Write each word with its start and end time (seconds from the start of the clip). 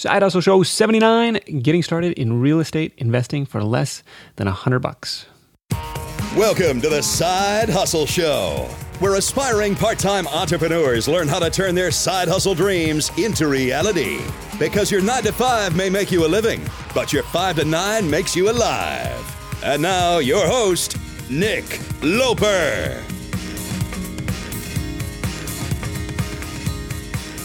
Side 0.00 0.22
Hustle 0.22 0.40
Show 0.40 0.62
79, 0.62 1.60
getting 1.60 1.82
started 1.82 2.14
in 2.14 2.40
real 2.40 2.58
estate 2.58 2.94
investing 2.96 3.44
for 3.44 3.62
less 3.62 4.02
than 4.36 4.46
a 4.46 4.50
hundred 4.50 4.78
bucks. 4.78 5.26
Welcome 6.34 6.80
to 6.80 6.88
the 6.88 7.02
Side 7.02 7.68
Hustle 7.68 8.06
Show, 8.06 8.66
where 9.00 9.16
aspiring 9.16 9.74
part 9.74 9.98
time 9.98 10.26
entrepreneurs 10.28 11.06
learn 11.06 11.28
how 11.28 11.38
to 11.38 11.50
turn 11.50 11.74
their 11.74 11.90
side 11.90 12.28
hustle 12.28 12.54
dreams 12.54 13.10
into 13.18 13.46
reality. 13.46 14.22
Because 14.58 14.90
your 14.90 15.02
9 15.02 15.22
to 15.24 15.32
5 15.32 15.76
may 15.76 15.90
make 15.90 16.10
you 16.10 16.24
a 16.24 16.28
living, 16.28 16.62
but 16.94 17.12
your 17.12 17.24
5 17.24 17.56
to 17.56 17.66
9 17.66 18.08
makes 18.08 18.34
you 18.34 18.50
alive. 18.50 19.62
And 19.62 19.82
now, 19.82 20.16
your 20.16 20.46
host, 20.46 20.96
Nick 21.28 21.78
Loper. 22.02 23.04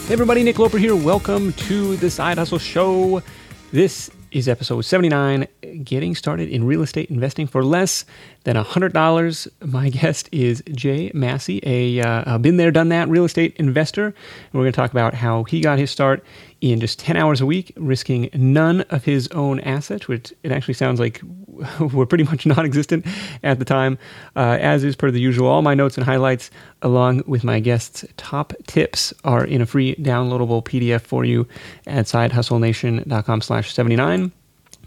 Hey 0.06 0.12
everybody, 0.12 0.44
Nick 0.44 0.60
Loper 0.60 0.78
here. 0.78 0.94
Welcome 0.94 1.52
to 1.54 1.96
the 1.96 2.08
Side 2.08 2.38
Hustle 2.38 2.60
Show. 2.60 3.24
This 3.72 4.08
is 4.30 4.46
episode 4.46 4.82
79 4.82 5.48
Getting 5.82 6.14
Started 6.14 6.48
in 6.48 6.64
Real 6.64 6.82
Estate 6.82 7.10
Investing 7.10 7.46
for 7.46 7.64
Less 7.64 8.04
Than 8.44 8.56
$100. 8.56 9.48
My 9.60 9.88
guest 9.90 10.28
is 10.32 10.62
Jay 10.72 11.10
Massey, 11.14 11.60
a, 11.64 12.00
uh, 12.00 12.38
been 12.38 12.56
there, 12.56 12.70
done 12.70 12.88
that 12.90 13.08
real 13.08 13.24
estate 13.24 13.54
investor. 13.56 14.06
And 14.06 14.14
we're 14.52 14.62
going 14.62 14.72
to 14.72 14.76
talk 14.76 14.90
about 14.90 15.14
how 15.14 15.44
he 15.44 15.60
got 15.60 15.78
his 15.78 15.90
start 15.90 16.24
in 16.60 16.80
just 16.80 16.98
10 16.98 17.16
hours 17.16 17.40
a 17.40 17.46
week, 17.46 17.72
risking 17.76 18.30
none 18.32 18.82
of 18.82 19.04
his 19.04 19.28
own 19.28 19.60
assets, 19.60 20.08
which 20.08 20.32
it 20.42 20.52
actually 20.52 20.74
sounds 20.74 20.98
like 21.00 21.20
were 21.92 22.06
pretty 22.06 22.24
much 22.24 22.46
non 22.46 22.64
existent 22.64 23.06
at 23.42 23.58
the 23.58 23.64
time. 23.64 23.98
Uh, 24.34 24.58
as 24.60 24.84
is 24.84 24.96
per 24.96 25.10
the 25.10 25.20
usual, 25.20 25.48
all 25.48 25.62
my 25.62 25.74
notes 25.74 25.96
and 25.96 26.04
highlights, 26.04 26.50
along 26.82 27.22
with 27.26 27.44
my 27.44 27.60
guests' 27.60 28.04
top 28.16 28.52
tips, 28.66 29.12
are 29.24 29.44
in 29.44 29.60
a 29.60 29.66
free 29.66 29.94
downloadable 29.96 30.64
PDF 30.64 31.02
for 31.02 31.24
you 31.24 31.46
at 31.86 32.06
sidehustlenation.com 32.06 33.40
slash 33.40 33.72
79 33.72 34.32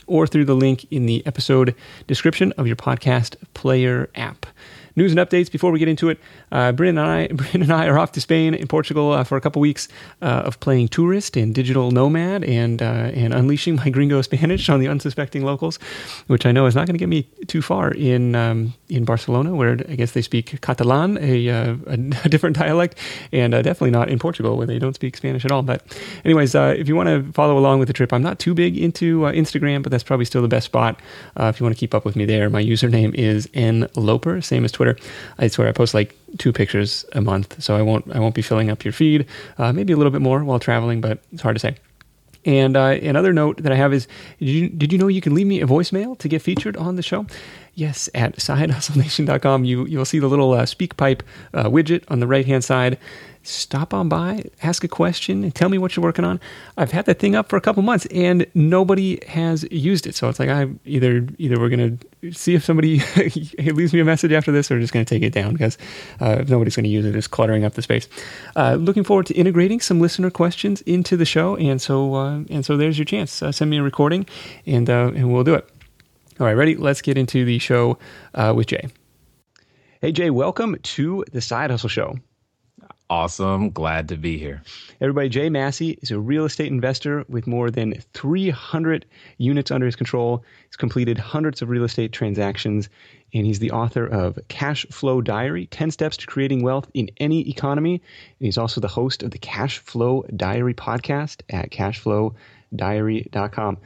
or 0.09 0.27
through 0.27 0.45
the 0.45 0.55
link 0.55 0.85
in 0.91 1.05
the 1.05 1.25
episode 1.25 1.75
description 2.07 2.51
of 2.57 2.67
your 2.67 2.75
podcast 2.75 3.35
player 3.53 4.09
app 4.15 4.45
news 4.95 5.11
and 5.11 5.19
updates 5.19 5.49
before 5.49 5.71
we 5.71 5.79
get 5.79 5.87
into 5.87 6.09
it. 6.09 6.19
Uh, 6.51 6.71
Bryn 6.71 6.97
and 6.97 7.07
I, 7.07 7.27
Bryn 7.33 7.61
and 7.61 7.71
I 7.71 7.87
are 7.87 7.97
off 7.97 8.11
to 8.13 8.21
Spain 8.21 8.53
and 8.53 8.67
Portugal 8.67 9.11
uh, 9.11 9.23
for 9.23 9.37
a 9.37 9.41
couple 9.41 9.61
weeks 9.61 9.87
uh, 10.21 10.43
of 10.45 10.59
playing 10.59 10.89
tourist 10.89 11.37
and 11.37 11.53
digital 11.55 11.91
nomad 11.91 12.43
and 12.43 12.81
uh, 12.81 13.11
and 13.13 13.33
unleashing 13.33 13.75
my 13.77 13.89
gringo 13.89 14.21
Spanish 14.29 14.69
on 14.69 14.79
the 14.79 14.87
unsuspecting 14.87 15.43
locals, 15.43 15.77
which 16.27 16.45
I 16.45 16.51
know 16.51 16.65
is 16.65 16.75
not 16.75 16.87
going 16.87 16.95
to 16.95 16.99
get 16.99 17.09
me 17.09 17.23
too 17.47 17.61
far 17.61 17.91
in 17.91 18.35
um, 18.35 18.73
in 18.89 19.05
Barcelona, 19.05 19.55
where 19.55 19.73
I 19.87 19.95
guess 19.95 20.11
they 20.11 20.21
speak 20.21 20.59
Catalan, 20.61 21.17
a, 21.21 21.49
uh, 21.49 21.75
a, 21.87 21.97
different 22.29 22.57
dialect, 22.57 22.97
and 23.31 23.53
definitely 23.53 23.91
not 23.91 24.09
in 24.09 24.19
Portugal 24.19 24.57
where 24.57 24.67
they 24.67 24.79
don't 24.79 24.95
speak 24.95 25.15
Spanish 25.15 25.45
at 25.45 25.51
all. 25.51 25.61
But, 25.61 25.83
anyways, 26.25 26.55
if 26.55 26.87
you 26.87 26.95
want 26.95 27.07
to 27.07 27.31
follow 27.33 27.57
along 27.57 27.79
with 27.79 27.87
the 27.87 27.93
trip, 27.93 28.11
I'm 28.11 28.23
not 28.23 28.39
too 28.39 28.55
big 28.55 28.77
into 28.77 29.21
Instagram, 29.21 29.83
but 29.83 29.91
that's 29.91 30.03
probably 30.03 30.25
still 30.25 30.41
the 30.41 30.47
best 30.47 30.65
spot 30.65 30.99
if 31.37 31.59
you 31.59 31.63
want 31.63 31.75
to 31.75 31.79
keep 31.79 31.93
up 31.93 32.05
with 32.05 32.15
me 32.15 32.25
there. 32.25 32.49
My 32.49 32.63
username 32.63 33.13
is 33.13 33.47
nloper, 33.53 34.43
same 34.43 34.65
as 34.65 34.71
Twitter. 34.71 34.89
Twitter. 34.93 35.09
I 35.37 35.47
swear 35.47 35.67
I 35.67 35.71
post 35.71 35.93
like 35.93 36.15
two 36.37 36.53
pictures 36.53 37.05
a 37.13 37.21
month, 37.21 37.61
so 37.61 37.75
I 37.75 37.81
won't 37.81 38.05
I 38.13 38.19
won't 38.19 38.35
be 38.35 38.41
filling 38.41 38.69
up 38.69 38.83
your 38.83 38.93
feed. 38.93 39.25
Uh, 39.57 39.73
maybe 39.73 39.93
a 39.93 39.97
little 39.97 40.11
bit 40.11 40.21
more 40.21 40.43
while 40.43 40.59
traveling, 40.59 41.01
but 41.01 41.19
it's 41.31 41.41
hard 41.41 41.55
to 41.55 41.59
say. 41.59 41.75
And 42.45 42.77
uh, 42.77 42.97
another 43.01 43.33
note 43.33 43.57
that 43.63 43.71
I 43.71 43.75
have 43.75 43.93
is 43.93 44.07
did 44.39 44.47
you, 44.47 44.69
did 44.69 44.93
you 44.93 44.97
know 44.97 45.07
you 45.07 45.21
can 45.21 45.35
leave 45.35 45.47
me 45.47 45.61
a 45.61 45.67
voicemail 45.67 46.17
to 46.19 46.27
get 46.27 46.41
featured 46.41 46.77
on 46.77 46.95
the 46.95 47.01
show? 47.01 47.25
Yes, 47.79 48.09
at 48.13 48.35
sidehustlenation.com, 48.35 49.63
you, 49.63 49.85
you'll 49.85 50.03
see 50.03 50.19
the 50.19 50.27
little 50.27 50.51
uh, 50.51 50.63
SpeakPipe 50.63 51.21
uh, 51.53 51.63
widget 51.65 52.03
on 52.09 52.19
the 52.19 52.27
right 52.27 52.45
hand 52.45 52.65
side 52.65 52.97
stop 53.43 53.93
on 53.93 54.09
by, 54.09 54.43
ask 54.61 54.83
a 54.83 54.87
question, 54.87 55.43
and 55.43 55.55
tell 55.55 55.69
me 55.69 55.77
what 55.77 55.95
you're 55.95 56.03
working 56.03 56.25
on. 56.25 56.39
I've 56.77 56.91
had 56.91 57.05
that 57.05 57.19
thing 57.19 57.35
up 57.35 57.47
for 57.47 57.55
a 57.55 57.61
couple 57.61 57.81
months 57.81 58.05
and 58.07 58.45
nobody 58.53 59.19
has 59.27 59.65
used 59.71 60.05
it. 60.05 60.15
So 60.15 60.27
it's 60.27 60.39
like 60.39 60.49
I 60.49 60.67
either 60.85 61.25
either 61.37 61.57
we're 61.57 61.69
gonna 61.69 61.97
see 62.31 62.53
if 62.53 62.63
somebody 62.65 62.99
leaves 63.57 63.93
me 63.93 64.01
a 64.01 64.05
message 64.05 64.33
after 64.33 64.51
this, 64.51 64.69
or 64.69 64.79
just 64.79 64.93
gonna 64.93 65.05
take 65.05 65.23
it 65.23 65.31
down 65.31 65.53
because 65.53 65.77
uh, 66.19 66.43
nobody's 66.47 66.75
gonna 66.75 66.89
use 66.89 67.05
it. 67.05 67.15
It's 67.15 67.27
cluttering 67.27 67.63
up 67.63 67.73
the 67.73 67.81
space. 67.81 68.07
Uh, 68.55 68.75
looking 68.75 69.03
forward 69.03 69.25
to 69.27 69.33
integrating 69.35 69.79
some 69.79 70.01
listener 70.01 70.29
questions 70.29 70.81
into 70.81 71.15
the 71.15 71.25
show, 71.25 71.55
and 71.55 71.81
so 71.81 72.15
uh, 72.15 72.43
and 72.49 72.65
so 72.65 72.77
there's 72.77 72.97
your 72.97 73.05
chance. 73.05 73.41
Uh, 73.41 73.51
send 73.51 73.71
me 73.71 73.77
a 73.77 73.83
recording, 73.83 74.25
and 74.65 74.89
and 74.89 75.31
we'll 75.31 75.43
do 75.43 75.55
it. 75.55 75.78
All 76.39 76.45
right, 76.45 76.53
ready? 76.53 76.77
Let's 76.77 77.01
get 77.01 77.17
into 77.17 77.43
the 77.43 77.59
show 77.59 77.97
uh, 78.33 78.53
with 78.55 78.67
Jay. 78.67 78.87
Hey 79.99 80.13
Jay, 80.13 80.29
welcome 80.29 80.77
to 80.81 81.25
the 81.33 81.41
Side 81.41 81.69
Hustle 81.69 81.89
Show. 81.89 82.15
Awesome. 83.09 83.71
Glad 83.71 84.07
to 84.07 84.15
be 84.15 84.37
here. 84.37 84.61
Everybody, 85.01 85.27
Jay 85.27 85.49
Massey 85.49 85.99
is 86.01 86.11
a 86.11 86.19
real 86.19 86.45
estate 86.45 86.71
investor 86.71 87.25
with 87.27 87.45
more 87.45 87.69
than 87.69 87.95
300 88.13 89.05
units 89.37 89.69
under 89.69 89.85
his 89.85 89.97
control. 89.97 90.45
He's 90.69 90.77
completed 90.77 91.17
hundreds 91.17 91.61
of 91.61 91.69
real 91.69 91.83
estate 91.83 92.13
transactions, 92.13 92.87
and 93.33 93.45
he's 93.45 93.59
the 93.59 93.71
author 93.71 94.05
of 94.05 94.39
Cash 94.47 94.85
Flow 94.91 95.19
Diary 95.19 95.65
10 95.65 95.91
Steps 95.91 96.15
to 96.17 96.25
Creating 96.25 96.63
Wealth 96.63 96.89
in 96.93 97.09
Any 97.17 97.49
Economy. 97.49 97.95
And 97.95 98.45
he's 98.45 98.57
also 98.57 98.79
the 98.79 98.87
host 98.87 99.23
of 99.23 99.31
the 99.31 99.39
Cash 99.39 99.79
Flow 99.79 100.23
Diary 100.33 100.73
podcast 100.73 101.41
at 101.49 101.71
cashflowdiary.com. 101.71 103.77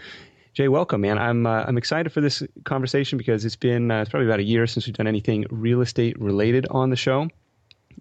Jay, 0.53 0.67
welcome, 0.67 1.01
man. 1.01 1.17
I'm 1.17 1.47
uh, 1.47 1.63
I'm 1.67 1.79
excited 1.79 2.11
for 2.11 2.21
this 2.21 2.43
conversation 2.63 3.17
because 3.17 3.43
it's 3.43 3.55
been 3.55 3.89
uh, 3.89 4.01
it's 4.01 4.11
probably 4.11 4.27
about 4.27 4.39
a 4.39 4.43
year 4.43 4.67
since 4.67 4.85
we've 4.85 4.95
done 4.95 5.07
anything 5.07 5.45
real 5.49 5.81
estate 5.81 6.19
related 6.21 6.67
on 6.69 6.91
the 6.91 6.95
show, 6.95 7.27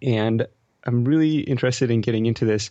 and 0.03 0.47
I'm 0.85 1.05
really 1.05 1.39
interested 1.39 1.91
in 1.91 2.03
getting 2.03 2.27
into 2.27 2.45
this 2.45 2.71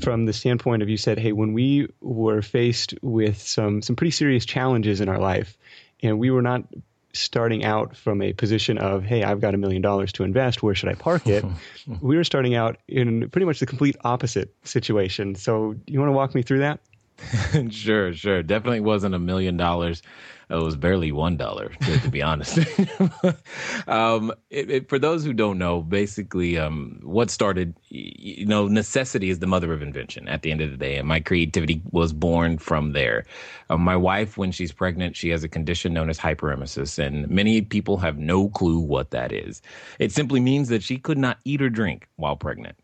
from 0.00 0.26
the 0.26 0.32
standpoint 0.32 0.82
of 0.82 0.88
you 0.88 0.96
said, 0.96 1.16
hey, 1.16 1.30
when 1.30 1.52
we 1.52 1.88
were 2.00 2.42
faced 2.42 2.94
with 3.02 3.40
some 3.40 3.82
some 3.82 3.94
pretty 3.94 4.10
serious 4.10 4.44
challenges 4.44 5.00
in 5.00 5.08
our 5.08 5.18
life, 5.18 5.56
and 6.02 6.18
we 6.18 6.32
were 6.32 6.42
not 6.42 6.64
starting 7.12 7.64
out 7.64 7.96
from 7.96 8.22
a 8.22 8.32
position 8.32 8.78
of, 8.78 9.04
hey, 9.04 9.22
I've 9.22 9.40
got 9.40 9.54
a 9.54 9.58
million 9.58 9.82
dollars 9.82 10.12
to 10.14 10.24
invest, 10.24 10.62
where 10.62 10.74
should 10.74 10.88
I 10.88 10.94
park 10.94 11.26
it? 11.26 11.44
we 12.00 12.16
were 12.16 12.24
starting 12.24 12.56
out 12.56 12.78
in 12.88 13.28
pretty 13.30 13.44
much 13.44 13.60
the 13.60 13.66
complete 13.66 13.96
opposite 14.02 14.52
situation. 14.64 15.36
So, 15.36 15.76
you 15.86 16.00
want 16.00 16.08
to 16.08 16.14
walk 16.14 16.34
me 16.34 16.42
through 16.42 16.60
that? 16.60 16.80
sure, 17.70 18.12
sure. 18.12 18.42
Definitely 18.42 18.80
wasn't 18.80 19.14
a 19.14 19.18
million 19.18 19.56
dollars 19.56 20.02
it 20.50 20.62
was 20.62 20.76
barely 20.76 21.12
one 21.12 21.36
dollar 21.36 21.68
to, 21.68 22.00
to, 22.00 22.08
be 22.08 22.22
honest. 22.22 22.58
um, 23.86 24.32
it, 24.50 24.70
it, 24.70 24.88
for 24.88 24.98
those 24.98 25.24
who 25.24 25.32
don't 25.32 25.58
know, 25.58 25.80
basically, 25.80 26.58
um, 26.58 27.00
what 27.02 27.30
started, 27.30 27.74
you 27.88 28.46
know, 28.46 28.66
necessity 28.66 29.30
is 29.30 29.38
the 29.38 29.46
mother 29.46 29.72
of 29.72 29.80
invention. 29.80 30.28
At 30.28 30.42
the 30.42 30.50
end 30.50 30.60
of 30.60 30.70
the 30.70 30.76
day, 30.76 30.96
and 30.96 31.06
my 31.06 31.20
creativity 31.20 31.82
was 31.92 32.12
born 32.12 32.58
from 32.58 32.92
there. 32.92 33.24
Um, 33.68 33.82
my 33.82 33.96
wife, 33.96 34.36
when 34.36 34.50
she's 34.50 34.72
pregnant, 34.72 35.16
she 35.16 35.28
has 35.30 35.44
a 35.44 35.48
condition 35.48 35.92
known 35.92 36.10
as 36.10 36.18
hyperemesis, 36.18 36.98
and 36.98 37.28
many 37.28 37.62
people 37.62 37.98
have 37.98 38.18
no 38.18 38.48
clue 38.48 38.80
what 38.80 39.10
that 39.12 39.32
is. 39.32 39.62
It 40.00 40.10
simply 40.10 40.40
means 40.40 40.68
that 40.68 40.82
she 40.82 40.98
could 40.98 41.18
not 41.18 41.38
eat 41.44 41.62
or 41.62 41.70
drink 41.70 42.08
while 42.16 42.36
pregnant, 42.36 42.76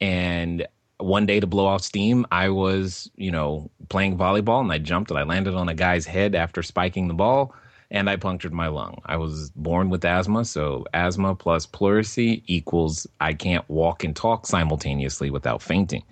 and 0.00 0.66
one 1.04 1.26
day 1.26 1.40
to 1.40 1.46
blow 1.46 1.66
off 1.66 1.82
steam, 1.82 2.26
I 2.30 2.48
was, 2.48 3.10
you 3.16 3.30
know, 3.30 3.70
playing 3.88 4.16
volleyball 4.16 4.60
and 4.60 4.72
I 4.72 4.78
jumped 4.78 5.10
and 5.10 5.18
I 5.18 5.24
landed 5.24 5.54
on 5.54 5.68
a 5.68 5.74
guy's 5.74 6.06
head 6.06 6.34
after 6.34 6.62
spiking 6.62 7.08
the 7.08 7.14
ball 7.14 7.54
and 7.90 8.08
I 8.08 8.16
punctured 8.16 8.54
my 8.54 8.68
lung. 8.68 8.98
I 9.04 9.16
was 9.16 9.50
born 9.50 9.90
with 9.90 10.04
asthma, 10.04 10.44
so 10.46 10.86
asthma 10.94 11.34
plus 11.34 11.66
pleurisy 11.66 12.42
equals 12.46 13.06
I 13.20 13.34
can't 13.34 13.68
walk 13.68 14.02
and 14.02 14.16
talk 14.16 14.46
simultaneously 14.46 15.30
without 15.30 15.62
fainting. 15.62 16.02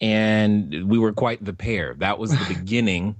And 0.00 0.88
we 0.88 0.98
were 0.98 1.12
quite 1.12 1.42
the 1.42 1.54
pair. 1.54 1.94
That 1.94 2.18
was 2.18 2.30
the 2.30 2.44
beginning 2.54 3.16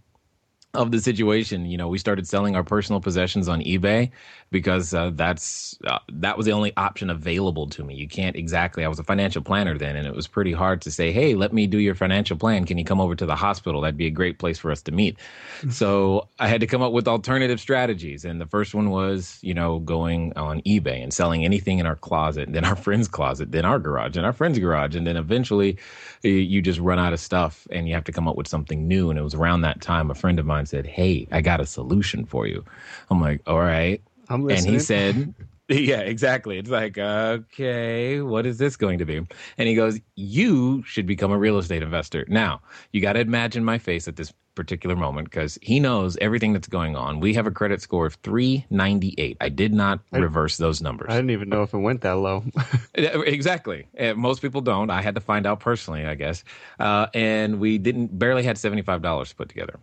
of 0.74 0.90
the 0.90 1.00
situation. 1.00 1.66
You 1.66 1.76
know, 1.76 1.88
we 1.88 1.98
started 1.98 2.26
selling 2.26 2.56
our 2.56 2.64
personal 2.64 3.00
possessions 3.00 3.48
on 3.48 3.60
eBay 3.60 4.10
because 4.50 4.94
uh, 4.94 5.10
that's 5.14 5.78
uh, 5.84 5.98
that 6.12 6.36
was 6.36 6.46
the 6.46 6.52
only 6.52 6.72
option 6.76 7.10
available 7.10 7.68
to 7.70 7.84
me. 7.84 7.94
You 7.94 8.08
can't 8.08 8.36
exactly. 8.36 8.84
I 8.84 8.88
was 8.88 8.98
a 8.98 9.04
financial 9.04 9.42
planner 9.42 9.76
then, 9.76 9.96
and 9.96 10.06
it 10.06 10.14
was 10.14 10.26
pretty 10.26 10.52
hard 10.52 10.82
to 10.82 10.90
say, 10.90 11.12
"Hey, 11.12 11.34
let 11.34 11.52
me 11.52 11.66
do 11.66 11.78
your 11.78 11.94
financial 11.94 12.36
plan. 12.36 12.64
Can 12.64 12.78
you 12.78 12.84
come 12.84 13.00
over 13.00 13.14
to 13.14 13.26
the 13.26 13.36
hospital? 13.36 13.80
That'd 13.80 13.96
be 13.96 14.06
a 14.06 14.10
great 14.10 14.38
place 14.38 14.58
for 14.58 14.70
us 14.70 14.82
to 14.82 14.92
meet." 14.92 15.16
Mm-hmm. 15.58 15.70
so 15.70 16.28
I 16.38 16.48
had 16.48 16.60
to 16.60 16.66
come 16.66 16.82
up 16.82 16.92
with 16.92 17.08
alternative 17.08 17.60
strategies, 17.60 18.24
and 18.24 18.40
the 18.40 18.46
first 18.46 18.74
one 18.74 18.90
was, 18.90 19.38
you 19.42 19.54
know, 19.54 19.78
going 19.80 20.32
on 20.36 20.60
eBay 20.62 21.02
and 21.02 21.12
selling 21.12 21.44
anything 21.44 21.78
in 21.78 21.86
our 21.86 21.96
closet, 21.96 22.52
then 22.52 22.64
our 22.64 22.76
friend's 22.76 23.08
closet, 23.08 23.52
then 23.52 23.64
our 23.64 23.78
garage, 23.78 24.16
and 24.16 24.26
our 24.26 24.32
friend's 24.32 24.58
garage, 24.58 24.94
and 24.94 25.06
then 25.06 25.16
eventually 25.16 25.78
you 26.22 26.62
just 26.62 26.80
run 26.80 26.98
out 26.98 27.12
of 27.12 27.20
stuff, 27.20 27.66
and 27.70 27.88
you 27.88 27.94
have 27.94 28.04
to 28.04 28.12
come 28.12 28.28
up 28.28 28.36
with 28.36 28.48
something 28.48 28.86
new. 28.86 29.10
And 29.10 29.18
it 29.18 29.22
was 29.22 29.34
around 29.34 29.62
that 29.62 29.80
time 29.80 30.10
a 30.10 30.14
friend 30.14 30.38
of 30.38 30.46
mine 30.46 30.63
said, 30.68 30.86
"Hey, 30.86 31.26
I 31.30 31.40
got 31.40 31.60
a 31.60 31.66
solution 31.66 32.24
for 32.24 32.46
you." 32.46 32.64
I'm 33.10 33.20
like, 33.20 33.40
"All 33.46 33.60
right." 33.60 34.02
I'm 34.28 34.44
listening. 34.44 34.74
And 34.74 34.74
he 34.74 34.78
said, 34.84 35.34
Yeah, 35.68 36.00
exactly. 36.00 36.58
It's 36.58 36.70
like, 36.70 36.98
okay, 36.98 38.20
what 38.20 38.46
is 38.46 38.58
this 38.58 38.76
going 38.76 38.98
to 38.98 39.04
be? 39.04 39.16
And 39.16 39.68
he 39.68 39.74
goes, 39.74 39.98
You 40.16 40.82
should 40.84 41.06
become 41.06 41.32
a 41.32 41.38
real 41.38 41.58
estate 41.58 41.82
investor. 41.82 42.24
Now, 42.28 42.60
you 42.92 43.00
got 43.00 43.14
to 43.14 43.20
imagine 43.20 43.64
my 43.64 43.78
face 43.78 44.06
at 44.08 44.16
this 44.16 44.32
particular 44.54 44.94
moment 44.94 45.28
because 45.28 45.58
he 45.62 45.80
knows 45.80 46.16
everything 46.18 46.52
that's 46.52 46.68
going 46.68 46.94
on. 46.94 47.18
We 47.18 47.34
have 47.34 47.46
a 47.46 47.50
credit 47.50 47.80
score 47.80 48.06
of 48.06 48.14
398. 48.16 49.36
I 49.40 49.48
did 49.48 49.74
not 49.74 50.00
I, 50.12 50.18
reverse 50.18 50.58
those 50.58 50.80
numbers. 50.80 51.08
I 51.10 51.16
didn't 51.16 51.30
even 51.30 51.48
know 51.48 51.62
if 51.62 51.74
it 51.74 51.78
went 51.78 52.02
that 52.02 52.18
low. 52.18 52.44
exactly. 52.94 53.88
Most 54.14 54.42
people 54.42 54.60
don't. 54.60 54.90
I 54.90 55.02
had 55.02 55.16
to 55.16 55.20
find 55.20 55.46
out 55.46 55.60
personally, 55.60 56.06
I 56.06 56.14
guess. 56.14 56.44
Uh, 56.78 57.06
and 57.14 57.58
we 57.58 57.78
didn't, 57.78 58.16
barely 58.16 58.44
had 58.44 58.56
$75 58.56 59.28
to 59.28 59.34
put 59.34 59.48
together. 59.48 59.80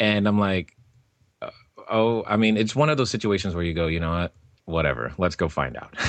And 0.00 0.26
I'm 0.26 0.38
like, 0.38 0.76
uh, 1.40 1.50
oh, 1.90 2.24
I 2.26 2.36
mean, 2.36 2.56
it's 2.56 2.74
one 2.74 2.88
of 2.88 2.96
those 2.96 3.10
situations 3.10 3.54
where 3.54 3.62
you 3.62 3.74
go, 3.74 3.86
you 3.86 4.00
know 4.00 4.10
what? 4.10 4.32
whatever. 4.70 5.12
Let's 5.18 5.36
go 5.36 5.48
find 5.48 5.76
out. 5.76 5.94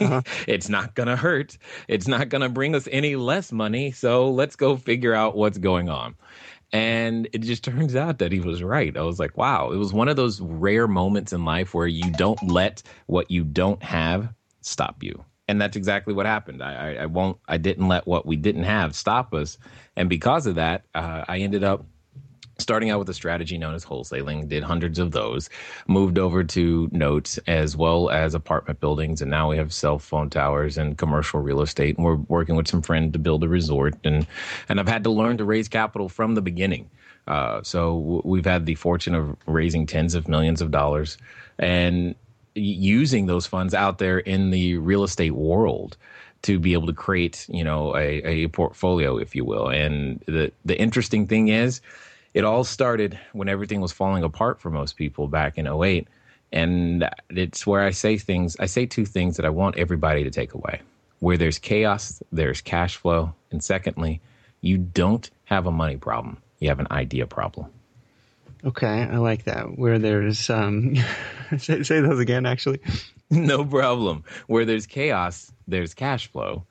Uh-huh. 0.00 0.20
it's 0.46 0.68
not 0.68 0.94
gonna 0.94 1.16
hurt. 1.16 1.56
It's 1.88 2.06
not 2.06 2.28
gonna 2.28 2.48
bring 2.48 2.74
us 2.74 2.86
any 2.92 3.16
less 3.16 3.52
money. 3.52 3.90
So 3.90 4.30
let's 4.30 4.54
go 4.54 4.76
figure 4.76 5.14
out 5.14 5.34
what's 5.34 5.58
going 5.58 5.88
on. 5.88 6.14
And 6.72 7.28
it 7.32 7.38
just 7.38 7.64
turns 7.64 7.96
out 7.96 8.18
that 8.18 8.32
he 8.32 8.40
was 8.40 8.62
right. 8.62 8.96
I 8.96 9.02
was 9.02 9.18
like 9.18 9.36
wow 9.36 9.70
it 9.72 9.76
was 9.76 9.92
one 9.92 10.08
of 10.08 10.16
those 10.16 10.40
rare 10.40 10.86
moments 10.86 11.32
in 11.32 11.44
life 11.44 11.74
where 11.74 11.86
you 11.86 12.10
don't 12.12 12.40
let 12.42 12.82
what 13.06 13.30
you 13.30 13.44
don't 13.44 13.82
have 13.82 14.32
stop 14.60 15.02
you. 15.02 15.24
And 15.48 15.60
that's 15.60 15.76
exactly 15.76 16.14
what 16.14 16.26
happened. 16.26 16.62
I, 16.62 16.74
I, 16.74 17.02
I 17.02 17.06
won't 17.06 17.38
i 17.48 17.56
didn't 17.56 17.88
let 17.88 18.06
what 18.06 18.26
we 18.26 18.36
didn't 18.36 18.64
have 18.64 18.94
stop 18.94 19.32
us. 19.32 19.56
And 19.96 20.08
because 20.08 20.46
of 20.46 20.56
that 20.56 20.84
uh, 20.94 21.24
i 21.28 21.38
ended 21.38 21.64
up 21.64 21.86
starting 22.62 22.90
out 22.90 22.98
with 22.98 23.08
a 23.08 23.14
strategy 23.14 23.58
known 23.58 23.74
as 23.74 23.84
wholesaling, 23.84 24.48
did 24.48 24.62
hundreds 24.62 24.98
of 24.98 25.12
those, 25.12 25.50
moved 25.86 26.18
over 26.18 26.44
to 26.44 26.88
notes 26.92 27.38
as 27.46 27.76
well 27.76 28.10
as 28.10 28.34
apartment 28.34 28.80
buildings, 28.80 29.20
and 29.20 29.30
now 29.30 29.50
we 29.50 29.56
have 29.56 29.72
cell 29.72 29.98
phone 29.98 30.30
towers 30.30 30.78
and 30.78 30.98
commercial 30.98 31.40
real 31.40 31.60
estate. 31.60 31.96
And 31.96 32.04
we're 32.04 32.16
working 32.16 32.56
with 32.56 32.68
some 32.68 32.82
friends 32.82 33.12
to 33.12 33.18
build 33.18 33.44
a 33.44 33.48
resort, 33.48 33.94
and 34.04 34.26
and 34.68 34.80
I've 34.80 34.88
had 34.88 35.04
to 35.04 35.10
learn 35.10 35.36
to 35.38 35.44
raise 35.44 35.68
capital 35.68 36.08
from 36.08 36.34
the 36.34 36.42
beginning. 36.42 36.88
Uh, 37.26 37.62
so 37.62 38.00
w- 38.00 38.22
we've 38.24 38.44
had 38.44 38.66
the 38.66 38.74
fortune 38.74 39.14
of 39.14 39.36
raising 39.46 39.86
tens 39.86 40.14
of 40.14 40.28
millions 40.28 40.60
of 40.60 40.70
dollars 40.70 41.18
and 41.58 42.14
using 42.54 43.26
those 43.26 43.46
funds 43.46 43.74
out 43.74 43.98
there 43.98 44.18
in 44.18 44.50
the 44.50 44.76
real 44.76 45.04
estate 45.04 45.32
world 45.32 45.96
to 46.42 46.58
be 46.58 46.72
able 46.72 46.88
to 46.88 46.92
create, 46.92 47.46
you 47.48 47.62
know, 47.62 47.96
a, 47.96 48.22
a 48.24 48.48
portfolio, 48.48 49.16
if 49.16 49.34
you 49.34 49.44
will. 49.44 49.68
And 49.68 50.22
the 50.26 50.52
the 50.64 50.78
interesting 50.78 51.26
thing 51.26 51.48
is 51.48 51.80
it 52.34 52.44
all 52.44 52.64
started 52.64 53.18
when 53.32 53.48
everything 53.48 53.80
was 53.80 53.92
falling 53.92 54.22
apart 54.22 54.60
for 54.60 54.70
most 54.70 54.96
people 54.96 55.28
back 55.28 55.58
in 55.58 55.66
08 55.66 56.06
and 56.52 57.08
it's 57.30 57.66
where 57.66 57.82
i 57.82 57.90
say 57.90 58.16
things 58.16 58.56
i 58.60 58.66
say 58.66 58.86
two 58.86 59.04
things 59.04 59.36
that 59.36 59.46
i 59.46 59.50
want 59.50 59.76
everybody 59.76 60.24
to 60.24 60.30
take 60.30 60.54
away. 60.54 60.80
Where 61.20 61.36
there's 61.36 61.58
chaos 61.58 62.22
there's 62.32 62.60
cash 62.60 62.96
flow. 62.96 63.32
And 63.50 63.62
secondly 63.62 64.20
you 64.60 64.78
don't 64.78 65.28
have 65.44 65.66
a 65.66 65.72
money 65.72 65.96
problem. 65.96 66.38
You 66.60 66.68
have 66.68 66.80
an 66.80 66.88
idea 66.90 67.26
problem. 67.26 67.66
Okay 68.64 69.08
i 69.10 69.16
like 69.18 69.44
that. 69.44 69.78
Where 69.78 69.98
there's 69.98 70.50
um 70.50 70.96
say, 71.58 71.82
say 71.82 72.00
those 72.00 72.20
again 72.20 72.46
actually. 72.46 72.80
No 73.30 73.64
problem. 73.64 74.24
Where 74.46 74.66
there's 74.66 74.86
chaos 74.86 75.50
there's 75.66 75.94
cash 75.94 76.30
flow. 76.30 76.64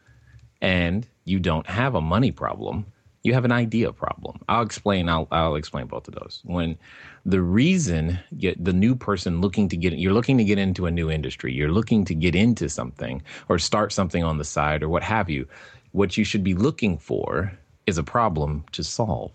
And 0.61 1.07
you 1.25 1.39
don't 1.39 1.65
have 1.65 1.95
a 1.95 2.01
money 2.01 2.31
problem 2.31 2.85
you 3.23 3.33
have 3.33 3.45
an 3.45 3.51
idea 3.51 3.91
problem. 3.93 4.39
I'll 4.49 4.63
explain. 4.63 5.07
I'll, 5.09 5.27
I'll 5.31 5.55
explain 5.55 5.87
both 5.87 6.07
of 6.07 6.15
those. 6.15 6.41
When 6.43 6.77
the 7.25 7.41
reason 7.41 8.19
the 8.31 8.73
new 8.73 8.95
person 8.95 9.41
looking 9.41 9.69
to 9.69 9.77
get 9.77 9.93
you're 9.93 10.13
looking 10.13 10.37
to 10.37 10.43
get 10.43 10.57
into 10.57 10.85
a 10.87 10.91
new 10.91 11.09
industry, 11.09 11.53
you're 11.53 11.71
looking 11.71 12.03
to 12.05 12.15
get 12.15 12.35
into 12.35 12.67
something 12.69 13.21
or 13.49 13.59
start 13.59 13.93
something 13.93 14.23
on 14.23 14.37
the 14.37 14.43
side 14.43 14.81
or 14.81 14.89
what 14.89 15.03
have 15.03 15.29
you. 15.29 15.47
What 15.91 16.17
you 16.17 16.23
should 16.23 16.43
be 16.43 16.55
looking 16.55 16.97
for 16.97 17.51
is 17.85 17.97
a 17.97 18.03
problem 18.03 18.63
to 18.71 18.83
solve 18.83 19.31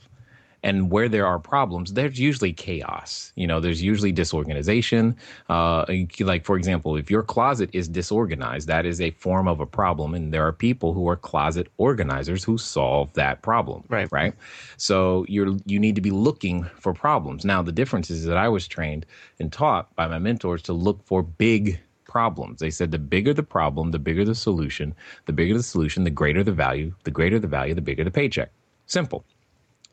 and 0.67 0.91
where 0.91 1.09
there 1.09 1.25
are 1.25 1.39
problems 1.39 1.93
there's 1.93 2.19
usually 2.19 2.53
chaos 2.53 3.33
you 3.37 3.47
know 3.47 3.61
there's 3.61 3.81
usually 3.81 4.11
disorganization 4.11 5.17
uh, 5.49 5.85
like 6.21 6.45
for 6.45 6.57
example 6.57 6.97
if 6.97 7.09
your 7.09 7.23
closet 7.23 7.71
is 7.73 7.89
disorganized 7.89 8.67
that 8.67 8.85
is 8.85 9.01
a 9.01 9.13
form 9.13 9.47
of 9.47 9.61
a 9.61 9.67
problem 9.67 10.13
and 10.13 10.35
there 10.35 10.45
are 10.45 10.53
people 10.53 10.93
who 10.93 11.09
are 11.09 11.17
closet 11.17 11.69
organizers 11.79 12.43
who 12.43 12.59
solve 12.59 13.13
that 13.15 13.41
problem 13.43 13.85
right 13.89 14.09
right 14.11 14.35
so 14.77 15.25
you're 15.29 15.57
you 15.67 15.79
need 15.79 15.95
to 15.95 16.01
be 16.01 16.11
looking 16.11 16.65
for 16.81 16.93
problems 16.93 17.45
now 17.45 17.63
the 17.63 17.73
difference 17.81 18.11
is 18.11 18.25
that 18.25 18.37
i 18.37 18.49
was 18.49 18.67
trained 18.67 19.07
and 19.39 19.53
taught 19.53 19.95
by 19.95 20.09
my 20.09 20.19
mentors 20.19 20.63
to 20.63 20.73
look 20.73 21.01
for 21.05 21.23
big 21.23 21.81
problems. 22.05 22.61
They 22.61 22.71
said 22.71 22.93
the 22.93 22.99
bigger 22.99 23.35
the 23.35 23.43
problem, 23.43 23.91
the 23.91 23.99
bigger 23.99 24.25
the 24.25 24.35
solution. 24.35 24.95
The 25.27 25.35
bigger 25.35 25.55
the 25.55 25.63
solution, 25.63 26.05
the 26.05 26.11
greater 26.11 26.43
the 26.43 26.53
value. 26.53 26.95
The 27.05 27.11
greater 27.11 27.39
the 27.39 27.47
value, 27.47 27.75
the 27.75 27.83
bigger 27.83 28.05
the 28.05 28.11
paycheck. 28.11 28.51
Simple. 28.87 29.23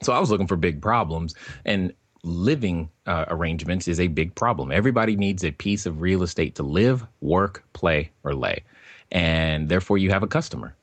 So 0.01 0.13
I 0.13 0.19
was 0.19 0.31
looking 0.31 0.47
for 0.47 0.55
big 0.55 0.81
problems 0.81 1.35
and 1.65 1.93
living 2.23 2.89
uh, 3.05 3.25
arrangements 3.27 3.87
is 3.87 3.99
a 3.99 4.07
big 4.07 4.33
problem. 4.35 4.71
Everybody 4.71 5.15
needs 5.15 5.43
a 5.43 5.51
piece 5.51 5.85
of 5.85 6.01
real 6.01 6.23
estate 6.23 6.55
to 6.55 6.63
live, 6.63 7.05
work, 7.21 7.63
play, 7.73 8.11
or 8.23 8.33
lay. 8.33 8.63
And 9.11 9.69
therefore, 9.69 9.97
you 9.97 10.09
have 10.09 10.23
a 10.23 10.27
customer. 10.27 10.75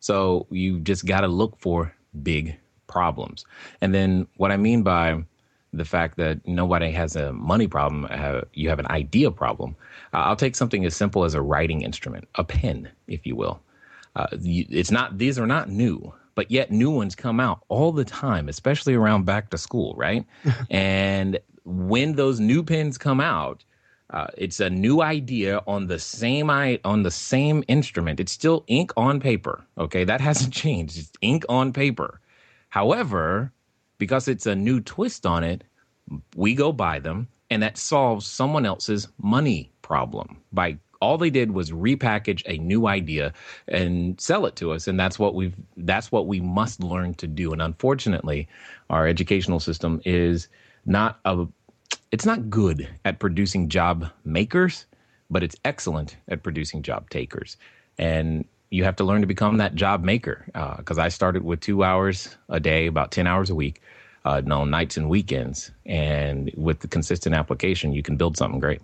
So 0.00 0.46
you 0.50 0.80
just 0.80 1.06
got 1.06 1.22
to 1.22 1.28
look 1.28 1.58
for 1.58 1.94
big 2.22 2.56
problems. 2.86 3.44
And 3.80 3.94
then, 3.94 4.26
what 4.36 4.52
I 4.52 4.56
mean 4.56 4.82
by 4.82 5.24
the 5.72 5.84
fact 5.84 6.18
that 6.18 6.46
nobody 6.46 6.90
has 6.90 7.16
a 7.16 7.32
money 7.32 7.66
problem, 7.66 8.06
you 8.52 8.68
have 8.68 8.78
an 8.78 8.86
idea 8.88 9.30
problem. 9.30 9.74
Uh, 10.12 10.18
I'll 10.18 10.36
take 10.36 10.54
something 10.54 10.84
as 10.84 10.94
simple 10.94 11.24
as 11.24 11.34
a 11.34 11.40
writing 11.40 11.80
instrument, 11.80 12.28
a 12.34 12.44
pen, 12.44 12.90
if 13.06 13.26
you 13.26 13.34
will. 13.34 13.60
Uh, 14.14 14.26
it's 14.32 14.90
not; 14.90 15.16
these 15.16 15.38
are 15.38 15.46
not 15.46 15.70
new 15.70 16.12
but 16.34 16.50
yet 16.50 16.70
new 16.70 16.90
ones 16.90 17.14
come 17.14 17.40
out 17.40 17.64
all 17.68 17.92
the 17.92 18.04
time, 18.04 18.48
especially 18.48 18.94
around 18.94 19.24
back 19.24 19.50
to 19.50 19.58
school, 19.58 19.94
right? 19.96 20.24
and 20.70 21.38
when 21.64 22.14
those 22.14 22.40
new 22.40 22.62
pens 22.62 22.98
come 22.98 23.20
out, 23.20 23.64
uh, 24.10 24.26
it's 24.36 24.60
a 24.60 24.68
new 24.68 25.00
idea 25.00 25.62
on 25.66 25.86
the 25.86 25.98
same 25.98 26.50
I, 26.50 26.78
on 26.84 27.02
the 27.02 27.10
same 27.10 27.64
instrument. 27.68 28.20
It's 28.20 28.32
still 28.32 28.64
ink 28.66 28.92
on 28.96 29.20
paper. 29.20 29.64
Okay, 29.78 30.04
that 30.04 30.20
hasn't 30.28 30.52
changed. 30.52 30.98
It's 30.98 31.12
ink 31.20 31.44
on 31.48 31.72
paper. 31.72 32.20
However, 32.68 33.52
because 33.98 34.28
it's 34.28 34.46
a 34.46 34.54
new 34.54 34.80
twist 34.80 35.24
on 35.26 35.44
it, 35.44 35.64
we 36.36 36.54
go 36.54 36.72
buy 36.72 36.98
them, 36.98 37.28
and 37.50 37.62
that 37.62 37.78
solves 37.78 38.26
someone 38.26 38.66
else's 38.66 39.08
money 39.18 39.70
problem 39.82 40.38
by 40.52 40.78
all 41.02 41.18
they 41.18 41.30
did 41.30 41.50
was 41.50 41.72
repackage 41.72 42.42
a 42.46 42.58
new 42.58 42.86
idea 42.86 43.32
and 43.66 44.18
sell 44.20 44.46
it 44.46 44.54
to 44.54 44.70
us. 44.70 44.86
And 44.86 44.98
that's 44.98 45.18
what 45.18 45.34
we've 45.34 45.56
that's 45.76 46.12
what 46.12 46.28
we 46.28 46.40
must 46.40 46.80
learn 46.80 47.14
to 47.14 47.26
do. 47.26 47.52
And 47.52 47.60
unfortunately 47.60 48.48
our 48.88 49.08
educational 49.08 49.58
system 49.58 50.00
is 50.04 50.46
not 50.86 51.18
a 51.24 51.46
it's 52.12 52.24
not 52.24 52.48
good 52.48 52.88
at 53.04 53.18
producing 53.18 53.68
job 53.68 54.08
makers 54.24 54.86
but 55.28 55.42
it's 55.42 55.56
excellent 55.64 56.16
at 56.28 56.42
producing 56.42 56.82
job 56.82 57.10
takers. 57.10 57.56
And 57.98 58.44
you 58.70 58.84
have 58.84 58.96
to 58.96 59.04
learn 59.04 59.22
to 59.22 59.26
become 59.26 59.56
that 59.56 59.74
job 59.74 60.04
maker 60.04 60.44
because 60.78 60.98
uh, 60.98 61.02
i 61.02 61.08
started 61.08 61.42
with 61.42 61.60
two 61.60 61.82
hours 61.82 62.36
a 62.48 62.60
day 62.60 62.86
about 62.86 63.10
10 63.10 63.26
hours 63.26 63.50
a 63.50 63.54
week 63.54 63.82
uh, 64.24 64.40
no 64.44 64.64
nights 64.64 64.96
and 64.96 65.08
weekends. 65.08 65.72
And 65.84 66.52
with 66.56 66.78
the 66.78 66.88
consistent 66.88 67.34
application 67.34 67.92
you 67.92 68.04
can 68.04 68.16
build 68.16 68.36
something 68.36 68.60
great 68.60 68.80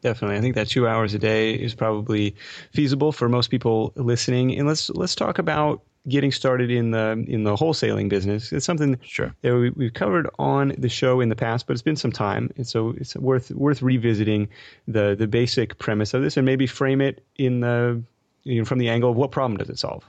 Definitely, 0.00 0.36
I 0.36 0.40
think 0.40 0.54
that 0.54 0.68
two 0.68 0.86
hours 0.86 1.14
a 1.14 1.18
day 1.18 1.54
is 1.54 1.74
probably 1.74 2.36
feasible 2.72 3.10
for 3.10 3.28
most 3.28 3.48
people 3.50 3.92
listening. 3.96 4.56
And 4.56 4.68
let's 4.68 4.90
let's 4.90 5.14
talk 5.14 5.38
about 5.38 5.82
getting 6.08 6.30
started 6.30 6.70
in 6.70 6.92
the 6.92 7.24
in 7.26 7.42
the 7.42 7.56
wholesaling 7.56 8.08
business. 8.08 8.52
It's 8.52 8.64
something 8.64 8.98
sure. 9.02 9.34
that 9.42 9.72
we, 9.76 9.86
have 9.86 9.94
covered 9.94 10.28
on 10.38 10.74
the 10.78 10.88
show 10.88 11.20
in 11.20 11.28
the 11.28 11.36
past, 11.36 11.66
but 11.66 11.72
it's 11.72 11.82
been 11.82 11.96
some 11.96 12.12
time, 12.12 12.50
and 12.56 12.66
so 12.66 12.94
it's 12.96 13.16
worth 13.16 13.50
worth 13.50 13.82
revisiting 13.82 14.48
the 14.86 15.16
the 15.18 15.26
basic 15.26 15.78
premise 15.78 16.14
of 16.14 16.22
this 16.22 16.36
and 16.36 16.46
maybe 16.46 16.66
frame 16.66 17.00
it 17.00 17.24
in 17.36 17.60
the 17.60 18.00
you 18.44 18.60
know, 18.60 18.64
from 18.64 18.78
the 18.78 18.88
angle 18.88 19.10
of 19.10 19.16
what 19.16 19.32
problem 19.32 19.56
does 19.58 19.68
it 19.68 19.78
solve. 19.78 20.04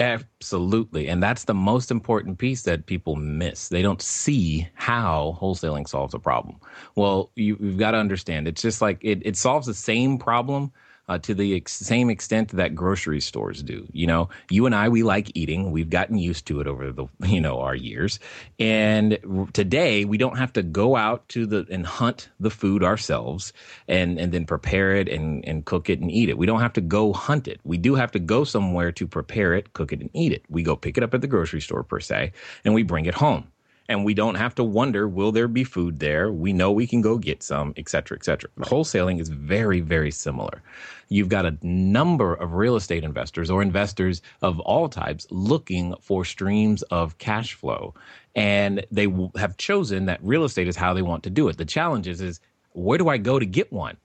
Absolutely. 0.00 1.08
And 1.08 1.22
that's 1.22 1.44
the 1.44 1.52
most 1.54 1.90
important 1.90 2.38
piece 2.38 2.62
that 2.62 2.86
people 2.86 3.16
miss. 3.16 3.68
They 3.68 3.82
don't 3.82 4.00
see 4.00 4.66
how 4.74 5.38
wholesaling 5.40 5.86
solves 5.86 6.14
a 6.14 6.18
problem. 6.18 6.56
Well, 6.96 7.30
you, 7.36 7.56
have 7.56 7.76
got 7.76 7.90
to 7.90 7.98
understand 7.98 8.48
it's 8.48 8.62
just 8.62 8.80
like 8.80 8.98
it, 9.02 9.20
it 9.26 9.36
solves 9.36 9.66
the 9.66 9.74
same 9.74 10.16
problem 10.16 10.72
uh, 11.10 11.18
to 11.18 11.34
the 11.34 11.56
ex- 11.56 11.72
same 11.72 12.08
extent 12.08 12.50
that 12.50 12.72
grocery 12.72 13.20
stores 13.20 13.64
do. 13.64 13.84
You 13.92 14.06
know, 14.06 14.28
you 14.48 14.64
and 14.64 14.76
I, 14.76 14.88
we 14.88 15.02
like 15.02 15.32
eating. 15.34 15.72
We've 15.72 15.90
gotten 15.90 16.16
used 16.16 16.46
to 16.46 16.60
it 16.60 16.68
over 16.68 16.92
the, 16.92 17.06
you 17.26 17.40
know, 17.40 17.60
our 17.60 17.74
years. 17.74 18.20
And 18.60 19.18
today 19.52 20.04
we 20.04 20.16
don't 20.18 20.38
have 20.38 20.52
to 20.52 20.62
go 20.62 20.94
out 20.94 21.28
to 21.30 21.46
the, 21.46 21.66
and 21.68 21.84
hunt 21.84 22.28
the 22.38 22.50
food 22.50 22.84
ourselves 22.84 23.52
and, 23.88 24.20
and 24.20 24.30
then 24.30 24.46
prepare 24.46 24.94
it 24.94 25.08
and, 25.08 25.44
and 25.44 25.64
cook 25.64 25.90
it 25.90 25.98
and 25.98 26.12
eat 26.12 26.28
it. 26.28 26.38
We 26.38 26.46
don't 26.46 26.60
have 26.60 26.74
to 26.74 26.80
go 26.80 27.12
hunt 27.12 27.48
it. 27.48 27.60
We 27.64 27.76
do 27.76 27.96
have 27.96 28.12
to 28.12 28.20
go 28.20 28.44
somewhere 28.44 28.92
to 28.92 29.06
prepare 29.08 29.54
it, 29.54 29.72
cook 29.72 29.92
it 29.92 30.00
and 30.00 30.10
eat 30.14 30.30
it. 30.30 30.44
We 30.48 30.62
go 30.62 30.76
pick 30.76 30.96
it 30.96 31.02
up 31.02 31.12
at 31.12 31.22
the 31.22 31.26
grocery 31.26 31.60
store 31.60 31.82
per 31.82 31.98
se, 31.98 32.32
and 32.64 32.72
we 32.72 32.84
bring 32.84 33.06
it 33.06 33.14
home. 33.14 33.50
And 33.90 34.04
we 34.04 34.14
don't 34.14 34.36
have 34.36 34.54
to 34.54 34.64
wonder 34.64 35.08
will 35.08 35.32
there 35.32 35.48
be 35.48 35.64
food 35.64 35.98
there? 35.98 36.30
We 36.30 36.52
know 36.52 36.70
we 36.70 36.86
can 36.86 37.02
go 37.02 37.18
get 37.18 37.42
some 37.42 37.74
et 37.76 37.88
cetera 37.88 38.16
et 38.16 38.24
cetera. 38.24 38.48
Wholesaling 38.60 39.20
is 39.20 39.28
very 39.28 39.80
very 39.80 40.12
similar. 40.12 40.62
You've 41.08 41.28
got 41.28 41.44
a 41.44 41.58
number 41.60 42.34
of 42.34 42.54
real 42.54 42.76
estate 42.76 43.02
investors 43.02 43.50
or 43.50 43.60
investors 43.62 44.22
of 44.42 44.60
all 44.60 44.88
types 44.88 45.26
looking 45.30 45.94
for 46.00 46.24
streams 46.24 46.82
of 46.84 47.18
cash 47.18 47.54
flow. 47.54 47.92
And 48.36 48.86
they 48.92 49.08
have 49.36 49.56
chosen 49.56 50.06
that 50.06 50.20
real 50.22 50.44
estate 50.44 50.68
is 50.68 50.76
how 50.76 50.94
they 50.94 51.02
want 51.02 51.24
to 51.24 51.30
do 51.30 51.48
it. 51.48 51.58
The 51.58 51.64
challenge 51.64 52.06
is, 52.06 52.20
is 52.20 52.40
where 52.72 52.96
do 52.96 53.08
i 53.08 53.18
go 53.18 53.40
to 53.40 53.46
get 53.46 53.72
one? 53.72 53.96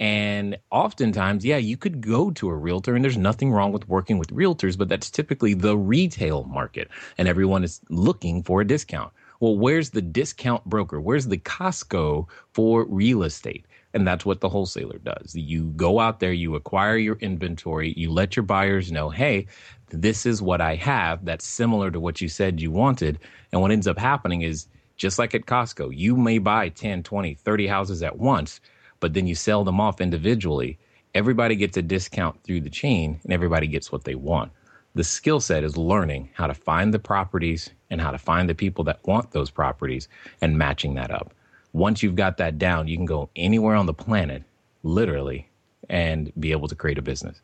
And 0.00 0.58
oftentimes, 0.70 1.44
yeah, 1.44 1.56
you 1.56 1.76
could 1.76 2.00
go 2.00 2.30
to 2.32 2.48
a 2.48 2.54
realtor, 2.54 2.94
and 2.94 3.04
there's 3.04 3.16
nothing 3.16 3.50
wrong 3.50 3.72
with 3.72 3.88
working 3.88 4.18
with 4.18 4.28
realtors, 4.28 4.78
but 4.78 4.88
that's 4.88 5.10
typically 5.10 5.54
the 5.54 5.76
retail 5.76 6.44
market, 6.44 6.88
and 7.18 7.26
everyone 7.26 7.64
is 7.64 7.80
looking 7.88 8.44
for 8.44 8.60
a 8.60 8.66
discount. 8.66 9.12
Well, 9.40 9.56
where's 9.56 9.90
the 9.90 10.02
discount 10.02 10.64
broker? 10.64 11.00
Where's 11.00 11.28
the 11.28 11.38
Costco 11.38 12.26
for 12.52 12.84
real 12.86 13.22
estate? 13.22 13.66
And 13.94 14.06
that's 14.06 14.26
what 14.26 14.40
the 14.40 14.48
wholesaler 14.48 14.98
does. 14.98 15.34
You 15.34 15.72
go 15.76 16.00
out 16.00 16.20
there, 16.20 16.32
you 16.32 16.56
acquire 16.56 16.96
your 16.96 17.16
inventory, 17.16 17.94
you 17.96 18.10
let 18.10 18.36
your 18.36 18.42
buyers 18.42 18.92
know, 18.92 19.10
hey, 19.10 19.46
this 19.90 20.26
is 20.26 20.42
what 20.42 20.60
I 20.60 20.74
have 20.74 21.24
that's 21.24 21.46
similar 21.46 21.90
to 21.90 22.00
what 22.00 22.20
you 22.20 22.28
said 22.28 22.60
you 22.60 22.70
wanted. 22.70 23.18
And 23.52 23.62
what 23.62 23.70
ends 23.70 23.86
up 23.86 23.98
happening 23.98 24.42
is 24.42 24.66
just 24.96 25.18
like 25.18 25.34
at 25.34 25.46
Costco, 25.46 25.96
you 25.96 26.16
may 26.16 26.38
buy 26.38 26.68
10, 26.68 27.04
20, 27.04 27.34
30 27.34 27.66
houses 27.66 28.02
at 28.02 28.18
once, 28.18 28.60
but 29.00 29.14
then 29.14 29.26
you 29.26 29.34
sell 29.36 29.64
them 29.64 29.80
off 29.80 30.00
individually. 30.00 30.78
Everybody 31.14 31.54
gets 31.56 31.76
a 31.76 31.82
discount 31.82 32.42
through 32.42 32.62
the 32.62 32.70
chain 32.70 33.20
and 33.22 33.32
everybody 33.32 33.68
gets 33.68 33.90
what 33.92 34.04
they 34.04 34.16
want. 34.16 34.50
The 34.98 35.04
skill 35.04 35.38
set 35.38 35.62
is 35.62 35.76
learning 35.76 36.30
how 36.34 36.48
to 36.48 36.54
find 36.54 36.92
the 36.92 36.98
properties 36.98 37.70
and 37.88 38.00
how 38.00 38.10
to 38.10 38.18
find 38.18 38.48
the 38.48 38.54
people 38.56 38.82
that 38.82 38.98
want 39.06 39.30
those 39.30 39.48
properties 39.48 40.08
and 40.40 40.58
matching 40.58 40.94
that 40.94 41.12
up. 41.12 41.32
Once 41.72 42.02
you've 42.02 42.16
got 42.16 42.36
that 42.38 42.58
down, 42.58 42.88
you 42.88 42.96
can 42.96 43.06
go 43.06 43.30
anywhere 43.36 43.76
on 43.76 43.86
the 43.86 43.94
planet, 43.94 44.42
literally, 44.82 45.48
and 45.88 46.32
be 46.40 46.50
able 46.50 46.66
to 46.66 46.74
create 46.74 46.98
a 46.98 47.02
business. 47.02 47.40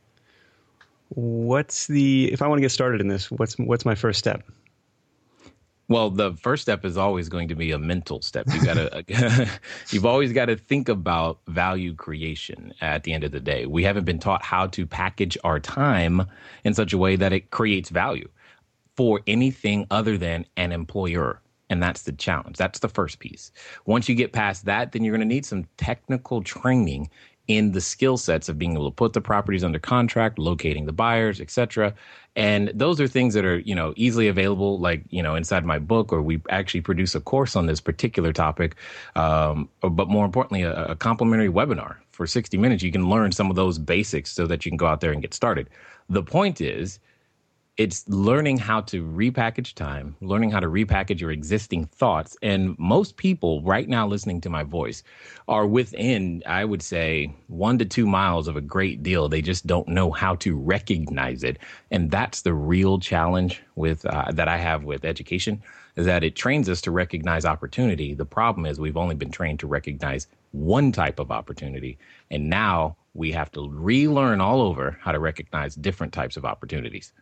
What's 1.11 1.87
the 1.87 2.29
if 2.33 2.43
I 2.43 2.49
want 2.49 2.59
to 2.59 2.61
get 2.61 2.73
started 2.73 3.01
in 3.01 3.07
this, 3.07 3.31
what's 3.31 3.57
what's 3.57 3.85
my 3.85 3.95
first 3.95 4.19
step? 4.19 4.43
Well, 5.89 6.11
the 6.11 6.33
first 6.35 6.63
step 6.63 6.85
is 6.85 6.97
always 6.97 7.29
going 7.29 7.49
to 7.49 7.55
be 7.55 7.73
a 7.73 7.79
mental 7.79 8.23
step. 8.23 8.47
You 8.53 8.65
gotta, 8.65 9.05
you've 9.91 10.07
always 10.07 10.33
got 10.33 10.47
to 10.47 10.57
think 10.57 10.89
about 10.89 11.41
value 11.47 11.95
creation 11.95 12.73
at 12.81 13.03
the 13.03 13.13
end 13.13 13.25
of 13.25 13.33
the 13.33 13.41
day. 13.41 13.67
We 13.67 13.85
haven't 13.85 14.05
been 14.05 14.19
taught 14.19 14.43
how 14.43 14.67
to 14.69 14.87
package 14.87 15.37
our 15.45 15.61
time 15.61 16.27
in 16.65 16.75
such 16.75 16.93
a 16.93 16.99
way 16.99 17.17
that 17.17 17.33
it 17.33 17.51
creates 17.51 17.91
value 17.91 18.29
for 18.97 19.21
anything 19.27 19.87
other 19.91 20.17
than 20.17 20.47
an 20.57 20.73
employer. 20.73 21.41
And 21.71 21.83
that's 21.83 22.03
the 22.03 22.13
challenge. 22.13 22.57
That's 22.57 22.79
the 22.79 22.89
first 22.89 23.19
piece. 23.19 23.51
Once 23.85 24.09
you 24.09 24.15
get 24.15 24.33
past 24.33 24.65
that, 24.67 24.93
then 24.93 25.03
you're 25.03 25.17
going 25.17 25.29
to 25.29 25.35
need 25.35 25.47
some 25.47 25.67
technical 25.77 26.43
training 26.43 27.11
in 27.47 27.73
the 27.73 27.81
skill 27.81 28.17
sets 28.17 28.49
of 28.49 28.59
being 28.59 28.73
able 28.73 28.91
to 28.91 28.95
put 28.95 29.13
the 29.13 29.21
properties 29.21 29.63
under 29.63 29.79
contract, 29.79 30.39
locating 30.39 30.87
the 30.87 30.93
buyers, 30.93 31.41
etc. 31.41 31.95
And 32.37 32.73
those 32.75 33.01
are 33.01 33.07
things 33.07 33.35
that 33.35 33.45
are, 33.45 33.59
you 33.59 33.75
know, 33.75 33.93
easily 33.97 34.29
available, 34.29 34.79
like, 34.79 35.05
you 35.11 35.23
know, 35.23 35.35
inside 35.35 35.65
my 35.65 35.79
book, 35.79 36.13
or 36.13 36.23
we 36.23 36.41
actually 36.49 36.81
produce 36.81 37.15
a 37.15 37.21
course 37.21 37.55
on 37.55 37.67
this 37.67 37.81
particular 37.81 38.33
topic. 38.33 38.77
Um, 39.15 39.69
but 39.83 40.09
more 40.09 40.25
importantly, 40.25 40.63
a, 40.63 40.85
a 40.87 40.97
complimentary 40.97 41.51
webinar 41.51 41.97
for 42.11 42.27
60 42.27 42.57
minutes. 42.57 42.83
You 42.83 42.93
can 42.93 43.09
learn 43.09 43.33
some 43.33 43.51
of 43.51 43.57
those 43.57 43.79
basics 43.79 44.33
so 44.33 44.47
that 44.47 44.65
you 44.65 44.71
can 44.71 44.77
go 44.77 44.87
out 44.87 45.01
there 45.01 45.13
and 45.13 45.21
get 45.21 45.35
started. 45.35 45.69
The 46.09 46.23
point 46.23 46.61
is, 46.61 46.99
it's 47.77 48.09
learning 48.09 48.57
how 48.57 48.81
to 48.81 49.05
repackage 49.05 49.75
time, 49.75 50.15
learning 50.21 50.51
how 50.51 50.61
to 50.61 50.69
repackage 50.69 51.21
your 51.21 51.33
existing 51.33 51.87
thoughts. 51.87 52.37
And 52.41 52.79
most 52.79 53.17
people 53.17 53.63
right 53.63 53.89
now 53.89 54.07
listening 54.07 54.41
to 54.43 54.51
my 54.51 54.63
voice 54.63 55.03
are 55.49 55.67
within, 55.67 56.45
I 56.47 56.65
would 56.65 56.83
say, 56.83 57.35
one 57.49 57.79
to 57.79 57.85
two 57.85 58.07
miles 58.07 58.47
of 58.47 58.57
a 58.57 58.61
great 58.61 59.03
deal. 59.03 59.29
They 59.29 59.43
just 59.43 59.67
don't 59.67 59.89
know 59.89 60.13
how 60.13 60.37
to 60.37 60.57
recognize 60.57 61.43
it. 61.43 61.59
And 61.91 62.13
that's 62.13 62.43
the 62.43 62.55
real 62.55 63.01
challenge 63.01 63.61
with 63.75 64.07
uh, 64.07 64.31
that 64.31 64.47
I 64.47 64.57
have 64.57 64.85
with 64.85 65.05
education 65.05 65.61
is 65.97 66.07
that 66.07 66.23
it 66.23 66.37
trains 66.37 66.69
us 66.69 66.81
to 66.83 66.93
recognize 66.93 67.45
opportunity. 67.45 68.15
The 68.15 68.25
problem 68.25 68.67
is 68.67 68.79
we've 68.79 68.97
only 68.97 69.15
been 69.17 69.31
trained 69.31 69.61
to 69.61 69.67
recognize 69.67 70.29
one 70.53 70.93
type 70.93 71.19
of 71.19 71.33
opportunity. 71.33 71.99
And 72.31 72.49
now 72.49 72.97
we 73.15 73.33
have 73.33 73.51
to 73.53 73.69
relearn 73.69 74.41
all 74.41 74.61
over 74.61 74.97
how 75.01 75.11
to 75.11 75.19
recognize 75.19 75.75
different 75.75 76.13
types 76.13 76.37
of 76.37 76.45
opportunities. 76.45 77.13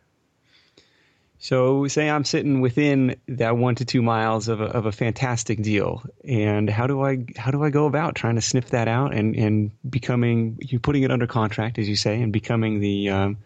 So, 1.43 1.87
say 1.89 2.09
I'm 2.09 2.23
sitting 2.23 2.61
within 2.61 3.17
that 3.27 3.57
one 3.57 3.75
to 3.75 3.83
two 3.83 4.01
miles 4.01 4.47
of 4.47 4.61
a, 4.61 4.63
of 4.63 4.85
a 4.85 4.93
fantastic 4.93 5.61
deal, 5.61 6.01
and 6.23 6.69
how 6.69 6.87
do 6.87 7.03
I 7.03 7.25
how 7.35 7.51
do 7.51 7.61
I 7.65 7.69
go 7.69 7.85
about 7.85 8.15
trying 8.15 8.35
to 8.35 8.41
sniff 8.41 8.69
that 8.69 8.87
out 8.87 9.13
and 9.13 9.35
and 9.35 9.71
becoming 9.89 10.57
you 10.61 10.79
putting 10.79 11.03
it 11.03 11.11
under 11.11 11.27
contract, 11.27 11.79
as 11.79 11.89
you 11.89 11.97
say, 11.97 12.21
and 12.21 12.31
becoming 12.31 12.79
the 12.79 13.09
um, 13.09 13.37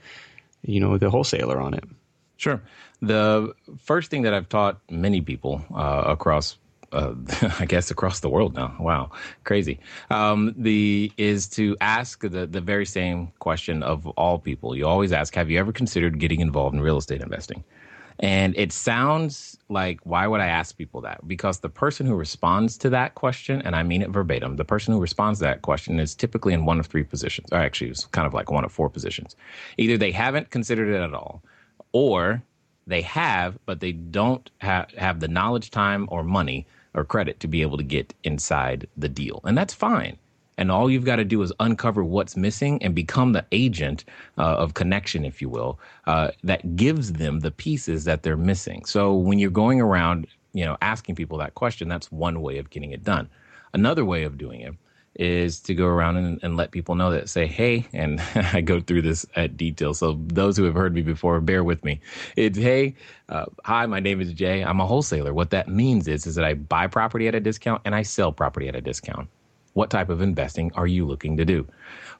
you 0.61 0.79
know 0.79 0.99
the 0.99 1.09
wholesaler 1.09 1.59
on 1.59 1.73
it? 1.73 1.85
Sure. 2.37 2.61
The 3.01 3.55
first 3.79 4.11
thing 4.11 4.21
that 4.21 4.33
I've 4.35 4.47
taught 4.47 4.79
many 4.91 5.21
people 5.21 5.65
uh, 5.73 6.03
across 6.05 6.59
uh, 6.91 7.15
I 7.59 7.65
guess 7.65 7.89
across 7.89 8.19
the 8.19 8.29
world 8.29 8.55
now. 8.55 8.75
Wow, 8.79 9.09
crazy. 9.43 9.79
Um, 10.11 10.53
the 10.55 11.11
is 11.17 11.47
to 11.49 11.75
ask 11.81 12.21
the 12.21 12.45
the 12.45 12.61
very 12.61 12.85
same 12.85 13.31
question 13.39 13.81
of 13.81 14.05
all 14.05 14.37
people. 14.37 14.75
You 14.75 14.85
always 14.85 15.11
ask, 15.11 15.33
"Have 15.33 15.49
you 15.49 15.57
ever 15.57 15.71
considered 15.71 16.19
getting 16.19 16.41
involved 16.41 16.75
in 16.75 16.81
real 16.81 16.97
estate 16.97 17.21
investing?" 17.21 17.63
And 18.19 18.55
it 18.57 18.71
sounds 18.71 19.57
like, 19.69 19.99
why 20.03 20.25
would 20.25 20.41
I 20.41 20.47
ask 20.47 20.75
people 20.75 21.01
that? 21.01 21.27
Because 21.27 21.59
the 21.59 21.69
person 21.69 22.07
who 22.07 22.15
responds 22.15 22.77
to 22.79 22.89
that 22.89 23.15
question, 23.15 23.61
and 23.61 23.75
I 23.75 23.83
mean 23.83 24.01
it 24.01 24.09
verbatim, 24.09 24.55
the 24.55 24.65
person 24.65 24.93
who 24.93 24.99
responds 24.99 25.39
to 25.39 25.45
that 25.45 25.61
question 25.61 25.99
is 25.99 26.15
typically 26.15 26.53
in 26.53 26.65
one 26.65 26.79
of 26.79 26.87
three 26.87 27.03
positions, 27.03 27.49
or 27.51 27.59
actually, 27.59 27.91
it's 27.91 28.05
kind 28.05 28.25
of 28.25 28.33
like 28.33 28.49
one 28.49 28.65
of 28.65 28.71
four 28.71 28.89
positions. 28.89 29.35
Either 29.77 29.97
they 29.97 30.11
haven't 30.11 30.49
considered 30.49 30.89
it 30.89 30.99
at 31.01 31.13
all, 31.13 31.43
or 31.91 32.41
they 32.87 33.01
have, 33.01 33.59
but 33.65 33.81
they 33.81 33.91
don't 33.91 34.49
have, 34.59 34.89
have 34.91 35.19
the 35.19 35.27
knowledge, 35.27 35.69
time, 35.69 36.07
or 36.09 36.23
money 36.23 36.65
or 36.93 37.03
credit 37.03 37.39
to 37.41 37.47
be 37.47 37.61
able 37.61 37.77
to 37.77 37.83
get 37.83 38.13
inside 38.23 38.87
the 38.97 39.09
deal. 39.09 39.41
And 39.43 39.57
that's 39.57 39.73
fine. 39.73 40.17
And 40.57 40.71
all 40.71 40.89
you've 40.89 41.05
got 41.05 41.17
to 41.17 41.25
do 41.25 41.41
is 41.41 41.53
uncover 41.59 42.03
what's 42.03 42.35
missing 42.35 42.81
and 42.83 42.95
become 42.95 43.33
the 43.33 43.45
agent 43.51 44.05
uh, 44.37 44.55
of 44.55 44.73
connection, 44.73 45.23
if 45.23 45.41
you 45.41 45.49
will, 45.49 45.79
uh, 46.05 46.31
that 46.43 46.75
gives 46.75 47.13
them 47.13 47.41
the 47.41 47.51
pieces 47.51 48.05
that 48.05 48.23
they're 48.23 48.37
missing. 48.37 48.83
So 48.85 49.13
when 49.13 49.37
you're 49.37 49.51
going 49.51 49.79
around, 49.79 50.27
you 50.53 50.65
know, 50.65 50.77
asking 50.81 51.15
people 51.15 51.37
that 51.37 51.53
question, 51.55 51.87
that's 51.87 52.11
one 52.11 52.41
way 52.41 52.57
of 52.57 52.69
getting 52.69 52.91
it 52.91 53.03
done. 53.03 53.29
Another 53.73 54.03
way 54.03 54.23
of 54.23 54.37
doing 54.37 54.61
it 54.61 54.73
is 55.17 55.59
to 55.59 55.73
go 55.73 55.85
around 55.85 56.17
and, 56.17 56.39
and, 56.43 56.55
let 56.55 56.69
people 56.69 56.93
know 56.93 57.09
that 57.09 57.27
say, 57.27 57.47
hey, 57.47 57.87
and 57.91 58.19
I 58.35 58.61
go 58.61 58.79
through 58.79 59.01
this 59.01 59.25
at 59.35 59.57
detail. 59.57 59.93
So 59.93 60.19
those 60.27 60.55
who 60.57 60.63
have 60.63 60.75
heard 60.75 60.93
me 60.93 61.01
before, 61.01 61.41
bear 61.41 61.63
with 61.63 61.83
me. 61.83 61.99
It's, 62.35 62.57
hey, 62.57 62.95
uh, 63.29 63.45
hi, 63.65 63.85
my 63.87 63.99
name 63.99 64.21
is 64.21 64.31
Jay. 64.33 64.63
I'm 64.63 64.79
a 64.79 64.85
wholesaler. 64.85 65.33
What 65.33 65.49
that 65.51 65.67
means 65.67 66.07
is, 66.07 66.27
is 66.27 66.35
that 66.35 66.45
I 66.45 66.53
buy 66.53 66.87
property 66.87 67.27
at 67.27 67.33
a 67.33 67.39
discount 67.39 67.81
and 67.83 67.95
I 67.95 68.03
sell 68.03 68.31
property 68.31 68.67
at 68.67 68.75
a 68.75 68.81
discount. 68.81 69.27
What 69.77 69.91
type 69.91 70.09
of 70.09 70.23
investing 70.23 70.71
are 70.73 70.87
you 70.87 71.05
looking 71.05 71.37
to 71.37 71.45
do? 71.45 71.67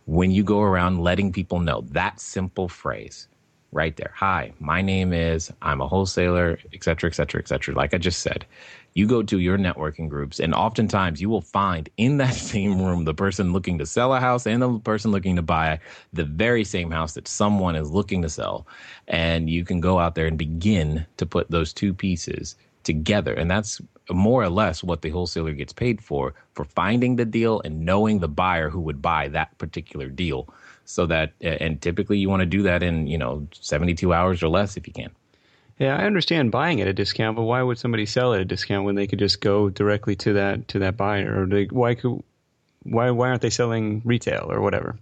When 0.06 0.30
you 0.30 0.44
go 0.44 0.62
around 0.62 1.02
letting 1.02 1.34
people 1.34 1.60
know 1.60 1.82
that 1.90 2.20
simple 2.20 2.70
phrase 2.70 3.28
right 3.72 3.98
there. 3.98 4.12
Hi, 4.14 4.54
my 4.60 4.84
name 4.84 5.12
is, 5.12 5.52
I'm 5.64 5.82
a 5.82 5.88
wholesaler, 5.88 6.60
et 6.72 6.84
cetera, 6.84 7.10
et 7.10 7.16
cetera, 7.16 7.42
et 7.42 7.48
cetera. 7.48 7.74
Like 7.74 7.96
I 7.96 7.98
just 7.98 8.20
said, 8.20 8.46
you 8.94 9.08
go 9.08 9.24
to 9.24 9.40
your 9.40 9.58
networking 9.58 10.08
groups 10.08 10.40
and 10.40 10.54
oftentimes 10.54 11.20
you 11.20 11.30
will 11.30 11.42
find 11.42 11.90
in 11.98 12.18
that 12.18 12.36
same 12.54 12.80
room 12.80 13.06
the 13.06 13.16
person 13.16 13.54
looking 13.54 13.80
to 13.80 13.88
sell 13.88 14.14
a 14.14 14.20
house 14.20 14.46
and 14.46 14.62
the 14.62 14.78
person 14.78 15.10
looking 15.10 15.36
to 15.36 15.42
buy 15.42 15.80
the 16.14 16.26
very 16.26 16.64
same 16.64 16.92
house 16.92 17.14
that 17.14 17.28
someone 17.28 17.76
is 17.76 17.90
looking 17.90 18.22
to 18.22 18.30
sell. 18.30 18.68
And 19.08 19.50
you 19.50 19.66
can 19.66 19.82
go 19.82 19.98
out 19.98 20.14
there 20.14 20.28
and 20.28 20.38
begin 20.38 21.08
to 21.18 21.26
put 21.26 21.50
those 21.50 21.74
two 21.74 21.96
pieces 21.96 22.56
together. 22.88 23.34
And 23.34 23.52
that's 23.52 23.80
more 24.10 24.42
or 24.42 24.50
less 24.50 24.84
what 24.84 25.02
the 25.04 25.10
wholesaler 25.10 25.52
gets 25.52 25.74
paid 25.74 26.02
for, 26.02 26.34
for 26.54 26.64
finding 26.64 27.18
the 27.18 27.26
deal 27.26 27.62
and 27.64 27.86
knowing 27.86 28.20
the 28.20 28.28
buyer 28.28 28.70
who 28.70 28.80
would 28.80 29.02
buy 29.02 29.28
that 29.28 29.56
particular 29.60 30.08
deal. 30.08 30.48
So 30.86 31.06
that, 31.08 31.34
and 31.42 31.82
typically 31.82 32.18
you 32.18 32.30
want 32.30 32.40
to 32.40 32.46
do 32.46 32.64
that 32.64 32.82
in, 32.82 33.08
you 33.08 33.18
know, 33.18 33.46
72 33.52 34.14
hours 34.14 34.42
or 34.42 34.48
less 34.48 34.78
if 34.78 34.88
you 34.88 34.94
can. 34.94 35.12
Yeah, 35.80 35.98
I 35.98 36.06
understand 36.06 36.52
buying 36.52 36.82
at 36.82 36.88
a 36.88 36.94
discount, 36.94 37.36
but 37.36 37.44
why 37.44 37.62
would 37.62 37.78
somebody 37.78 38.06
sell 38.06 38.34
at 38.34 38.40
a 38.40 38.46
discount 38.46 38.86
when 38.86 38.96
they 38.96 39.06
could 39.06 39.20
just 39.20 39.42
go 39.42 39.70
directly 39.70 40.16
to 40.16 40.34
that 40.34 40.70
to 40.70 40.80
that 40.80 40.98
buyer? 40.98 41.44
Or 41.44 41.46
they, 41.46 41.66
why 41.66 41.94
could 41.94 42.24
why 42.84 43.12
why 43.12 43.30
aren't 43.30 43.42
they 43.44 43.52
selling 43.52 44.02
retail 44.04 44.48
or 44.50 44.62
whatever? 44.62 44.98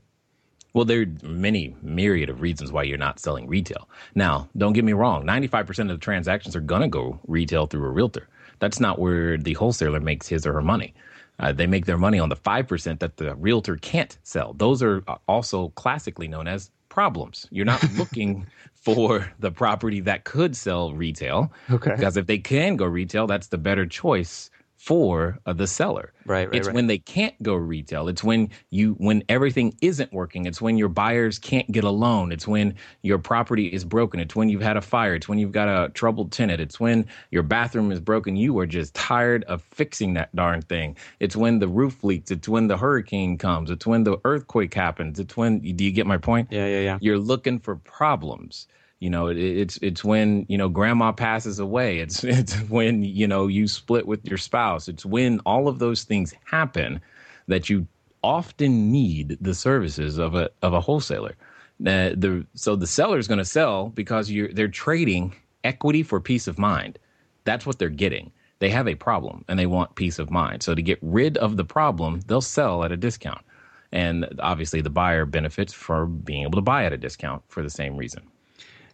Well, 0.75 0.83
there 0.83 1.03
are 1.03 1.25
many 1.25 1.73
myriad 1.81 2.29
of 2.29 2.41
reasons 2.41 2.69
why 2.69 2.83
you're 2.83 2.97
not 2.97 3.17
selling 3.17 3.47
retail. 3.47 3.87
Now, 4.13 4.49
don't 4.57 4.73
get 4.73 4.83
me 4.83 4.91
wrong, 4.91 5.25
95% 5.25 5.79
of 5.79 5.87
the 5.87 5.97
transactions 5.97 6.53
are 6.53 6.59
going 6.59 6.81
to 6.81 6.89
go 6.89 7.17
retail 7.27 7.65
through 7.65 7.85
a 7.85 7.91
realtor. 7.91 8.27
That's 8.59 8.81
not 8.81 8.99
where 8.99 9.37
the 9.37 9.53
wholesaler 9.53 10.01
makes 10.01 10.27
his 10.27 10.45
or 10.45 10.51
her 10.51 10.61
money. 10.61 10.93
Uh, 11.39 11.53
they 11.53 11.65
make 11.65 11.85
their 11.85 11.97
money 11.97 12.19
on 12.19 12.27
the 12.27 12.35
5% 12.35 12.99
that 12.99 13.15
the 13.15 13.35
realtor 13.35 13.77
can't 13.77 14.17
sell. 14.23 14.51
Those 14.51 14.83
are 14.83 15.01
uh, 15.07 15.15
also 15.29 15.69
classically 15.69 16.27
known 16.27 16.45
as 16.45 16.71
problems. 16.89 17.47
You're 17.51 17.63
not 17.63 17.81
looking 17.97 18.45
for 18.73 19.31
the 19.39 19.51
property 19.51 20.01
that 20.01 20.25
could 20.25 20.57
sell 20.57 20.93
retail. 20.93 21.53
Okay. 21.71 21.91
Because 21.91 22.17
if 22.17 22.27
they 22.27 22.37
can 22.37 22.75
go 22.75 22.85
retail, 22.85 23.27
that's 23.27 23.47
the 23.47 23.57
better 23.57 23.85
choice 23.85 24.49
for 24.85 25.39
the 25.47 25.65
seller. 25.65 26.13
Right, 26.27 26.47
right, 26.47 26.55
It's 26.55 26.67
right. 26.67 26.75
when 26.75 26.85
they 26.85 26.99
can't 26.99 27.33
go 27.41 27.55
retail. 27.55 28.07
It's 28.07 28.23
when 28.23 28.49
you 28.69 28.93
when 28.99 29.23
everything 29.29 29.73
isn't 29.81 30.13
working. 30.13 30.45
It's 30.45 30.61
when 30.61 30.77
your 30.77 30.89
buyers 30.89 31.39
can't 31.39 31.69
get 31.71 31.83
a 31.83 31.89
loan. 31.89 32.31
It's 32.31 32.47
when 32.47 32.75
your 33.01 33.17
property 33.17 33.65
is 33.65 33.83
broken. 33.83 34.19
It's 34.19 34.35
when 34.35 34.47
you've 34.47 34.61
had 34.61 34.77
a 34.77 34.81
fire. 34.81 35.15
It's 35.15 35.27
when 35.27 35.39
you've 35.39 35.51
got 35.51 35.67
a 35.67 35.89
troubled 35.89 36.31
tenant. 36.31 36.61
It's 36.61 36.79
when 36.79 37.07
your 37.31 37.41
bathroom 37.41 37.91
is 37.91 37.99
broken. 37.99 38.35
You 38.35 38.59
are 38.59 38.67
just 38.67 38.93
tired 38.93 39.43
of 39.45 39.63
fixing 39.63 40.13
that 40.13 40.35
darn 40.35 40.61
thing. 40.61 40.95
It's 41.19 41.35
when 41.35 41.57
the 41.57 41.67
roof 41.67 42.03
leaks. 42.03 42.29
It's 42.29 42.47
when 42.47 42.67
the 42.67 42.77
hurricane 42.77 43.39
comes. 43.39 43.71
It's 43.71 43.87
when 43.87 44.03
the 44.03 44.17
earthquake 44.23 44.75
happens. 44.75 45.19
It's 45.19 45.35
when 45.35 45.61
do 45.61 45.83
you 45.83 45.91
get 45.91 46.05
my 46.05 46.17
point? 46.17 46.49
Yeah, 46.51 46.67
yeah, 46.67 46.81
yeah. 46.81 46.97
You're 47.01 47.17
looking 47.17 47.57
for 47.57 47.75
problems. 47.77 48.67
You 48.99 49.09
know, 49.09 49.27
it, 49.27 49.37
it's 49.37 49.77
it's 49.81 50.03
when 50.03 50.45
you 50.47 50.57
know 50.57 50.69
grandma 50.69 51.11
passes 51.11 51.59
away. 51.59 51.99
It's 51.99 52.23
it's 52.23 52.55
when 52.69 53.03
you 53.03 53.27
know 53.27 53.47
you 53.47 53.67
split 53.67 54.07
with 54.07 54.25
your 54.25 54.37
spouse. 54.37 54.87
It's 54.87 55.05
when 55.05 55.39
all 55.41 55.67
of 55.67 55.79
those 55.79 56.03
things 56.03 56.33
happen 56.45 57.01
that 57.47 57.69
you 57.69 57.87
often 58.23 58.91
need 58.91 59.37
the 59.41 59.53
services 59.53 60.17
of 60.17 60.35
a 60.35 60.49
of 60.61 60.73
a 60.73 60.81
wholesaler. 60.81 61.35
Uh, 61.81 62.15
the 62.15 62.45
so 62.53 62.75
the 62.75 62.87
seller 62.87 63.17
is 63.17 63.27
going 63.27 63.37
to 63.37 63.45
sell 63.45 63.89
because 63.89 64.31
you're 64.31 64.51
they're 64.53 64.67
trading 64.67 65.35
equity 65.63 66.03
for 66.03 66.19
peace 66.19 66.47
of 66.47 66.57
mind. 66.57 66.97
That's 67.43 67.65
what 67.65 67.79
they're 67.79 67.89
getting. 67.89 68.31
They 68.59 68.69
have 68.69 68.87
a 68.87 68.95
problem 68.95 69.43
and 69.47 69.59
they 69.59 69.65
want 69.65 69.95
peace 69.95 70.17
of 70.19 70.31
mind. 70.31 70.63
So 70.63 70.73
to 70.73 70.81
get 70.81 70.99
rid 71.01 71.37
of 71.37 71.57
the 71.57 71.65
problem, 71.65 72.21
they'll 72.27 72.41
sell 72.41 72.83
at 72.83 72.91
a 72.91 72.97
discount. 72.97 73.43
And 73.91 74.25
obviously 74.39 74.81
the 74.81 74.89
buyer 74.89 75.25
benefits 75.25 75.73
for 75.73 76.05
being 76.05 76.43
able 76.43 76.57
to 76.57 76.61
buy 76.61 76.85
at 76.85 76.93
a 76.93 76.97
discount 76.97 77.43
for 77.47 77.61
the 77.61 77.69
same 77.69 77.97
reason. 77.97 78.23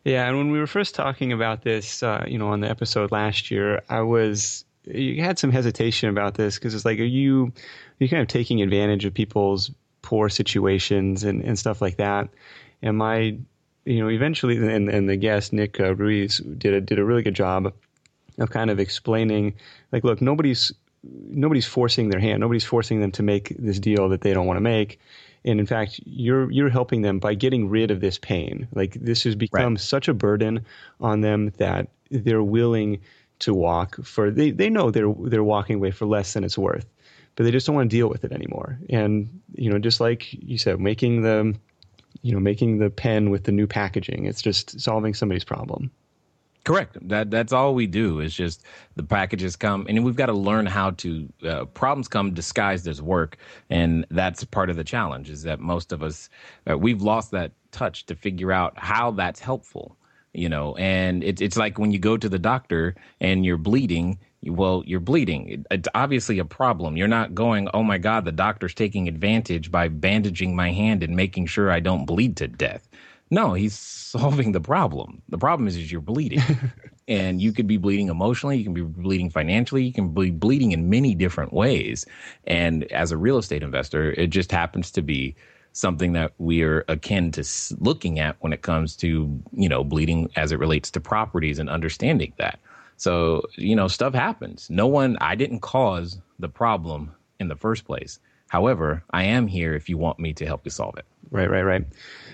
Yeah, 0.03 0.27
and 0.27 0.38
when 0.38 0.51
we 0.51 0.60
were 0.60 0.67
first 0.67 0.96
talking 0.96 1.31
about 1.31 1.62
this, 1.63 2.01
uh, 2.01 2.25
you 2.27 2.38
know, 2.38 2.48
on 2.48 2.62
the 2.62 2.70
episode 2.70 3.12
last 3.12 3.51
year, 3.51 3.84
I 3.89 4.01
was 4.01 4.65
you 4.86 5.22
had 5.22 5.38
some 5.38 5.51
hesitation 5.51 6.10
about 6.10 6.34
this 6.36 6.55
because 6.55 6.74
it's 6.74 6.86
like, 6.86 7.00
are 7.00 7.03
you 7.03 7.46
are 7.46 8.03
you 8.03 8.10
kind 8.10 8.22
of 8.22 8.27
taking 8.27 8.62
advantage 8.62 9.05
of 9.05 9.13
people's 9.13 9.72
poor 10.01 10.29
situations 10.29 11.24
and, 11.24 11.43
and 11.43 11.58
stuff 11.58 11.81
like 11.81 11.98
that? 11.98 12.29
Am 12.81 13.01
I, 13.01 13.38
you 13.86 14.00
know, 14.00 14.10
eventually, 14.10 14.58
and, 14.58 14.89
and 14.89 15.08
the 15.08 15.17
guest 15.17 15.53
Nick 15.53 15.79
uh, 15.79 15.96
Ruiz 15.96 16.39
did 16.39 16.74
a, 16.74 16.81
did 16.81 16.98
a 16.98 17.05
really 17.05 17.22
good 17.22 17.36
job 17.36 17.72
of 18.39 18.50
kind 18.50 18.72
of 18.72 18.79
explaining, 18.79 19.53
like, 19.91 20.03
look, 20.03 20.20
nobody's 20.22 20.72
nobody's 21.03 21.65
forcing 21.65 22.10
their 22.10 22.20
hand, 22.20 22.39
nobody's 22.39 22.63
forcing 22.63 23.01
them 23.01 23.12
to 23.12 23.24
make 23.24 23.55
this 23.58 23.79
deal 23.79 24.10
that 24.10 24.22
they 24.22 24.34
don't 24.34 24.48
want 24.48 24.58
to 24.58 24.62
make. 24.62 25.00
And 25.45 25.60
in 25.60 25.65
fact, 25.65 26.00
you're 26.05 26.51
you're 26.51 26.69
helping 26.69 27.01
them 27.01 27.19
by 27.19 27.33
getting 27.33 27.69
rid 27.69 27.91
of 27.91 28.00
this 28.01 28.17
pain. 28.17 28.67
Like 28.74 28.93
this 28.95 29.24
has 29.24 29.36
become 29.36 29.74
Right. 29.74 29.81
such 29.81 30.07
a 30.07 30.13
burden 30.13 30.65
on 31.00 31.21
them 31.21 31.51
that 31.57 31.89
they're 32.12 32.43
willing 32.43 33.01
to 33.39 33.53
walk 33.53 34.03
for 34.05 34.29
they, 34.29 34.51
they 34.51 34.69
know 34.69 34.91
they're 34.91 35.13
they're 35.24 35.43
walking 35.43 35.77
away 35.77 35.91
for 35.91 36.05
less 36.05 36.33
than 36.33 36.43
it's 36.43 36.57
worth. 36.57 36.86
But 37.36 37.45
they 37.45 37.51
just 37.51 37.65
don't 37.65 37.75
want 37.75 37.89
to 37.89 37.95
deal 37.95 38.10
with 38.10 38.24
it 38.24 38.31
anymore. 38.33 38.77
And 38.89 39.41
you 39.55 39.69
know, 39.69 39.79
just 39.79 40.00
like 40.00 40.33
you 40.33 40.57
said, 40.57 40.79
making 40.79 41.21
the 41.21 41.55
you 42.21 42.33
know, 42.33 42.39
making 42.39 42.77
the 42.77 42.89
pen 42.89 43.29
with 43.31 43.45
the 43.45 43.51
new 43.51 43.65
packaging, 43.67 44.25
it's 44.25 44.41
just 44.41 44.79
solving 44.79 45.13
somebody's 45.13 45.43
problem. 45.45 45.89
Correct. 46.63 46.98
That 47.10 47.32
that's 47.32 47.53
all 47.53 47.74
we 47.74 47.88
do 47.88 48.20
is 48.20 48.36
just 48.36 48.63
the 48.96 49.03
packages 49.03 49.56
come, 49.56 49.88
and 49.89 50.06
we've 50.06 50.15
got 50.15 50.27
to 50.27 50.34
learn 50.34 50.68
how 50.68 50.91
to. 50.91 51.27
Uh, 51.44 51.65
problems 51.65 52.08
come 52.08 52.36
disguised 52.36 52.88
as 52.88 53.01
work, 53.01 53.38
and 53.72 54.06
that's 54.12 54.44
part 54.44 54.70
of 54.70 54.75
the 54.75 54.84
challenge. 54.84 55.32
Is 55.32 55.41
that 55.44 55.60
most 55.60 55.91
of 55.91 56.03
us 56.03 56.30
uh, 56.70 56.77
we've 56.77 57.01
lost 57.01 57.32
that 57.32 57.53
touch 57.72 58.06
to 58.08 58.15
figure 58.15 58.51
out 58.51 58.77
how 58.77 59.10
that's 59.10 59.39
helpful. 59.39 59.98
You 60.34 60.50
know, 60.50 60.75
and 60.75 61.24
it's 61.24 61.41
it's 61.41 61.58
like 61.58 61.80
when 61.80 61.91
you 61.91 61.98
go 62.00 62.15
to 62.15 62.30
the 62.30 62.39
doctor 62.39 62.96
and 63.20 63.44
you're 63.44 63.58
bleeding. 63.58 64.20
Well, 64.44 64.84
you're 64.88 65.00
bleeding. 65.00 65.65
It's 65.70 65.88
obviously 65.94 66.39
a 66.39 66.46
problem. 66.46 66.98
You're 66.98 67.08
not 67.08 67.36
going, 67.36 67.70
oh 67.75 67.84
my 67.84 68.00
God, 68.00 68.25
the 68.25 68.32
doctor's 68.32 68.74
taking 68.74 69.08
advantage 69.08 69.70
by 69.70 69.88
bandaging 69.88 70.56
my 70.56 70.72
hand 70.72 71.03
and 71.03 71.15
making 71.15 71.46
sure 71.46 71.70
I 71.72 71.80
don't 71.80 72.06
bleed 72.06 72.38
to 72.38 72.48
death. 72.48 72.89
No, 73.31 73.53
he's 73.53 73.73
solving 73.73 74.51
the 74.51 74.59
problem. 74.59 75.21
The 75.29 75.38
problem 75.38 75.67
is, 75.67 75.77
is 75.77 75.91
you're 75.91 76.01
bleeding. 76.01 76.41
and 77.07 77.41
you 77.41 77.53
could 77.53 77.65
be 77.65 77.77
bleeding 77.77 78.09
emotionally, 78.09 78.57
you 78.57 78.63
can 78.65 78.73
be 78.73 78.81
bleeding 78.81 79.29
financially, 79.29 79.83
you 79.83 79.93
can 79.93 80.13
be 80.13 80.29
bleeding 80.31 80.73
in 80.73 80.89
many 80.89 81.15
different 81.15 81.53
ways. 81.53 82.05
And 82.45 82.83
as 82.91 83.11
a 83.11 83.17
real 83.17 83.38
estate 83.38 83.63
investor, 83.63 84.11
it 84.11 84.27
just 84.27 84.51
happens 84.51 84.91
to 84.91 85.01
be 85.01 85.35
something 85.73 86.11
that 86.13 86.33
we 86.38 86.61
are 86.61 86.83
akin 86.89 87.31
to 87.31 87.43
looking 87.79 88.19
at 88.19 88.35
when 88.41 88.51
it 88.51 88.61
comes 88.61 88.95
to, 88.97 89.41
you 89.53 89.69
know, 89.69 89.83
bleeding 89.83 90.29
as 90.35 90.51
it 90.51 90.59
relates 90.59 90.91
to 90.91 91.00
properties 91.00 91.57
and 91.59 91.69
understanding 91.69 92.33
that. 92.38 92.59
So, 92.97 93.43
you 93.55 93.75
know, 93.75 93.88
stuff 93.88 94.13
happens. 94.13 94.69
No 94.69 94.88
one, 94.88 95.17
I 95.21 95.35
didn't 95.35 95.61
cause 95.61 96.19
the 96.39 96.50
problem 96.50 97.15
in 97.39 97.47
the 97.47 97.55
first 97.55 97.85
place. 97.85 98.19
However, 98.50 99.01
I 99.11 99.24
am 99.24 99.48
here 99.48 99.74
if 99.74 99.87
you 99.87 99.98
want 99.98 100.20
me 100.20 100.33
to 100.33 100.46
help 100.46 100.65
you 100.65 100.72
solve 100.72 100.98
it. 100.98 101.05
Right, 101.31 101.50
right, 101.50 101.63
right. 101.63 101.85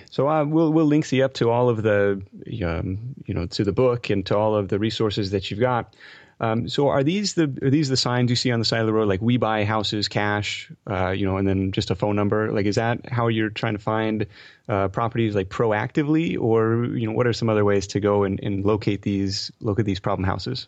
So 0.09 0.27
uh, 0.29 0.45
we'll 0.45 0.71
we'll 0.71 0.85
link 0.85 1.11
you 1.11 1.23
up 1.25 1.33
to 1.35 1.49
all 1.49 1.69
of 1.69 1.83
the 1.83 2.21
um, 2.65 3.15
you 3.25 3.33
know 3.33 3.45
to 3.47 3.63
the 3.63 3.73
book 3.73 4.09
and 4.09 4.25
to 4.27 4.37
all 4.37 4.55
of 4.55 4.69
the 4.69 4.79
resources 4.79 5.31
that 5.31 5.49
you've 5.51 5.59
got. 5.59 5.95
Um, 6.39 6.69
so 6.69 6.89
are 6.89 7.03
these 7.03 7.33
the 7.33 7.43
are 7.63 7.69
these 7.69 7.89
the 7.89 7.97
signs 7.97 8.29
you 8.29 8.35
see 8.35 8.51
on 8.51 8.59
the 8.59 8.65
side 8.65 8.81
of 8.81 8.85
the 8.85 8.93
road 8.93 9.07
like 9.07 9.21
we 9.21 9.37
buy 9.37 9.65
houses 9.65 10.07
cash, 10.07 10.71
uh, 10.89 11.09
you 11.09 11.25
know, 11.25 11.37
and 11.37 11.47
then 11.47 11.71
just 11.71 11.89
a 11.89 11.95
phone 11.95 12.15
number? 12.15 12.51
Like 12.51 12.67
is 12.67 12.75
that 12.75 13.09
how 13.09 13.27
you're 13.27 13.49
trying 13.49 13.73
to 13.73 13.79
find 13.81 14.27
uh, 14.69 14.87
properties 14.89 15.33
like 15.33 15.49
proactively, 15.49 16.39
or 16.39 16.85
you 16.95 17.07
know 17.07 17.13
what 17.13 17.25
are 17.25 17.33
some 17.33 17.49
other 17.49 17.65
ways 17.65 17.87
to 17.87 17.99
go 17.99 18.23
and, 18.23 18.39
and 18.41 18.65
locate 18.65 19.01
these 19.01 19.51
locate 19.61 19.85
these 19.85 19.99
problem 19.99 20.25
houses? 20.25 20.67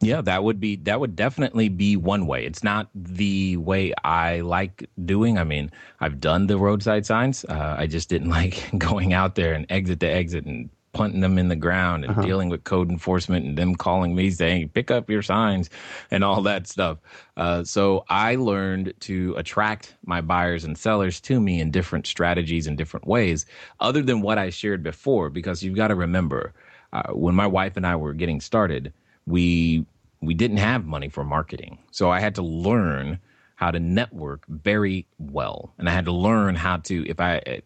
Yeah, 0.00 0.20
that 0.20 0.44
would 0.44 0.60
be 0.60 0.76
that 0.76 1.00
would 1.00 1.16
definitely 1.16 1.70
be 1.70 1.96
one 1.96 2.26
way. 2.26 2.44
It's 2.44 2.62
not 2.62 2.90
the 2.94 3.56
way 3.56 3.94
I 4.04 4.40
like 4.40 4.88
doing. 5.06 5.38
I 5.38 5.44
mean, 5.44 5.70
I've 6.00 6.20
done 6.20 6.48
the 6.48 6.58
roadside 6.58 7.06
signs. 7.06 7.44
Uh, 7.46 7.76
I 7.78 7.86
just 7.86 8.10
didn't 8.10 8.28
like 8.40 8.70
going 8.76 9.14
out 9.14 9.36
there 9.36 9.54
and 9.54 9.66
exit 9.70 10.00
to 10.00 10.06
exit 10.06 10.44
and 10.44 10.68
punting 10.92 11.20
them 11.20 11.36
in 11.36 11.48
the 11.48 11.56
ground 11.56 12.06
and 12.06 12.22
dealing 12.22 12.48
with 12.48 12.64
code 12.64 12.90
enforcement 12.90 13.44
and 13.44 13.58
them 13.58 13.74
calling 13.74 14.14
me 14.14 14.30
saying 14.30 14.66
pick 14.70 14.90
up 14.90 15.10
your 15.10 15.20
signs 15.20 15.68
and 16.10 16.24
all 16.24 16.40
that 16.40 16.66
stuff. 16.66 16.96
Uh, 17.36 17.62
so 17.64 18.04
I 18.08 18.36
learned 18.36 18.94
to 19.00 19.34
attract 19.36 19.94
my 20.06 20.22
buyers 20.22 20.64
and 20.64 20.76
sellers 20.76 21.20
to 21.22 21.38
me 21.38 21.60
in 21.60 21.70
different 21.70 22.06
strategies 22.06 22.66
and 22.66 22.78
different 22.78 23.06
ways, 23.06 23.44
other 23.80 24.00
than 24.00 24.22
what 24.22 24.38
I 24.38 24.48
shared 24.48 24.82
before. 24.82 25.28
Because 25.28 25.62
you've 25.62 25.76
got 25.76 25.88
to 25.88 25.94
remember, 25.94 26.54
uh, 26.94 27.12
when 27.12 27.34
my 27.34 27.46
wife 27.46 27.76
and 27.76 27.86
I 27.86 27.96
were 27.96 28.14
getting 28.14 28.40
started 28.40 28.92
we 29.26 29.84
we 30.22 30.34
didn't 30.34 30.56
have 30.56 30.86
money 30.86 31.08
for 31.08 31.24
marketing. 31.24 31.78
So 31.90 32.10
i 32.10 32.20
had 32.20 32.34
to 32.36 32.42
learn 32.42 33.18
how 33.56 33.70
to 33.70 33.80
network 33.80 34.44
very 34.48 35.06
well. 35.18 35.72
And 35.78 35.88
i 35.88 35.92
had 35.92 36.04
to 36.06 36.12
learn 36.12 36.54
how 36.54 36.78
to 36.78 37.08
if 37.08 37.20
i 37.20 37.60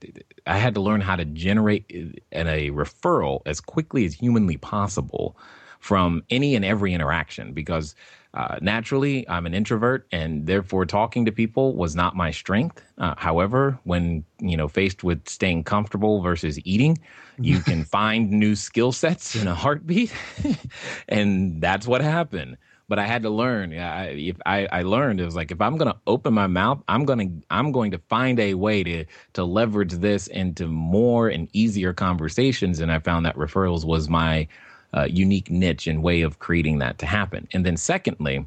i 0.46 0.56
had 0.56 0.74
to 0.74 0.80
learn 0.80 1.00
how 1.00 1.16
to 1.16 1.24
generate 1.24 1.84
a 2.32 2.70
referral 2.70 3.40
as 3.46 3.60
quickly 3.60 4.04
as 4.04 4.14
humanly 4.14 4.56
possible 4.56 5.36
from 5.78 6.22
any 6.30 6.54
and 6.54 6.64
every 6.64 6.92
interaction. 6.92 7.52
Because 7.52 7.94
uh, 8.32 8.58
naturally 8.60 9.28
i'm 9.28 9.44
an 9.46 9.54
introvert 9.54 10.06
and 10.12 10.46
therefore 10.46 10.86
talking 10.86 11.24
to 11.24 11.32
people 11.32 11.74
was 11.74 11.96
not 11.96 12.14
my 12.16 12.30
strength. 12.30 12.82
Uh, 12.98 13.14
however 13.16 13.78
when 13.84 14.24
you 14.38 14.56
know 14.56 14.68
faced 14.68 15.02
with 15.04 15.28
staying 15.28 15.64
comfortable 15.64 16.22
versus 16.22 16.58
eating 16.64 16.96
you 17.40 17.60
can 17.60 17.84
find 17.84 18.30
new 18.30 18.54
skill 18.54 18.92
sets 18.92 19.36
in 19.36 19.48
a 19.48 19.54
heartbeat 19.54 20.12
and 21.08 21.60
that's 21.60 21.86
what 21.86 22.00
happened. 22.00 22.56
But 22.88 22.98
i 22.98 23.06
had 23.06 23.22
to 23.22 23.30
learn. 23.30 23.72
I, 23.72 24.32
I, 24.44 24.66
I 24.66 24.82
learned 24.82 25.20
it 25.20 25.24
was 25.24 25.36
like 25.36 25.52
if 25.52 25.60
i'm 25.60 25.76
going 25.76 25.92
to 25.92 25.98
open 26.08 26.34
my 26.34 26.48
mouth 26.48 26.82
i'm 26.88 27.04
going 27.04 27.40
to 27.40 27.46
i'm 27.48 27.70
going 27.70 27.92
to 27.92 27.98
find 28.08 28.40
a 28.40 28.54
way 28.54 28.82
to 28.82 29.04
to 29.34 29.44
leverage 29.44 29.92
this 29.92 30.26
into 30.26 30.66
more 30.66 31.28
and 31.28 31.48
easier 31.52 31.92
conversations 31.92 32.80
and 32.80 32.90
i 32.90 32.98
found 32.98 33.26
that 33.26 33.36
referrals 33.36 33.84
was 33.84 34.08
my 34.08 34.48
uh, 34.94 35.06
unique 35.08 35.50
niche 35.50 35.86
and 35.86 36.02
way 36.02 36.22
of 36.22 36.38
creating 36.38 36.78
that 36.78 36.98
to 36.98 37.06
happen. 37.06 37.48
And 37.52 37.64
then 37.64 37.76
secondly 37.76 38.46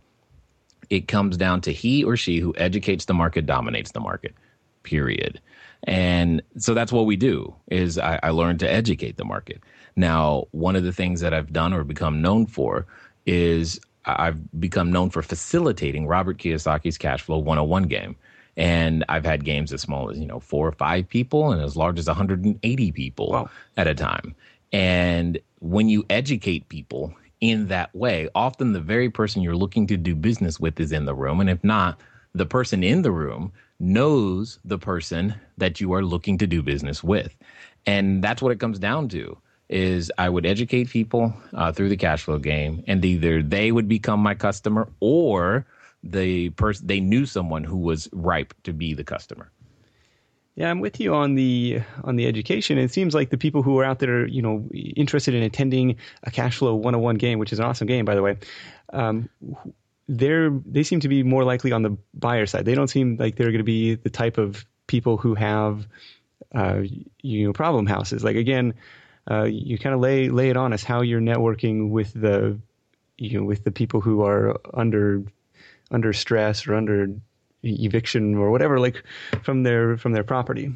it 0.90 1.08
comes 1.08 1.38
down 1.38 1.62
to 1.62 1.72
he 1.72 2.04
or 2.04 2.18
she 2.18 2.40
who 2.40 2.54
educates 2.58 3.06
the 3.06 3.14
market 3.14 3.46
dominates 3.46 3.92
the 3.92 4.00
market 4.00 4.36
period 4.84 5.40
and 5.86 6.42
so 6.58 6.74
that's 6.74 6.92
what 6.92 7.06
we 7.06 7.16
do 7.16 7.54
is 7.70 7.98
I, 7.98 8.20
I 8.24 8.30
learned 8.30 8.60
to 8.62 8.72
educate 8.72 9.18
the 9.18 9.26
market 9.26 9.62
now 9.96 10.46
one 10.52 10.76
of 10.76 10.84
the 10.84 10.94
things 10.94 11.22
that 11.22 11.34
i've 11.34 11.52
done 11.54 11.74
or 11.74 11.84
become 11.84 12.22
known 12.22 12.46
for 12.46 12.86
is 13.26 13.80
i've 14.06 14.38
become 14.60 14.92
known 14.92 15.10
for 15.10 15.22
facilitating 15.22 16.08
robert 16.08 16.38
kiyosaki's 16.38 16.98
cash 16.98 17.22
flow 17.22 17.38
101 17.38 17.84
game 17.84 18.16
and 18.56 19.04
i've 19.10 19.26
had 19.26 19.44
games 19.44 19.74
as 19.74 19.82
small 19.82 20.10
as 20.10 20.18
you 20.18 20.26
know 20.26 20.40
four 20.40 20.68
or 20.68 20.74
five 20.74 21.08
people 21.10 21.52
and 21.52 21.62
as 21.62 21.76
large 21.76 22.00
as 22.00 22.08
180 22.08 22.92
people 22.92 23.32
Wow. 23.32 23.50
at 23.78 23.88
a 23.88 23.96
time 23.96 24.36
and 24.72 25.40
when 25.60 25.88
you 25.90 26.06
educate 26.10 26.68
people 26.70 27.14
in 27.44 27.68
that 27.68 27.94
way, 27.94 28.30
often 28.36 28.72
the 28.72 28.80
very 28.80 29.10
person 29.10 29.42
you're 29.42 29.56
looking 29.56 29.86
to 29.88 29.98
do 29.98 30.16
business 30.16 30.62
with 30.62 30.80
is 30.80 30.94
in 30.94 31.04
the 31.06 31.14
room. 31.14 31.42
And 31.42 31.50
if 31.50 31.62
not, 31.64 32.00
the 32.34 32.46
person 32.46 32.84
in 32.84 33.02
the 33.02 33.12
room 33.12 33.52
knows 33.80 34.60
the 34.64 34.78
person 34.78 35.36
that 35.58 35.82
you 35.82 35.94
are 35.94 36.04
looking 36.04 36.38
to 36.38 36.48
do 36.48 36.62
business 36.62 37.04
with. 37.04 37.36
And 37.86 38.24
that's 38.24 38.42
what 38.42 38.52
it 38.52 38.60
comes 38.60 38.80
down 38.80 39.10
to 39.10 39.38
is 39.70 40.12
I 40.18 40.30
would 40.30 40.46
educate 40.46 40.90
people 40.90 41.34
uh, 41.54 41.72
through 41.72 41.90
the 41.90 41.98
cash 41.98 42.24
flow 42.24 42.38
game 42.38 42.84
and 42.88 43.04
either 43.04 43.42
they 43.42 43.72
would 43.72 43.88
become 43.88 44.20
my 44.20 44.36
customer 44.36 44.90
or 45.00 45.66
the 46.04 46.50
person 46.52 46.88
they 46.88 47.00
knew 47.00 47.26
someone 47.26 47.64
who 47.64 47.78
was 47.78 48.10
ripe 48.12 48.54
to 48.64 48.74
be 48.74 48.94
the 48.94 49.04
customer. 49.04 49.52
Yeah, 50.56 50.70
I'm 50.70 50.82
with 50.82 51.00
you 51.00 51.16
on 51.16 51.34
the 51.34 51.82
on 52.04 52.16
the 52.16 52.28
education. 52.28 52.78
It 52.78 52.92
seems 52.92 53.16
like 53.16 53.32
the 53.32 53.40
people 53.40 53.64
who 53.64 53.80
are 53.80 53.84
out 53.84 53.98
there, 53.98 54.28
you 54.28 54.42
know, 54.42 54.68
interested 54.72 55.34
in 55.34 55.42
attending 55.42 55.96
a 56.24 56.30
cash 56.30 56.58
flow 56.58 56.76
101 56.76 57.16
game, 57.16 57.40
which 57.40 57.52
is 57.52 57.58
an 57.58 57.66
awesome 57.66 57.88
game, 57.88 58.06
by 58.06 58.14
the 58.14 58.22
way, 58.22 58.38
um, 58.92 59.30
they're 60.08 60.50
they 60.50 60.84
seem 60.84 61.00
to 61.02 61.08
be 61.08 61.24
more 61.24 61.44
likely 61.44 61.72
on 61.72 61.82
the 61.82 61.98
buyer 62.14 62.46
side. 62.46 62.66
They 62.66 62.76
don't 62.76 62.90
seem 62.90 63.18
like 63.18 63.36
they're 63.36 63.52
going 63.52 63.58
to 63.60 63.64
be 63.64 63.96
the 63.96 64.10
type 64.10 64.38
of 64.38 64.66
people 64.88 65.18
who 65.18 65.36
have, 65.36 65.88
uh, 66.54 66.82
you 67.22 67.48
know, 67.48 67.54
problem 67.54 67.86
houses. 67.86 68.24
Like 68.24 68.36
again, 68.36 68.74
uh, 69.30 69.44
you 69.44 69.78
kind 69.78 69.96
of 69.96 70.02
lay 70.02 70.30
lay 70.30 70.50
it 70.50 70.58
on 70.58 70.74
us 70.74 70.84
how 70.84 71.02
you're 71.02 71.22
networking 71.22 71.90
with 71.90 72.14
the, 72.14 72.60
you 73.18 73.40
know, 73.40 73.46
with 73.46 73.64
the 73.64 73.72
people 73.72 74.02
who 74.02 74.24
are 74.24 74.60
under 74.74 75.24
under 75.92 76.12
stress 76.14 76.68
or 76.68 76.76
under 76.76 77.08
eviction 77.64 78.36
or 78.36 78.52
whatever, 78.52 78.80
like 78.80 79.04
from 79.44 79.64
their 79.64 79.98
from 79.98 80.12
their 80.12 80.24
property. 80.24 80.74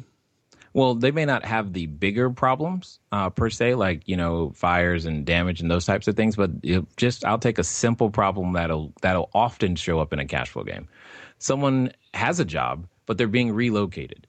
Well, 0.78 0.94
they 0.94 1.10
may 1.10 1.24
not 1.24 1.44
have 1.44 1.72
the 1.72 1.86
bigger 1.86 2.30
problems 2.30 3.00
uh, 3.10 3.30
per 3.30 3.50
se, 3.50 3.74
like 3.74 4.06
you 4.06 4.16
know 4.16 4.52
fires 4.54 5.06
and 5.06 5.26
damage 5.26 5.60
and 5.60 5.68
those 5.68 5.84
types 5.84 6.06
of 6.06 6.14
things. 6.14 6.36
But 6.36 6.52
just 6.96 7.24
I'll 7.24 7.36
take 7.36 7.58
a 7.58 7.64
simple 7.64 8.10
problem 8.10 8.52
that'll 8.52 8.92
that'll 9.02 9.28
often 9.34 9.74
show 9.74 9.98
up 9.98 10.12
in 10.12 10.20
a 10.20 10.24
cash 10.24 10.50
flow 10.50 10.62
game. 10.62 10.86
Someone 11.38 11.90
has 12.14 12.38
a 12.38 12.44
job, 12.44 12.86
but 13.06 13.18
they're 13.18 13.26
being 13.26 13.50
relocated. 13.50 14.28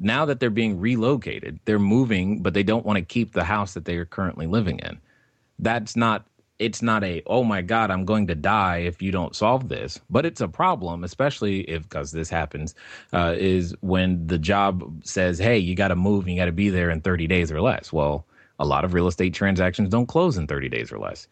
Now 0.00 0.24
that 0.24 0.40
they're 0.40 0.48
being 0.48 0.80
relocated, 0.80 1.60
they're 1.66 1.78
moving, 1.78 2.40
but 2.40 2.54
they 2.54 2.62
don't 2.62 2.86
want 2.86 2.96
to 2.96 3.04
keep 3.04 3.34
the 3.34 3.44
house 3.44 3.74
that 3.74 3.84
they 3.84 3.96
are 3.98 4.06
currently 4.06 4.46
living 4.46 4.78
in. 4.78 4.98
That's 5.58 5.94
not 5.94 6.24
it's 6.62 6.80
not 6.80 7.02
a 7.02 7.22
oh 7.26 7.42
my 7.42 7.60
god 7.60 7.90
i'm 7.90 8.04
going 8.04 8.26
to 8.26 8.34
die 8.34 8.78
if 8.78 9.02
you 9.02 9.10
don't 9.10 9.34
solve 9.34 9.68
this 9.68 10.00
but 10.08 10.24
it's 10.24 10.40
a 10.40 10.48
problem 10.48 11.02
especially 11.02 11.60
if 11.62 11.82
because 11.82 12.12
this 12.12 12.30
happens 12.30 12.74
uh, 13.12 13.34
is 13.36 13.74
when 13.80 14.24
the 14.26 14.38
job 14.38 15.04
says 15.04 15.38
hey 15.38 15.58
you 15.58 15.74
got 15.74 15.88
to 15.88 15.96
move 15.96 16.24
and 16.24 16.34
you 16.34 16.40
got 16.40 16.46
to 16.46 16.52
be 16.52 16.70
there 16.70 16.90
in 16.90 17.00
30 17.00 17.26
days 17.26 17.50
or 17.50 17.60
less. 17.60 17.92
Well 17.92 18.24
a 18.58 18.64
lot 18.64 18.84
of 18.84 18.94
real 18.94 19.08
estate 19.08 19.34
transactions 19.34 19.88
don't 19.88 20.06
close 20.06 20.36
in 20.36 20.46
30 20.46 20.68
days 20.68 20.92
or 20.92 20.98
less 20.98 21.26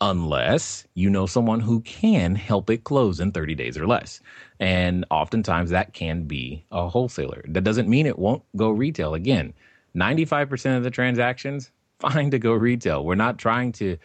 unless 0.00 0.86
you 0.94 1.10
know 1.10 1.26
someone 1.26 1.60
who 1.60 1.80
can 1.82 2.34
help 2.34 2.70
it 2.70 2.84
close 2.84 3.20
in 3.20 3.32
30 3.32 3.54
days 3.54 3.76
or 3.76 3.86
less 3.86 4.20
and 4.60 5.04
oftentimes 5.10 5.68
that 5.70 5.92
can 5.92 6.24
be 6.24 6.64
a 6.72 6.88
wholesaler. 6.88 7.44
That 7.48 7.64
doesn't 7.64 7.88
mean 7.88 8.06
it 8.06 8.18
won't 8.18 8.42
go 8.56 8.70
retail. 8.70 9.12
Again 9.12 9.52
95% 9.94 10.76
of 10.78 10.84
the 10.84 10.90
transactions 10.90 11.70
fine 12.00 12.30
to 12.30 12.38
go 12.38 12.54
retail. 12.54 13.04
We're 13.04 13.14
not 13.14 13.38
trying 13.38 13.72
to 13.72 13.98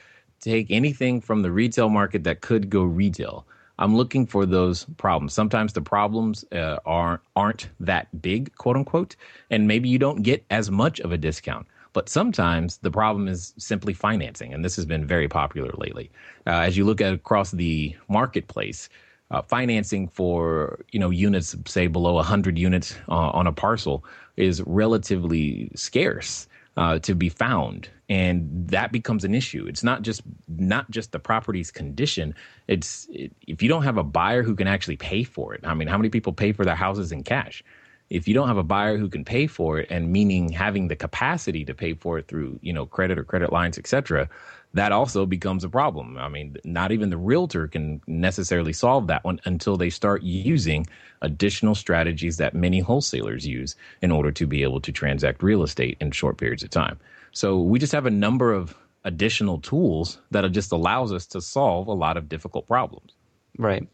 take 0.45 0.69
anything 0.69 1.19
from 1.21 1.41
the 1.41 1.51
retail 1.51 1.89
market 1.89 2.23
that 2.23 2.41
could 2.41 2.69
go 2.69 2.84
retail. 2.84 3.45
I'm 3.77 3.95
looking 3.95 4.25
for 4.25 4.45
those 4.45 4.86
problems. 4.97 5.34
Sometimes 5.34 5.73
the 5.73 5.81
problems 5.81 6.45
uh, 6.51 6.77
are 6.86 7.21
aren't 7.36 7.69
that 7.79 8.21
big, 8.21 8.55
quote 8.55 8.77
unquote, 8.77 9.15
and 9.49 9.67
maybe 9.67 9.89
you 9.89 9.99
don't 9.99 10.21
get 10.21 10.45
as 10.49 10.71
much 10.71 10.99
of 11.01 11.12
a 11.12 11.17
discount. 11.17 11.67
But 11.91 12.10
sometimes 12.10 12.77
the 12.77 12.91
problem 12.91 13.27
is 13.27 13.53
simply 13.58 13.93
financing, 13.93 14.53
and 14.53 14.63
this 14.63 14.75
has 14.75 14.86
been 14.86 15.05
very 15.05 15.27
popular 15.27 15.71
lately. 15.77 16.10
Uh, 16.45 16.62
as 16.67 16.77
you 16.77 16.86
look 16.86 17.01
at 17.01 17.13
across 17.13 17.51
the 17.51 17.95
marketplace, 18.08 18.89
uh, 19.31 19.41
financing 19.41 20.08
for 20.08 20.79
you 20.91 20.99
know 20.99 21.10
units, 21.10 21.55
say 21.65 21.88
below 21.88 22.13
100 22.13 22.58
units 22.58 22.95
uh, 23.10 23.29
on 23.31 23.47
a 23.47 23.51
parcel, 23.51 24.05
is 24.38 24.62
relatively 24.63 25.71
scarce 25.75 26.47
uh, 26.77 26.99
to 26.99 27.15
be 27.15 27.29
found. 27.29 27.89
And 28.07 28.67
that 28.69 28.91
becomes 28.91 29.23
an 29.23 29.33
issue. 29.33 29.65
It's 29.67 29.83
not 29.83 30.03
just 30.03 30.21
not 30.47 30.89
just 30.91 31.11
the 31.11 31.19
property's 31.19 31.71
condition. 31.71 32.35
It's 32.67 33.07
it, 33.11 33.31
if 33.47 33.63
you 33.63 33.69
don't 33.69 33.83
have 33.83 33.97
a 33.97 34.03
buyer 34.03 34.43
who 34.43 34.55
can 34.55 34.67
actually 34.67 34.97
pay 34.97 35.23
for 35.23 35.53
it 35.53 35.61
i 35.63 35.73
mean 35.73 35.88
how 35.88 35.97
many 35.97 36.09
people 36.09 36.33
pay 36.33 36.51
for 36.51 36.65
their 36.65 36.75
houses 36.75 37.11
in 37.11 37.23
cash? 37.23 37.63
If 38.11 38.27
you 38.27 38.35
don't 38.35 38.47
have 38.47 38.57
a 38.57 38.63
buyer 38.63 38.97
who 38.99 39.09
can 39.09 39.25
pay 39.25 39.47
for 39.47 39.79
it 39.79 39.88
and 39.89 40.11
meaning 40.11 40.49
having 40.49 40.89
the 40.89 40.95
capacity 40.95 41.65
to 41.65 41.73
pay 41.73 41.95
for 41.95 42.19
it 42.19 42.27
through 42.27 42.59
you 42.61 42.71
know 42.71 42.85
credit 42.85 43.17
or 43.17 43.23
credit 43.23 43.51
lines 43.51 43.77
etc 43.79 44.29
that 44.75 44.91
also 44.91 45.25
becomes 45.25 45.63
a 45.63 45.69
problem 45.69 46.17
i 46.17 46.29
mean 46.29 46.55
not 46.63 46.91
even 46.91 47.09
the 47.09 47.17
realtor 47.17 47.67
can 47.67 47.99
necessarily 48.07 48.73
solve 48.73 49.07
that 49.07 49.23
one 49.23 49.39
until 49.45 49.75
they 49.75 49.89
start 49.89 50.21
using 50.21 50.85
additional 51.21 51.73
strategies 51.73 52.38
that 52.38 52.53
many 52.53 52.79
wholesalers 52.79 53.47
use 53.47 53.75
in 54.01 54.11
order 54.11 54.31
to 54.31 54.45
be 54.45 54.61
able 54.61 54.79
to 54.79 54.91
transact 54.91 55.41
real 55.41 55.63
estate 55.63 55.97
in 55.99 56.11
short 56.11 56.38
periods 56.38 56.63
of 56.63 56.69
time 56.69 56.99
so 57.31 57.59
we 57.59 57.79
just 57.79 57.91
have 57.91 58.05
a 58.05 58.11
number 58.11 58.53
of 58.53 58.75
additional 59.05 59.59
tools 59.59 60.19
that 60.31 60.49
just 60.51 60.71
allows 60.71 61.13
us 61.13 61.27
to 61.27 61.41
solve 61.41 61.88
a 61.88 61.93
lot 61.93 62.17
of 62.17 62.27
difficult 62.27 62.67
problems. 62.67 63.11
Right. 63.57 63.88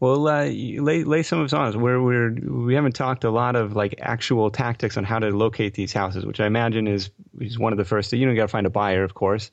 Well, 0.00 0.26
uh, 0.28 0.44
lay 0.46 1.04
lay 1.04 1.22
some 1.22 1.40
of 1.40 1.44
us 1.44 1.52
on 1.52 1.66
us. 1.66 1.76
Where 1.76 2.00
we're 2.00 2.30
we 2.30 2.74
haven't 2.74 2.94
talked 2.94 3.24
a 3.24 3.30
lot 3.30 3.54
of 3.54 3.76
like 3.76 3.96
actual 4.00 4.50
tactics 4.50 4.96
on 4.96 5.04
how 5.04 5.18
to 5.18 5.28
locate 5.28 5.74
these 5.74 5.92
houses, 5.92 6.24
which 6.24 6.40
I 6.40 6.46
imagine 6.46 6.86
is 6.86 7.10
is 7.38 7.58
one 7.58 7.74
of 7.74 7.76
the 7.76 7.84
first. 7.84 8.10
You 8.12 8.24
know, 8.24 8.32
you 8.32 8.36
got 8.36 8.44
to 8.44 8.48
find 8.48 8.66
a 8.66 8.70
buyer, 8.70 9.04
of 9.04 9.12
course, 9.12 9.50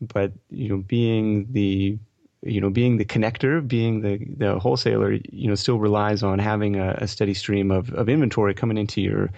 but 0.00 0.32
you 0.50 0.68
know, 0.68 0.78
being 0.78 1.52
the 1.52 1.98
you 2.42 2.60
know 2.60 2.70
being 2.70 2.96
the 2.96 3.04
connector, 3.04 3.66
being 3.66 4.00
the 4.00 4.18
the 4.36 4.58
wholesaler, 4.58 5.12
you 5.12 5.48
know, 5.48 5.54
still 5.54 5.78
relies 5.78 6.22
on 6.22 6.38
having 6.38 6.76
a, 6.76 6.98
a 6.98 7.08
steady 7.08 7.34
stream 7.34 7.70
of 7.70 7.92
of 7.94 8.08
inventory 8.08 8.54
coming 8.54 8.78
into 8.78 9.00
your, 9.00 9.30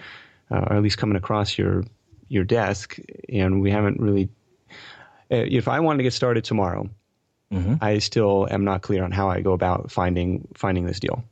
uh, 0.51 0.65
or 0.69 0.77
at 0.77 0.83
least 0.83 0.97
coming 0.97 1.15
across 1.15 1.57
your 1.57 1.83
your 2.27 2.43
desk, 2.43 2.97
and 3.27 3.61
we 3.61 3.71
haven't 3.71 3.99
really. 3.99 4.29
Uh, 5.31 5.45
if 5.45 5.67
I 5.67 5.79
wanted 5.79 5.97
to 5.97 6.03
get 6.03 6.13
started 6.13 6.43
tomorrow, 6.43 6.89
mm-hmm. 7.51 7.75
I 7.81 7.99
still 7.99 8.47
am 8.49 8.63
not 8.63 8.81
clear 8.81 9.03
on 9.03 9.11
how 9.11 9.29
I 9.29 9.41
go 9.41 9.53
about 9.53 9.91
finding 9.91 10.47
finding 10.55 10.85
this 10.85 10.99
deal. 10.99 11.23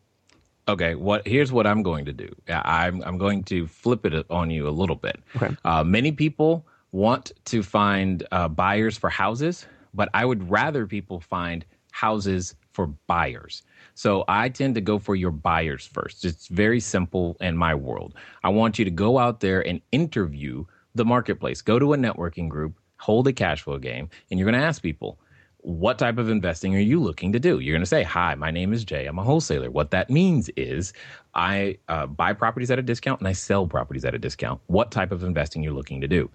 Okay, 0.68 0.96
what 0.96 1.26
here's 1.26 1.52
what 1.52 1.66
I'm 1.66 1.82
going 1.82 2.06
to 2.06 2.14
do. 2.14 2.30
I'm 2.50 3.02
I'm 3.04 3.18
going 3.18 3.44
to 3.46 3.68
flip 3.68 4.06
it 4.06 4.26
on 4.30 4.50
you 4.50 4.68
a 4.68 4.72
little 4.72 4.96
bit. 4.96 5.20
Okay. 5.36 5.56
Uh, 5.64 5.84
many 5.84 6.12
people 6.12 6.66
want 6.92 7.32
to 7.46 7.64
find 7.64 8.26
uh, 8.32 8.48
buyers 8.48 8.98
for 8.98 9.10
houses, 9.10 9.66
but 9.94 10.10
I 10.14 10.26
would 10.26 10.50
rather 10.50 10.86
people 10.88 11.20
find 11.20 11.66
houses 11.92 12.56
for 12.72 12.88
buyers. 13.08 13.64
So 13.96 14.24
I 14.28 14.50
tend 14.50 14.76
to 14.76 14.82
go 14.82 15.00
for 15.00 15.16
your 15.16 15.32
buyers 15.32 15.86
first. 15.86 16.24
It's 16.24 16.48
very 16.48 16.80
simple 16.80 17.36
in 17.42 17.58
my 17.58 17.74
world. 17.74 18.14
I 18.44 18.50
want 18.50 18.78
you 18.78 18.86
to 18.86 18.92
go 18.92 19.18
out 19.18 19.40
there 19.40 19.68
and 19.68 19.82
interview 19.92 20.66
the 20.94 21.06
marketplace. 21.06 21.62
Go 21.62 21.80
to 21.80 21.94
a 21.94 21.98
networking 21.98 22.50
group, 22.50 22.80
hold 23.00 23.28
a 23.28 23.34
cash 23.34 23.64
flow 23.64 23.80
game, 23.80 24.10
and 24.30 24.40
you're 24.40 24.50
going 24.50 24.60
to 24.60 24.66
ask 24.66 24.82
people, 24.82 25.20
what 25.62 25.98
type 25.98 26.18
of 26.18 26.30
investing 26.30 26.76
are 26.76 26.80
you 26.80 27.02
looking 27.02 27.34
to 27.34 27.40
do? 27.40 27.60
You're 27.60 27.74
going 27.74 27.82
to 27.82 27.88
say, 27.88 28.04
Hi, 28.04 28.36
my 28.36 28.52
name 28.52 28.72
is 28.72 28.86
Jay. 28.86 29.06
I'm 29.06 29.20
a 29.20 29.24
wholesaler. 29.24 29.72
What 29.72 29.92
that 29.92 30.10
means 30.10 30.50
is 30.56 30.94
I 31.34 31.78
uh, 31.90 32.06
buy 32.06 32.34
properties 32.34 32.72
at 32.72 32.80
a 32.80 32.84
discount 32.84 33.20
and 33.20 33.28
I 33.28 33.34
sell 33.34 33.68
properties 33.68 34.06
at 34.06 34.14
a 34.16 34.20
discount. 34.20 34.62
What 34.68 34.92
type 34.92 35.12
of 35.12 35.24
investing 35.24 35.64
you're 35.64 35.74
looking 35.74 36.00
to 36.02 36.08
do? 36.08 36.30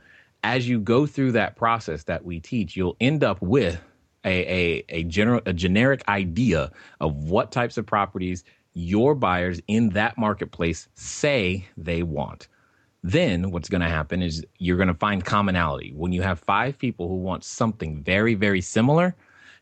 As 0.44 0.68
you 0.68 0.80
go 0.80 1.06
through 1.06 1.32
that 1.32 1.56
process 1.56 2.04
that 2.04 2.24
we 2.24 2.40
teach, 2.40 2.76
you'll 2.76 2.96
end 3.00 3.22
up 3.22 3.40
with 3.40 3.80
a, 4.24 4.28
a, 4.28 4.84
a, 4.88 5.04
general, 5.04 5.40
a 5.46 5.52
generic 5.52 6.02
idea 6.08 6.70
of 7.00 7.14
what 7.14 7.52
types 7.52 7.76
of 7.78 7.86
properties 7.86 8.44
your 8.74 9.14
buyers 9.14 9.60
in 9.68 9.90
that 9.90 10.16
marketplace 10.16 10.88
say 10.94 11.66
they 11.76 12.02
want 12.02 12.48
then 13.02 13.50
what's 13.50 13.68
going 13.68 13.80
to 13.80 13.88
happen 13.88 14.22
is 14.22 14.44
you're 14.58 14.76
going 14.76 14.88
to 14.88 14.94
find 14.94 15.24
commonality. 15.24 15.92
When 15.94 16.12
you 16.12 16.22
have 16.22 16.38
five 16.38 16.78
people 16.78 17.08
who 17.08 17.16
want 17.16 17.44
something 17.44 18.02
very, 18.02 18.34
very 18.34 18.60
similar, 18.60 19.16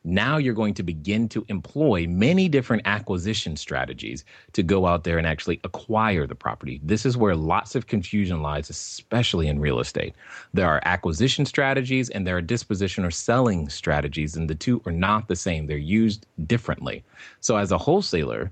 now 0.04 0.38
you're 0.38 0.54
going 0.54 0.74
to 0.74 0.82
begin 0.82 1.28
to 1.28 1.44
employ 1.48 2.06
many 2.06 2.48
different 2.48 2.82
acquisition 2.86 3.56
strategies 3.56 4.24
to 4.52 4.62
go 4.62 4.86
out 4.86 5.04
there 5.04 5.18
and 5.18 5.26
actually 5.26 5.60
acquire 5.64 6.26
the 6.26 6.34
property. 6.34 6.80
This 6.82 7.04
is 7.04 7.16
where 7.16 7.36
lots 7.36 7.74
of 7.74 7.86
confusion 7.86 8.40
lies, 8.40 8.70
especially 8.70 9.46
in 9.46 9.60
real 9.60 9.78
estate. 9.78 10.14
There 10.54 10.68
are 10.68 10.80
acquisition 10.84 11.44
strategies 11.44 12.08
and 12.08 12.26
there 12.26 12.36
are 12.36 12.42
disposition 12.42 13.04
or 13.04 13.10
selling 13.10 13.68
strategies, 13.68 14.36
and 14.36 14.48
the 14.48 14.54
two 14.54 14.80
are 14.86 14.92
not 14.92 15.28
the 15.28 15.36
same. 15.36 15.66
They're 15.66 15.76
used 15.76 16.26
differently. 16.46 17.04
So, 17.40 17.56
as 17.56 17.70
a 17.70 17.78
wholesaler, 17.78 18.50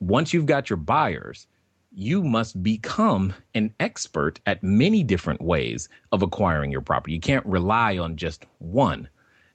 once 0.00 0.34
you've 0.34 0.46
got 0.46 0.68
your 0.68 0.76
buyers, 0.76 1.46
you 1.92 2.22
must 2.22 2.62
become 2.62 3.34
an 3.54 3.74
expert 3.80 4.40
at 4.46 4.62
many 4.62 5.02
different 5.02 5.40
ways 5.40 5.88
of 6.12 6.22
acquiring 6.22 6.70
your 6.70 6.80
property. 6.80 7.14
You 7.14 7.20
can't 7.20 7.46
rely 7.46 7.98
on 7.98 8.16
just 8.16 8.44
one. 8.58 9.08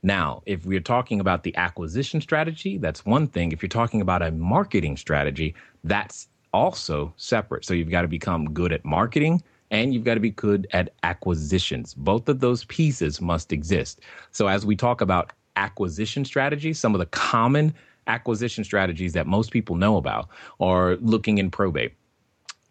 Now, 0.06 0.44
if 0.46 0.68
we're 0.68 0.82
talking 0.82 1.20
about 1.20 1.42
the 1.42 1.56
acquisition 1.58 2.22
strategy, 2.22 2.78
that's 2.78 3.08
one 3.08 3.26
thing. 3.26 3.52
If 3.52 3.64
you're 3.64 3.70
talking 3.70 4.02
about 4.02 4.22
a 4.22 4.30
marketing 4.30 4.98
strategy, 4.98 5.56
that's 5.84 6.28
also 6.54 7.12
separate. 7.18 7.66
So 7.66 7.74
you've 7.74 7.90
got 7.90 8.04
to 8.04 8.08
become 8.08 8.54
good 8.54 8.72
at 8.72 8.86
marketing 8.86 9.42
and 9.72 9.96
you've 9.96 10.04
got 10.04 10.14
to 10.14 10.20
be 10.20 10.30
good 10.30 10.68
at 10.74 10.94
acquisitions. 11.02 11.96
Both 11.96 12.30
of 12.30 12.40
those 12.40 12.66
pieces 12.66 13.20
must 13.20 13.52
exist. 13.52 14.02
So 14.30 14.46
as 14.46 14.64
we 14.64 14.76
talk 14.76 15.02
about 15.02 15.34
acquisition 15.56 16.24
strategies, 16.24 16.78
some 16.78 16.94
of 16.94 17.00
the 17.00 17.08
common 17.08 17.74
acquisition 18.06 18.64
strategies 18.64 19.14
that 19.14 19.26
most 19.26 19.50
people 19.50 19.76
know 19.76 19.98
about 19.98 20.30
are 20.60 20.98
looking 20.98 21.40
in 21.40 21.50
probate. 21.50 21.94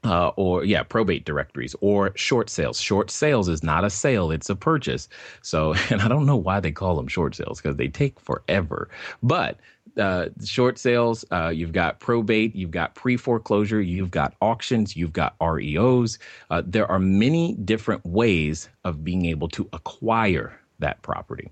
Uh, 0.04 0.28
or 0.36 0.64
yeah, 0.64 0.82
probate 0.82 1.24
directories 1.24 1.74
or 1.80 2.12
short 2.14 2.50
sales. 2.50 2.78
Short 2.78 3.10
sales 3.10 3.48
is 3.48 3.62
not 3.62 3.84
a 3.84 3.90
sale; 3.90 4.30
it's 4.30 4.50
a 4.50 4.56
purchase. 4.56 5.08
So, 5.42 5.74
and 5.90 6.02
I 6.02 6.08
don't 6.08 6.26
know 6.26 6.36
why 6.36 6.60
they 6.60 6.72
call 6.72 6.96
them 6.96 7.08
short 7.08 7.34
sales 7.34 7.60
because 7.60 7.76
they 7.76 7.88
take 7.88 8.20
forever. 8.20 8.88
But 9.22 9.58
uh, 9.96 10.28
short 10.44 10.78
sales, 10.78 11.24
uh, 11.30 11.48
you've 11.48 11.72
got 11.72 12.00
probate, 12.00 12.54
you've 12.54 12.70
got 12.70 12.94
pre 12.94 13.16
foreclosure, 13.16 13.80
you've 13.80 14.10
got 14.10 14.34
auctions, 14.40 14.96
you've 14.96 15.12
got 15.12 15.38
REOs. 15.38 16.18
Uh, 16.50 16.62
there 16.66 16.90
are 16.90 16.98
many 16.98 17.54
different 17.54 18.04
ways 18.04 18.68
of 18.84 19.04
being 19.04 19.26
able 19.26 19.48
to 19.48 19.68
acquire 19.72 20.58
that 20.80 21.00
property. 21.02 21.50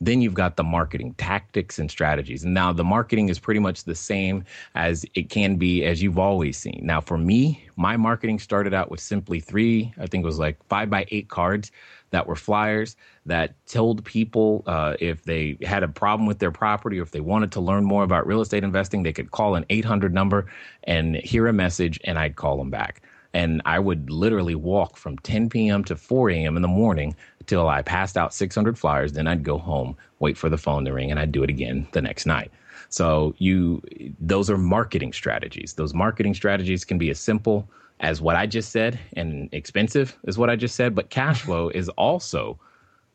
Then 0.00 0.20
you've 0.22 0.34
got 0.34 0.56
the 0.56 0.62
marketing 0.62 1.14
tactics 1.18 1.78
and 1.78 1.90
strategies. 1.90 2.44
And 2.44 2.54
now 2.54 2.72
the 2.72 2.84
marketing 2.84 3.28
is 3.28 3.38
pretty 3.38 3.60
much 3.60 3.84
the 3.84 3.94
same 3.94 4.44
as 4.74 5.04
it 5.14 5.28
can 5.28 5.56
be 5.56 5.84
as 5.84 6.02
you've 6.02 6.18
always 6.18 6.56
seen. 6.56 6.80
Now, 6.84 7.00
for 7.00 7.18
me, 7.18 7.64
my 7.76 7.96
marketing 7.96 8.38
started 8.38 8.74
out 8.74 8.90
with 8.90 9.00
simply 9.00 9.40
three, 9.40 9.92
I 9.98 10.06
think 10.06 10.22
it 10.22 10.26
was 10.26 10.38
like 10.38 10.62
five 10.68 10.88
by 10.88 11.06
eight 11.10 11.28
cards 11.28 11.72
that 12.10 12.26
were 12.26 12.36
flyers 12.36 12.96
that 13.26 13.54
told 13.66 14.04
people 14.04 14.62
uh, 14.66 14.94
if 15.00 15.24
they 15.24 15.58
had 15.62 15.82
a 15.82 15.88
problem 15.88 16.26
with 16.26 16.38
their 16.38 16.50
property 16.50 16.98
or 16.98 17.02
if 17.02 17.10
they 17.10 17.20
wanted 17.20 17.52
to 17.52 17.60
learn 17.60 17.84
more 17.84 18.02
about 18.02 18.26
real 18.26 18.40
estate 18.40 18.64
investing, 18.64 19.02
they 19.02 19.12
could 19.12 19.30
call 19.30 19.54
an 19.56 19.66
800 19.68 20.14
number 20.14 20.46
and 20.84 21.16
hear 21.16 21.46
a 21.46 21.52
message, 21.52 22.00
and 22.04 22.18
I'd 22.18 22.36
call 22.36 22.56
them 22.56 22.70
back. 22.70 23.02
And 23.34 23.60
I 23.64 23.78
would 23.78 24.10
literally 24.10 24.54
walk 24.54 24.96
from 24.96 25.18
10 25.18 25.50
p.m. 25.50 25.84
to 25.84 25.96
4 25.96 26.30
a.m. 26.30 26.56
in 26.56 26.62
the 26.62 26.68
morning 26.68 27.14
till 27.46 27.68
I 27.68 27.82
passed 27.82 28.16
out 28.16 28.32
600 28.32 28.78
flyers. 28.78 29.12
Then 29.12 29.26
I'd 29.26 29.44
go 29.44 29.58
home, 29.58 29.96
wait 30.18 30.36
for 30.36 30.48
the 30.48 30.58
phone 30.58 30.84
to 30.86 30.92
ring, 30.92 31.10
and 31.10 31.20
I'd 31.20 31.32
do 31.32 31.42
it 31.42 31.50
again 31.50 31.86
the 31.92 32.02
next 32.02 32.26
night. 32.26 32.50
So 32.88 33.34
you, 33.38 33.82
those 34.18 34.48
are 34.50 34.56
marketing 34.56 35.12
strategies. 35.12 35.74
Those 35.74 35.92
marketing 35.92 36.34
strategies 36.34 36.84
can 36.84 36.98
be 36.98 37.10
as 37.10 37.18
simple 37.18 37.68
as 38.00 38.20
what 38.20 38.36
I 38.36 38.46
just 38.46 38.70
said 38.70 38.98
and 39.14 39.48
expensive 39.52 40.16
is 40.24 40.38
what 40.38 40.50
I 40.50 40.56
just 40.56 40.76
said, 40.76 40.94
but 40.94 41.10
cash 41.10 41.42
flow 41.42 41.68
is 41.68 41.88
also 41.90 42.58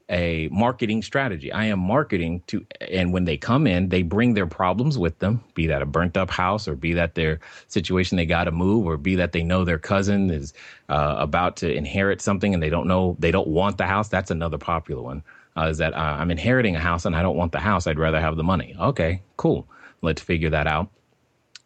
a 0.10 0.50
marketing 0.52 1.02
strategy. 1.02 1.52
I 1.52 1.66
am 1.66 1.80
marketing 1.80 2.44
to, 2.48 2.66
and 2.82 3.14
when 3.14 3.26
they 3.26 3.38
come 3.38 3.66
in, 3.68 3.90
they 3.90 4.02
bring 4.02 4.34
their 4.34 4.48
problems 4.48 4.98
with 4.98 5.18
them, 5.20 5.44
be 5.54 5.68
that 5.68 5.82
a 5.82 5.86
burnt 5.86 6.18
up 6.18 6.30
house 6.30 6.68
or 6.68 6.76
be 6.76 6.94
that 6.94 7.16
their 7.16 7.40
situation 7.68 8.18
they 8.18 8.26
got 8.26 8.46
to 8.46 8.52
move 8.52 8.86
or 8.86 8.98
be 8.98 9.16
that 9.16 9.32
they 9.32 9.44
know 9.44 9.64
their 9.64 9.80
cousin 9.80 10.30
is 10.30 10.54
uh, 10.90 11.16
about 11.18 11.56
to 11.58 11.74
inherit 11.74 12.22
something 12.22 12.54
and 12.54 12.62
they 12.62 12.70
don't 12.70 12.88
know, 12.88 13.16
they 13.20 13.32
don't 13.32 13.48
want 13.48 13.78
the 13.78 13.86
house. 13.86 14.10
That's 14.10 14.32
another 14.32 14.58
popular 14.58 15.02
one. 15.02 15.24
Uh, 15.56 15.68
is 15.68 15.78
that 15.78 15.94
uh, 15.94 16.18
I'm 16.20 16.32
inheriting 16.32 16.76
a 16.76 16.80
house 16.80 17.06
and 17.06 17.16
I 17.16 17.22
don't 17.22 17.38
want 17.38 17.52
the 17.52 17.60
house. 17.60 17.86
I'd 17.88 18.00
rather 18.00 18.20
have 18.20 18.38
the 18.38 18.44
money. 18.44 18.76
Okay, 18.80 19.22
cool. 19.38 19.68
Let's 20.02 20.22
figure 20.22 20.50
that 20.50 20.68
out. 20.68 20.90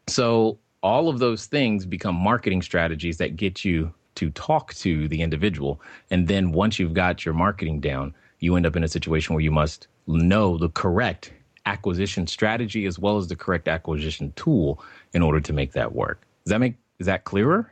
So 0.08 0.60
all 0.84 1.10
of 1.10 1.20
those 1.20 1.46
things 1.46 1.86
become 1.86 2.16
marketing 2.16 2.62
strategies 2.62 3.18
that 3.18 3.36
get 3.36 3.66
you 3.66 3.94
to 4.16 4.30
talk 4.32 4.74
to 4.74 5.08
the 5.08 5.22
individual. 5.22 5.82
And 6.10 6.28
then 6.28 6.52
once 6.52 6.80
you've 6.80 6.94
got 6.94 7.24
your 7.24 7.34
marketing 7.34 7.80
down, 7.80 8.14
you 8.40 8.56
end 8.56 8.66
up 8.66 8.76
in 8.76 8.84
a 8.84 8.88
situation 8.88 9.34
where 9.36 9.44
you 9.44 9.52
must 9.52 9.88
know 10.08 10.58
the 10.58 10.70
correct 10.70 11.34
acquisition 11.66 12.28
strategy 12.28 12.86
as 12.86 12.98
well 12.98 13.18
as 13.18 13.28
the 13.28 13.36
correct 13.36 13.68
acquisition 13.68 14.32
tool 14.36 14.82
in 15.14 15.22
order 15.22 15.42
to 15.42 15.54
make 15.54 15.74
that 15.74 15.94
work. 15.94 16.22
Does 16.46 16.52
that 16.52 16.60
make 16.60 16.76
is 17.00 17.08
that 17.08 17.26
clearer? 17.26 17.72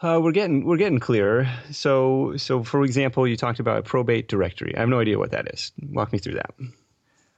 Uh, 0.00 0.20
we're 0.22 0.32
getting 0.32 0.64
we're 0.64 0.76
getting 0.76 0.98
clearer. 0.98 1.48
So 1.70 2.36
so 2.36 2.62
for 2.62 2.84
example, 2.84 3.26
you 3.26 3.36
talked 3.36 3.60
about 3.60 3.78
a 3.78 3.82
probate 3.82 4.28
directory. 4.28 4.74
I 4.76 4.80
have 4.80 4.88
no 4.88 5.00
idea 5.00 5.18
what 5.18 5.30
that 5.30 5.52
is. 5.52 5.72
Walk 5.90 6.12
me 6.12 6.18
through 6.18 6.34
that. 6.34 6.54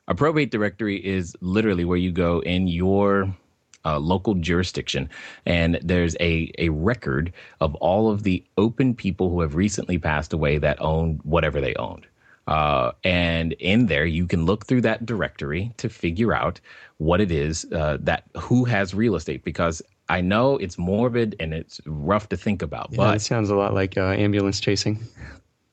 A 0.07 0.14
probate 0.14 0.51
directory 0.51 1.05
is 1.05 1.35
literally 1.40 1.85
where 1.85 1.97
you 1.99 2.12
go 2.12 2.40
in 2.40 2.68
your 2.68 3.35
uh, 3.87 3.99
local 3.99 4.35
jurisdiction, 4.35 5.11
and 5.44 5.79
there's 5.83 6.16
a 6.20 6.51
a 6.59 6.70
record 6.70 7.33
of 7.61 7.75
all 7.77 8.11
of 8.11 8.23
the 8.23 8.42
open 8.57 8.94
people 8.94 9.31
who 9.31 9.40
have 9.40 9.55
recently 9.55 9.99
passed 9.99 10.33
away 10.33 10.59
that 10.59 10.81
owned 10.81 11.20
whatever 11.23 11.61
they 11.61 11.75
owned. 11.75 12.07
Uh, 12.46 12.92
and 13.04 13.52
in 13.54 13.87
there, 13.87 14.04
you 14.04 14.26
can 14.26 14.44
look 14.44 14.66
through 14.66 14.83
that 14.83 15.07
directory 15.07 15.72
to 15.78 15.88
figure 15.88 16.35
out 16.35 16.61
what 16.98 17.20
it 17.20 17.30
is 17.30 17.64
uh, 17.72 17.96
that 18.00 18.24
who 18.37 18.64
has 18.64 18.94
real 18.94 19.14
estate. 19.14 19.44
Because 19.44 19.80
I 20.09 20.20
know 20.20 20.59
it's 20.59 20.76
morbid 20.76 21.37
and 21.40 21.54
it's 21.54 21.80
rough 21.87 22.28
to 22.30 22.37
think 22.37 22.62
about, 22.62 22.88
yeah, 22.90 22.96
but 22.98 23.16
it 23.16 23.20
sounds 23.20 23.50
a 23.50 23.57
lot 23.57 23.72
like 23.74 23.96
uh, 23.96 24.12
ambulance 24.12 24.61
chasing. 24.61 24.98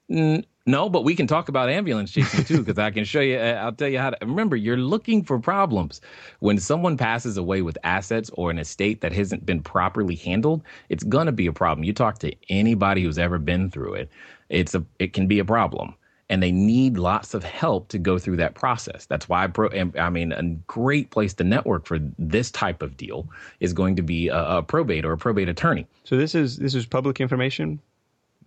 N- 0.09 0.45
no, 0.67 0.89
but 0.89 1.03
we 1.03 1.15
can 1.15 1.25
talk 1.25 1.49
about 1.49 1.69
ambulance 1.69 2.11
chasing 2.11 2.45
too, 2.45 2.59
because 2.63 2.77
I 2.77 2.91
can 2.91 3.03
show 3.03 3.19
you. 3.19 3.37
Uh, 3.37 3.59
I'll 3.61 3.73
tell 3.73 3.87
you 3.87 3.99
how 3.99 4.11
to 4.11 4.17
remember. 4.25 4.55
You're 4.55 4.77
looking 4.77 5.23
for 5.23 5.39
problems 5.39 5.99
when 6.39 6.59
someone 6.59 6.97
passes 6.97 7.35
away 7.35 7.63
with 7.63 7.77
assets 7.83 8.29
or 8.35 8.51
an 8.51 8.59
estate 8.59 9.01
that 9.01 9.11
hasn't 9.11 9.45
been 9.45 9.61
properly 9.61 10.15
handled. 10.15 10.61
It's 10.89 11.03
gonna 11.03 11.31
be 11.31 11.47
a 11.47 11.53
problem. 11.53 11.83
You 11.83 11.93
talk 11.93 12.19
to 12.19 12.33
anybody 12.49 13.03
who's 13.03 13.17
ever 13.17 13.39
been 13.39 13.71
through 13.71 13.95
it. 13.95 14.09
It's 14.49 14.75
a. 14.75 14.85
It 14.99 15.13
can 15.13 15.27
be 15.27 15.39
a 15.39 15.45
problem 15.45 15.95
and 16.31 16.41
they 16.41 16.51
need 16.51 16.97
lots 16.97 17.33
of 17.33 17.43
help 17.43 17.89
to 17.89 17.99
go 17.99 18.17
through 18.17 18.37
that 18.37 18.55
process. 18.55 19.05
That's 19.05 19.27
why 19.27 19.43
I, 19.43 19.47
pro, 19.47 19.69
I 19.99 20.09
mean, 20.09 20.31
a 20.31 20.41
great 20.65 21.11
place 21.11 21.33
to 21.35 21.43
network 21.43 21.85
for 21.85 21.99
this 22.17 22.49
type 22.49 22.81
of 22.81 22.95
deal 22.95 23.27
is 23.59 23.73
going 23.73 23.97
to 23.97 24.01
be 24.01 24.29
a, 24.29 24.57
a 24.57 24.63
probate 24.63 25.03
or 25.03 25.11
a 25.11 25.17
probate 25.17 25.49
attorney. 25.49 25.85
So 26.05 26.15
this 26.15 26.33
is 26.33 26.57
this 26.57 26.73
is 26.73 26.85
public 26.85 27.19
information. 27.19 27.81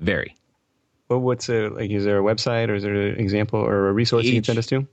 Very. 0.01 0.35
Well, 1.11 1.21
what's 1.21 1.51
a 1.51 1.69
like? 1.69 1.91
Is 1.91 2.05
there 2.05 2.19
a 2.19 2.23
website 2.23 2.71
or 2.71 2.75
is 2.75 2.85
there 2.85 2.95
an 2.95 3.21
example 3.21 3.61
or 3.61 3.89
a 3.91 3.93
resource 3.93 4.25
Each, 4.25 4.33
you 4.33 4.41
can 4.41 4.45
send 4.45 4.59
us 4.59 4.67
to? 4.69 4.89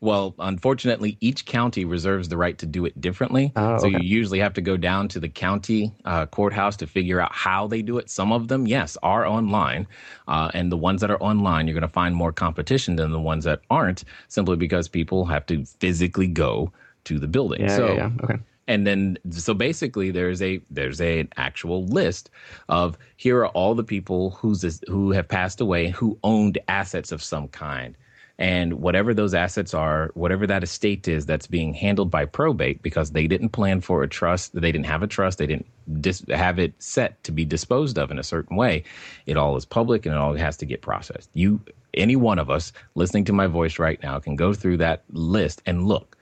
Well, 0.00 0.36
unfortunately, 0.38 1.16
each 1.20 1.44
county 1.44 1.84
reserves 1.84 2.28
the 2.28 2.36
right 2.36 2.56
to 2.58 2.66
do 2.66 2.84
it 2.84 3.00
differently. 3.00 3.52
Oh, 3.56 3.74
okay. 3.74 3.80
So 3.80 3.86
you 3.88 3.98
usually 3.98 4.38
have 4.38 4.54
to 4.54 4.60
go 4.60 4.76
down 4.76 5.08
to 5.08 5.20
the 5.20 5.28
county 5.28 5.92
uh, 6.04 6.26
courthouse 6.26 6.76
to 6.76 6.86
figure 6.86 7.20
out 7.20 7.32
how 7.32 7.66
they 7.66 7.82
do 7.82 7.98
it. 7.98 8.08
Some 8.08 8.32
of 8.32 8.46
them, 8.46 8.68
yes, 8.68 8.96
are 9.02 9.26
online. 9.26 9.88
Uh, 10.28 10.52
and 10.54 10.70
the 10.70 10.76
ones 10.76 11.00
that 11.00 11.10
are 11.10 11.20
online, 11.20 11.66
you're 11.66 11.74
going 11.74 11.82
to 11.82 11.88
find 11.88 12.14
more 12.14 12.32
competition 12.32 12.94
than 12.94 13.10
the 13.10 13.20
ones 13.20 13.44
that 13.44 13.62
aren't, 13.70 14.04
simply 14.28 14.56
because 14.56 14.86
people 14.86 15.24
have 15.24 15.44
to 15.46 15.64
physically 15.64 16.28
go 16.28 16.72
to 17.04 17.18
the 17.18 17.26
building. 17.26 17.62
Yeah, 17.62 17.76
so, 17.76 17.88
yeah, 17.88 17.94
yeah. 17.94 18.10
Okay. 18.22 18.38
And 18.68 18.86
then, 18.86 19.18
so 19.30 19.54
basically, 19.54 20.10
there's 20.10 20.42
a 20.42 20.60
there's 20.70 21.00
a, 21.00 21.20
an 21.20 21.30
actual 21.38 21.86
list 21.86 22.30
of 22.68 22.98
here 23.16 23.38
are 23.38 23.48
all 23.48 23.74
the 23.74 23.82
people 23.82 24.30
who's 24.32 24.80
who 24.86 25.10
have 25.10 25.26
passed 25.26 25.60
away 25.60 25.88
who 25.88 26.18
owned 26.22 26.58
assets 26.68 27.10
of 27.10 27.22
some 27.22 27.48
kind 27.48 27.96
and 28.38 28.74
whatever 28.74 29.12
those 29.12 29.34
assets 29.34 29.74
are, 29.74 30.10
whatever 30.14 30.46
that 30.46 30.62
estate 30.62 31.08
is 31.08 31.26
that's 31.26 31.48
being 31.48 31.74
handled 31.74 32.08
by 32.10 32.24
probate 32.24 32.80
because 32.82 33.10
they 33.10 33.26
didn't 33.26 33.48
plan 33.48 33.80
for 33.80 34.04
a 34.04 34.08
trust, 34.08 34.54
they 34.54 34.70
didn't 34.70 34.86
have 34.86 35.02
a 35.02 35.08
trust, 35.08 35.38
they 35.38 35.46
didn't 35.46 35.66
dis- 36.00 36.24
have 36.28 36.58
it 36.58 36.72
set 36.78 37.22
to 37.24 37.32
be 37.32 37.44
disposed 37.44 37.98
of 37.98 38.12
in 38.12 38.18
a 38.18 38.22
certain 38.22 38.56
way, 38.56 38.84
it 39.26 39.36
all 39.36 39.56
is 39.56 39.64
public 39.64 40.06
and 40.06 40.14
it 40.14 40.18
all 40.18 40.34
has 40.34 40.56
to 40.58 40.66
get 40.66 40.82
processed. 40.82 41.28
You, 41.34 41.60
any 41.94 42.14
one 42.14 42.38
of 42.38 42.48
us 42.48 42.72
listening 42.94 43.24
to 43.24 43.32
my 43.32 43.48
voice 43.48 43.80
right 43.80 44.00
now, 44.04 44.20
can 44.20 44.36
go 44.36 44.54
through 44.54 44.76
that 44.76 45.02
list 45.10 45.60
and 45.66 45.88
look. 45.88 46.16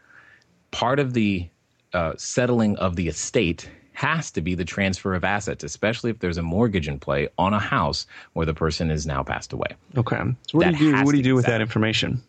Part 0.70 0.98
of 0.98 1.12
the 1.12 1.48
uh, 1.92 2.14
settling 2.16 2.76
of 2.78 2.96
the 2.96 3.08
estate 3.08 3.70
has 3.96 4.30
to 4.30 4.42
be 4.42 4.54
the 4.54 4.64
transfer 4.64 5.14
of 5.14 5.24
assets, 5.24 5.64
especially 5.64 6.10
if 6.10 6.18
there's 6.18 6.36
a 6.36 6.42
mortgage 6.42 6.86
in 6.86 7.00
play 7.00 7.28
on 7.38 7.54
a 7.54 7.58
house 7.58 8.06
where 8.34 8.44
the 8.44 8.52
person 8.52 8.90
is 8.90 9.06
now 9.06 9.22
passed 9.22 9.54
away. 9.54 9.68
Okay. 9.96 10.18
So 10.18 10.58
what 10.58 10.64
that 10.64 10.76
do 10.76 10.84
you 10.84 10.96
do? 10.96 11.02
What 11.02 11.12
do 11.12 11.16
you 11.16 11.24
do 11.24 11.34
with 11.34 11.46
that 11.46 11.62
information? 11.62 12.22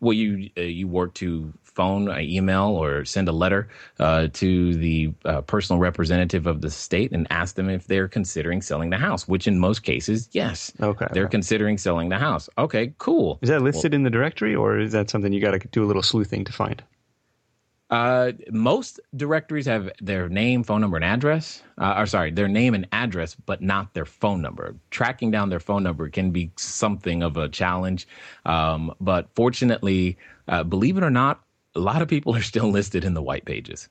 Well, 0.00 0.14
you 0.14 0.48
uh, 0.56 0.62
you 0.62 0.88
work 0.88 1.12
to 1.14 1.52
phone, 1.62 2.08
uh, 2.08 2.18
email, 2.20 2.68
or 2.68 3.04
send 3.04 3.28
a 3.28 3.32
letter 3.32 3.68
uh, 4.00 4.28
to 4.32 4.74
the 4.74 5.12
uh, 5.26 5.42
personal 5.42 5.78
representative 5.78 6.46
of 6.46 6.62
the 6.62 6.70
state 6.70 7.12
and 7.12 7.26
ask 7.28 7.54
them 7.54 7.68
if 7.68 7.86
they're 7.86 8.08
considering 8.08 8.62
selling 8.62 8.88
the 8.88 8.96
house. 8.96 9.28
Which, 9.28 9.46
in 9.46 9.58
most 9.58 9.82
cases, 9.82 10.30
yes. 10.32 10.72
Okay. 10.80 11.06
They're 11.12 11.24
okay. 11.24 11.32
considering 11.32 11.76
selling 11.76 12.08
the 12.08 12.18
house. 12.18 12.48
Okay, 12.56 12.94
cool. 12.96 13.38
Is 13.42 13.50
that 13.50 13.60
listed 13.60 13.92
well, 13.92 13.96
in 13.96 14.04
the 14.04 14.10
directory, 14.10 14.54
or 14.54 14.78
is 14.78 14.92
that 14.92 15.10
something 15.10 15.34
you 15.34 15.40
got 15.42 15.50
to 15.50 15.68
do 15.68 15.84
a 15.84 15.86
little 15.86 16.02
sleuthing 16.02 16.44
to 16.46 16.52
find? 16.52 16.82
Uh, 17.92 18.32
most 18.50 18.98
directories 19.14 19.66
have 19.66 19.90
their 20.00 20.26
name, 20.26 20.64
phone 20.64 20.80
number, 20.80 20.96
and 20.96 21.04
address. 21.04 21.62
Uh, 21.76 21.94
or 21.98 22.06
sorry, 22.06 22.30
their 22.30 22.48
name 22.48 22.72
and 22.72 22.88
address, 22.90 23.34
but 23.34 23.60
not 23.60 23.92
their 23.92 24.06
phone 24.06 24.40
number. 24.40 24.74
Tracking 24.90 25.30
down 25.30 25.50
their 25.50 25.60
phone 25.60 25.82
number 25.82 26.08
can 26.08 26.30
be 26.30 26.50
something 26.56 27.22
of 27.22 27.36
a 27.36 27.50
challenge. 27.50 28.08
Um, 28.46 28.94
but 28.98 29.28
fortunately, 29.34 30.16
uh, 30.48 30.64
believe 30.64 30.96
it 30.96 31.04
or 31.04 31.10
not, 31.10 31.42
a 31.74 31.80
lot 31.80 32.00
of 32.00 32.08
people 32.08 32.34
are 32.34 32.42
still 32.42 32.70
listed 32.70 33.04
in 33.04 33.12
the 33.12 33.20
white 33.20 33.44
pages, 33.44 33.90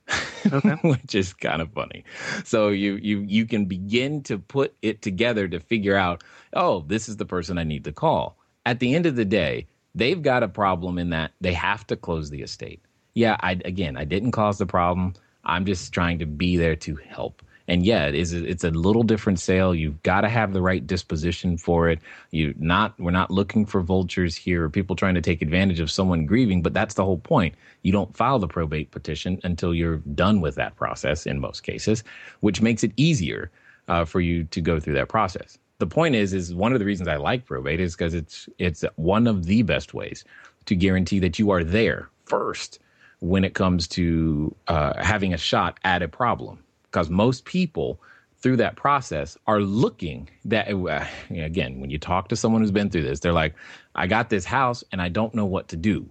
okay. 0.52 0.70
which 0.82 1.14
is 1.14 1.32
kind 1.36 1.62
of 1.62 1.72
funny. 1.72 2.04
So 2.44 2.70
you 2.70 2.96
you 2.96 3.20
you 3.20 3.46
can 3.46 3.66
begin 3.66 4.24
to 4.24 4.40
put 4.40 4.74
it 4.82 5.04
together 5.04 5.48
to 5.48 5.60
figure 5.60 5.96
out, 5.96 6.24
oh, 6.54 6.86
this 6.88 7.08
is 7.08 7.18
the 7.18 7.26
person 7.26 7.60
I 7.60 7.66
need 7.66 7.84
to 7.84 7.92
call. 7.92 8.40
At 8.66 8.80
the 8.80 8.96
end 8.96 9.06
of 9.06 9.16
the 9.16 9.26
day, 9.26 9.68
they've 9.94 10.22
got 10.22 10.42
a 10.42 10.48
problem 10.48 10.98
in 10.98 11.12
that 11.12 11.34
they 11.40 11.54
have 11.54 11.86
to 11.88 11.96
close 11.96 12.32
the 12.32 12.42
estate 12.42 12.82
yeah, 13.14 13.38
I 13.40 13.60
again, 13.66 13.98
I 13.98 14.06
didn't 14.06 14.32
cause 14.32 14.58
the 14.58 14.66
problem. 14.66 15.14
I'm 15.44 15.66
just 15.66 15.94
trying 15.94 16.20
to 16.20 16.26
be 16.26 16.58
there 16.58 16.76
to 16.78 16.96
help. 16.96 17.42
And 17.68 17.86
yeah, 17.86 18.08
it 18.08 18.16
is. 18.16 18.34
It's 18.34 18.64
a 18.64 18.72
little 18.72 19.04
different 19.04 19.40
sale. 19.40 19.74
You've 19.74 20.02
got 20.04 20.22
to 20.22 20.30
have 20.30 20.52
the 20.52 20.62
right 20.62 20.86
disposition 20.86 21.58
for 21.58 21.90
it. 21.90 22.00
You 22.32 22.54
not. 22.58 23.00
We're 23.00 23.12
not 23.12 23.32
looking 23.32 23.66
for 23.66 23.82
vultures 23.82 24.36
here, 24.36 24.66
or 24.66 24.70
people 24.70 24.96
trying 24.96 25.16
to 25.16 25.22
take 25.22 25.42
advantage 25.42 25.80
of 25.80 25.90
someone 25.90 26.26
grieving. 26.26 26.62
But 26.62 26.74
that's 26.74 26.96
the 26.96 27.06
whole 27.06 27.20
point. 27.20 27.56
You 27.84 27.92
don't 27.92 28.16
file 28.16 28.40
the 28.40 28.48
probate 28.48 28.92
petition 28.92 29.40
until 29.44 29.74
you're 29.74 29.98
done 29.98 30.42
with 30.42 30.56
that 30.56 30.76
process. 30.76 31.26
In 31.26 31.40
most 31.40 31.62
cases, 31.62 32.04
which 32.42 32.62
makes 32.62 32.84
it 32.84 32.92
easier 32.98 33.52
uh, 33.88 34.06
for 34.06 34.22
you 34.22 34.44
to 34.46 34.60
go 34.60 34.80
through 34.80 34.96
that 34.96 35.10
process. 35.10 35.58
The 35.78 35.88
point 35.88 36.16
is, 36.16 36.34
is 36.34 36.54
one 36.54 36.74
of 36.74 36.80
the 36.80 36.86
reasons 36.86 37.08
I 37.08 37.16
like 37.16 37.46
probate 37.46 37.80
is 37.80 37.96
because 37.96 38.14
it's 38.14 38.50
it's 38.58 38.84
one 38.96 39.28
of 39.28 39.46
the 39.46 39.62
best 39.62 39.94
ways 39.94 40.26
to 40.66 40.76
guarantee 40.76 41.20
that 41.20 41.40
you 41.40 41.52
are 41.52 41.64
there 41.64 42.10
first 42.26 42.80
when 43.22 43.44
it 43.44 43.54
comes 43.54 43.88
to 43.88 44.54
uh, 44.68 44.94
having 45.02 45.34
a 45.34 45.38
shot 45.38 45.80
at 45.84 46.02
a 46.02 46.08
problem. 46.08 46.60
Because 46.84 47.10
most 47.10 47.46
people 47.46 48.02
through 48.42 48.58
that 48.58 48.76
process 48.76 49.38
are 49.48 49.62
looking 49.62 50.30
that 50.46 50.68
uh, 50.68 51.06
again 51.30 51.80
when 51.80 51.90
you 51.90 51.98
talk 51.98 52.28
to 52.28 52.36
someone 52.36 52.62
who's 52.62 52.72
been 52.72 52.90
through 52.90 53.04
this 53.04 53.20
they're 53.20 53.32
like 53.32 53.54
i 53.94 54.08
got 54.08 54.32
this 54.32 54.44
house 54.44 54.84
and 54.92 55.00
i 55.00 55.08
don't 55.08 55.36
know 55.36 55.46
what 55.46 55.68
to 55.70 55.78
do. 55.78 56.10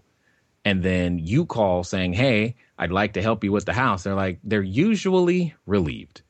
And 0.64 0.83
then 0.83 1.18
you 1.18 1.44
call 1.44 1.83
saying 1.85 2.12
hey 2.12 2.55
i'd 2.79 2.92
like 2.92 3.14
to 3.14 3.23
help 3.23 3.42
you 3.42 3.53
with 3.53 3.64
the 3.64 3.73
house. 3.73 4.05
They're 4.05 4.14
like 4.14 4.38
they're 4.44 4.62
usually 4.62 5.55
relieved. 5.66 6.23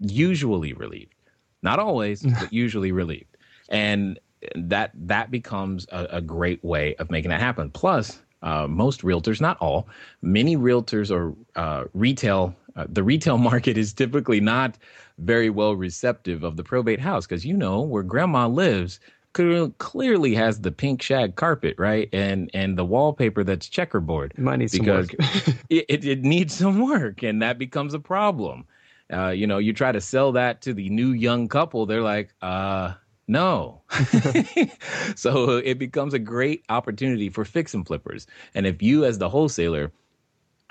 Usually 0.00 0.72
relieved. 0.72 1.14
Not 1.62 1.78
always 1.78 2.22
but 2.40 2.52
usually 2.52 2.90
relieved. 2.90 3.36
And 3.68 4.18
that 4.56 4.92
that 4.94 5.30
becomes 5.30 5.86
a, 5.92 6.06
a 6.12 6.20
great 6.20 6.64
way 6.64 6.94
of 6.96 7.10
making 7.10 7.30
that 7.30 7.40
happen. 7.40 7.70
Plus 7.70 8.21
uh, 8.42 8.66
most 8.66 9.02
realtors, 9.02 9.40
not 9.40 9.56
all, 9.58 9.88
many 10.20 10.56
realtors 10.56 11.10
or 11.10 11.34
uh, 11.56 11.84
retail 11.94 12.54
uh, 12.74 12.86
the 12.88 13.02
retail 13.02 13.38
market 13.50 13.76
is 13.76 13.92
typically 13.92 14.40
not 14.40 14.78
very 15.18 15.50
well 15.50 15.76
receptive 15.76 16.42
of 16.42 16.56
the 16.56 16.64
probate 16.64 17.00
house 17.00 17.26
because 17.26 17.44
you 17.44 17.56
know 17.56 17.80
where 17.82 18.02
grandma 18.02 18.46
lives 18.48 18.98
clearly 19.32 20.34
has 20.34 20.60
the 20.60 20.70
pink 20.70 21.00
shag 21.00 21.36
carpet, 21.36 21.74
right? 21.78 22.08
And 22.12 22.50
and 22.52 22.76
the 22.76 22.84
wallpaper 22.84 23.44
that's 23.44 23.68
checkerboard. 23.68 24.36
Might 24.38 24.58
need 24.58 24.70
because 24.70 25.08
some 25.08 25.18
work. 25.18 25.56
it, 25.70 25.86
it, 25.88 26.04
it, 26.04 26.22
needs 26.22 26.54
some 26.54 26.80
work, 26.80 27.22
and 27.22 27.40
that 27.40 27.58
becomes 27.58 27.94
a 27.94 27.98
problem. 27.98 28.66
Uh, 29.12 29.28
you 29.28 29.46
know, 29.46 29.58
you 29.58 29.72
try 29.72 29.92
to 29.92 30.00
sell 30.00 30.32
that 30.32 30.62
to 30.62 30.74
the 30.74 30.88
new 30.88 31.12
young 31.12 31.48
couple, 31.48 31.84
they're 31.84 32.02
like, 32.02 32.32
uh, 32.40 32.94
no. 33.28 33.82
so 35.14 35.58
it 35.58 35.78
becomes 35.78 36.14
a 36.14 36.18
great 36.18 36.64
opportunity 36.68 37.28
for 37.28 37.44
fix 37.44 37.74
and 37.74 37.86
flippers. 37.86 38.26
And 38.54 38.66
if 38.66 38.82
you, 38.82 39.04
as 39.04 39.18
the 39.18 39.28
wholesaler, 39.28 39.92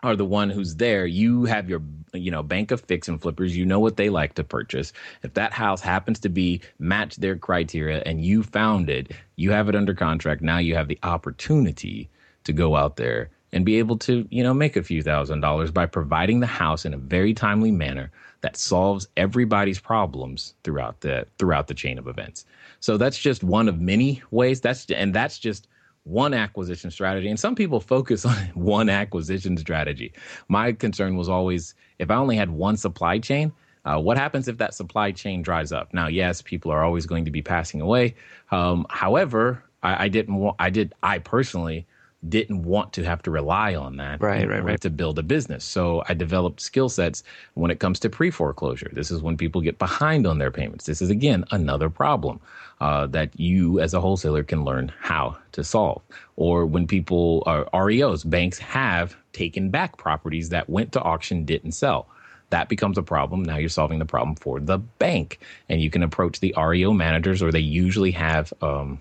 are 0.03 0.15
the 0.15 0.25
one 0.25 0.49
who's 0.49 0.75
there, 0.75 1.05
you 1.05 1.45
have 1.45 1.69
your 1.69 1.81
you 2.13 2.31
know 2.31 2.43
bank 2.43 2.71
of 2.71 2.81
fix 2.81 3.07
and 3.07 3.21
flippers. 3.21 3.55
You 3.55 3.65
know 3.65 3.79
what 3.79 3.97
they 3.97 4.09
like 4.09 4.33
to 4.35 4.43
purchase. 4.43 4.93
If 5.23 5.33
that 5.35 5.53
house 5.53 5.81
happens 5.81 6.19
to 6.21 6.29
be 6.29 6.61
match 6.79 7.17
their 7.17 7.35
criteria 7.35 8.01
and 8.05 8.23
you 8.23 8.43
found 8.43 8.89
it, 8.89 9.11
you 9.35 9.51
have 9.51 9.69
it 9.69 9.75
under 9.75 9.93
contract. 9.93 10.41
Now 10.41 10.57
you 10.57 10.75
have 10.75 10.87
the 10.87 10.99
opportunity 11.03 12.09
to 12.43 12.53
go 12.53 12.75
out 12.75 12.95
there 12.95 13.29
and 13.53 13.65
be 13.65 13.77
able 13.77 13.97
to 13.99 14.27
you 14.31 14.43
know 14.43 14.53
make 14.53 14.75
a 14.75 14.83
few 14.83 15.03
thousand 15.03 15.41
dollars 15.41 15.71
by 15.71 15.85
providing 15.85 16.39
the 16.39 16.47
house 16.47 16.85
in 16.85 16.93
a 16.93 16.97
very 16.97 17.33
timely 17.33 17.71
manner 17.71 18.11
that 18.41 18.57
solves 18.57 19.07
everybody's 19.17 19.79
problems 19.79 20.53
throughout 20.63 21.01
the 21.01 21.25
throughout 21.37 21.67
the 21.67 21.73
chain 21.73 21.97
of 21.97 22.07
events. 22.07 22.45
So 22.79 22.97
that's 22.97 23.17
just 23.17 23.43
one 23.43 23.69
of 23.69 23.79
many 23.79 24.21
ways. 24.31 24.61
That's 24.61 24.85
and 24.91 25.13
that's 25.13 25.39
just 25.39 25.67
one 26.03 26.33
acquisition 26.33 26.89
strategy. 26.89 27.29
And 27.29 27.39
some 27.39 27.55
people 27.55 27.79
focus 27.79 28.25
on 28.25 28.35
one 28.53 28.89
acquisition 28.89 29.57
strategy. 29.57 30.13
My 30.47 30.71
concern 30.73 31.15
was 31.15 31.29
always 31.29 31.75
if 31.99 32.09
I 32.09 32.15
only 32.15 32.35
had 32.35 32.49
one 32.49 32.77
supply 32.77 33.19
chain, 33.19 33.53
uh, 33.85 33.99
what 33.99 34.17
happens 34.17 34.47
if 34.47 34.57
that 34.57 34.73
supply 34.73 35.11
chain 35.11 35.41
dries 35.41 35.71
up? 35.71 35.93
Now, 35.93 36.07
yes, 36.07 36.41
people 36.41 36.71
are 36.71 36.83
always 36.83 37.05
going 37.05 37.25
to 37.25 37.31
be 37.31 37.41
passing 37.41 37.81
away. 37.81 38.15
Um, 38.51 38.85
however, 38.89 39.63
I, 39.81 40.05
I 40.05 40.07
didn't 40.07 40.35
want, 40.35 40.55
I 40.59 40.69
did, 40.69 40.93
I 41.01 41.19
personally 41.19 41.87
didn't 42.29 42.63
want 42.63 42.93
to 42.93 43.03
have 43.03 43.21
to 43.23 43.31
rely 43.31 43.73
on 43.75 43.97
that 43.97 44.21
right, 44.21 44.47
right, 44.47 44.63
right. 44.63 44.81
to 44.81 44.89
build 44.89 45.17
a 45.17 45.23
business. 45.23 45.63
So 45.63 46.03
I 46.07 46.13
developed 46.13 46.61
skill 46.61 46.89
sets 46.89 47.23
when 47.55 47.71
it 47.71 47.79
comes 47.79 47.99
to 48.01 48.09
pre 48.09 48.29
foreclosure. 48.29 48.91
This 48.93 49.09
is 49.09 49.21
when 49.21 49.37
people 49.37 49.61
get 49.61 49.79
behind 49.79 50.27
on 50.27 50.37
their 50.37 50.51
payments. 50.51 50.85
This 50.85 51.01
is 51.01 51.09
again 51.09 51.45
another 51.51 51.89
problem 51.89 52.39
uh, 52.79 53.07
that 53.07 53.37
you 53.39 53.79
as 53.79 53.93
a 53.93 54.01
wholesaler 54.01 54.43
can 54.43 54.63
learn 54.63 54.91
how 54.99 55.37
to 55.53 55.63
solve. 55.63 56.01
Or 56.35 56.65
when 56.65 56.87
people 56.87 57.43
are 57.45 57.67
REOs, 57.73 58.29
banks 58.29 58.59
have 58.59 59.15
taken 59.33 59.69
back 59.69 59.97
properties 59.97 60.49
that 60.49 60.69
went 60.69 60.91
to 60.91 61.01
auction 61.01 61.45
didn't 61.45 61.71
sell 61.71 62.07
that 62.51 62.69
becomes 62.69 62.97
a 62.97 63.03
problem. 63.03 63.43
Now 63.43 63.57
you're 63.57 63.69
solving 63.69 63.99
the 63.99 64.05
problem 64.05 64.35
for 64.35 64.59
the 64.59 64.77
bank, 64.77 65.39
and 65.69 65.81
you 65.81 65.89
can 65.89 66.03
approach 66.03 66.39
the 66.39 66.53
REO 66.57 66.93
managers, 66.93 67.41
or 67.41 67.51
they 67.51 67.59
usually 67.59 68.11
have 68.11 68.53
um, 68.61 68.99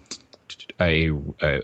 a, 0.81 1.11
a, 1.41 1.63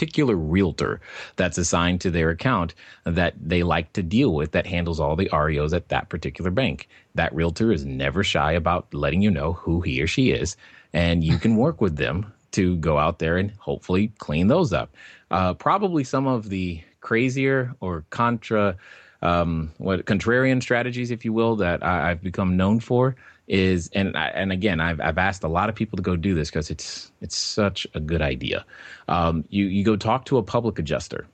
particular 0.00 0.34
realtor 0.34 0.98
that's 1.36 1.58
assigned 1.58 2.00
to 2.00 2.10
their 2.10 2.30
account 2.30 2.74
that 3.04 3.34
they 3.38 3.62
like 3.62 3.92
to 3.92 4.02
deal 4.02 4.32
with 4.32 4.52
that 4.52 4.66
handles 4.66 4.98
all 4.98 5.14
the 5.14 5.28
REOs 5.30 5.74
at 5.74 5.88
that 5.88 6.08
particular 6.08 6.50
bank. 6.50 6.88
That 7.14 7.34
realtor 7.34 7.70
is 7.70 7.84
never 7.84 8.24
shy 8.24 8.52
about 8.52 8.92
letting 8.94 9.20
you 9.20 9.30
know 9.30 9.52
who 9.52 9.82
he 9.82 10.00
or 10.00 10.06
she 10.06 10.30
is, 10.30 10.56
and 10.92 11.22
you 11.22 11.38
can 11.38 11.56
work 11.56 11.80
with 11.82 11.96
them 11.96 12.32
to 12.52 12.76
go 12.76 12.98
out 12.98 13.18
there 13.18 13.36
and 13.36 13.50
hopefully 13.58 14.12
clean 14.18 14.46
those 14.48 14.72
up. 14.72 14.94
Uh, 15.30 15.54
probably 15.54 16.02
some 16.02 16.26
of 16.26 16.48
the 16.48 16.82
crazier 17.00 17.74
or 17.80 18.04
contra, 18.10 18.76
um, 19.22 19.70
what 19.78 20.04
contrarian 20.06 20.62
strategies, 20.62 21.10
if 21.10 21.24
you 21.24 21.32
will, 21.32 21.56
that 21.56 21.84
I, 21.84 22.08
have 22.08 22.22
become 22.22 22.56
known 22.56 22.80
for 22.80 23.16
is 23.50 23.90
and 23.94 24.16
and 24.16 24.52
again 24.52 24.80
I've 24.80 25.00
I've 25.00 25.18
asked 25.18 25.42
a 25.42 25.48
lot 25.48 25.68
of 25.68 25.74
people 25.74 25.96
to 25.96 26.02
go 26.02 26.14
do 26.14 26.34
this 26.34 26.48
because 26.48 26.70
it's 26.70 27.10
it's 27.20 27.36
such 27.36 27.86
a 27.94 28.00
good 28.00 28.22
idea. 28.22 28.64
Um, 29.08 29.44
you 29.50 29.66
you 29.66 29.84
go 29.84 29.96
talk 29.96 30.24
to 30.26 30.38
a 30.38 30.42
public 30.42 30.78
adjuster. 30.78 31.26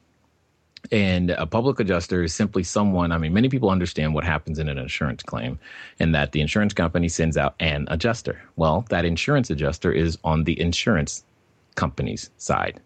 And 0.93 1.31
a 1.31 1.47
public 1.47 1.81
adjuster 1.81 2.23
is 2.23 2.33
simply 2.33 2.63
someone, 2.63 3.11
I 3.11 3.19
mean, 3.19 3.35
many 3.35 3.49
people 3.49 3.71
understand 3.71 4.15
what 4.15 4.23
happens 4.23 4.61
in 4.61 4.69
an 4.69 4.79
insurance 4.79 5.21
claim 5.21 5.59
and 5.99 6.15
that 6.15 6.31
the 6.31 6.41
insurance 6.41 6.73
company 6.73 7.09
sends 7.09 7.37
out 7.37 7.57
an 7.59 7.89
adjuster. 7.91 8.41
Well, 8.55 8.87
that 8.91 9.05
insurance 9.05 9.51
adjuster 9.51 9.91
is 9.91 10.17
on 10.23 10.45
the 10.45 10.61
insurance 10.61 11.25
company's 11.75 12.31
side. 12.37 12.81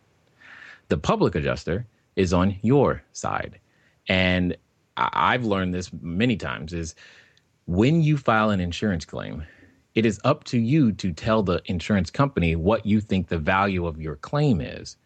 The 0.88 0.97
public 0.97 1.35
adjuster 1.35 1.85
is 2.16 2.33
on 2.33 2.57
your 2.62 3.03
side. 3.12 3.59
And 4.09 4.57
I've 4.97 5.45
learned 5.45 5.75
this 5.75 5.90
many 6.01 6.37
times 6.37 6.73
is 6.73 6.95
when 7.71 8.03
you 8.03 8.17
file 8.17 8.51
an 8.51 8.59
insurance 8.59 9.05
claim, 9.05 9.45
it 9.95 10.05
is 10.05 10.21
up 10.25 10.43
to 10.43 10.59
you 10.59 10.91
to 10.91 11.13
tell 11.13 11.41
the 11.41 11.63
insurance 11.67 12.11
company 12.11 12.57
what 12.57 12.85
you 12.85 13.01
think 13.01 13.29
the 13.29 13.39
value 13.39 13.87
of 13.87 14.01
your 14.01 14.17
claim 14.17 14.61
is. 14.61 14.97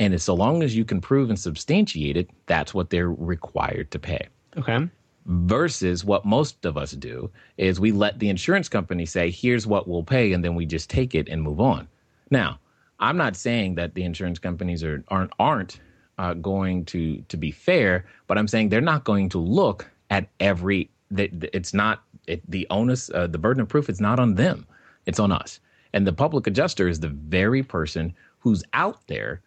And 0.00 0.12
as 0.12 0.24
so 0.24 0.34
long 0.34 0.64
as 0.64 0.74
you 0.76 0.84
can 0.84 1.00
prove 1.00 1.30
and 1.30 1.38
substantiate 1.38 2.16
it, 2.16 2.28
that's 2.46 2.74
what 2.74 2.90
they're 2.90 3.12
required 3.12 3.92
to 3.92 4.00
pay. 4.00 4.26
Okay. 4.56 4.88
Versus 5.26 6.04
what 6.04 6.24
most 6.24 6.64
of 6.64 6.76
us 6.76 6.90
do 6.90 7.30
is 7.56 7.78
we 7.78 7.92
let 7.92 8.18
the 8.18 8.30
insurance 8.30 8.68
company 8.68 9.06
say, 9.06 9.30
here's 9.30 9.68
what 9.68 9.86
we'll 9.86 10.02
pay, 10.02 10.32
and 10.32 10.44
then 10.44 10.56
we 10.56 10.66
just 10.66 10.90
take 10.90 11.14
it 11.14 11.28
and 11.28 11.40
move 11.40 11.60
on. 11.60 11.86
Now, 12.32 12.58
I'm 12.98 13.16
not 13.16 13.36
saying 13.36 13.76
that 13.76 13.94
the 13.94 14.02
insurance 14.02 14.40
companies 14.40 14.82
are, 14.82 15.04
aren't, 15.06 15.32
aren't 15.38 15.78
uh, 16.18 16.34
going 16.34 16.84
to, 16.86 17.22
to 17.28 17.36
be 17.36 17.52
fair, 17.52 18.06
but 18.26 18.38
I'm 18.38 18.48
saying 18.48 18.70
they're 18.70 18.80
not 18.80 19.04
going 19.04 19.28
to 19.28 19.38
look 19.38 19.88
at 20.10 20.28
every 20.40 20.90
it's 21.16 21.72
not 21.72 22.02
it, 22.28 22.48
the 22.50 22.66
onus, 22.70 23.10
uh, 23.10 23.26
the 23.26 23.38
burden 23.38 23.62
of 23.62 23.68
proof 23.68 23.88
is 23.88 24.00
not 24.00 24.20
on 24.20 24.34
them. 24.34 24.66
It's 25.06 25.18
on 25.18 25.32
us. 25.32 25.60
And 25.92 26.06
the 26.06 26.12
public 26.12 26.46
adjuster 26.46 26.88
is 26.88 27.00
the 27.00 27.08
very 27.08 27.62
person 27.62 28.14
who's 28.38 28.62
out 28.72 29.06
there 29.06 29.40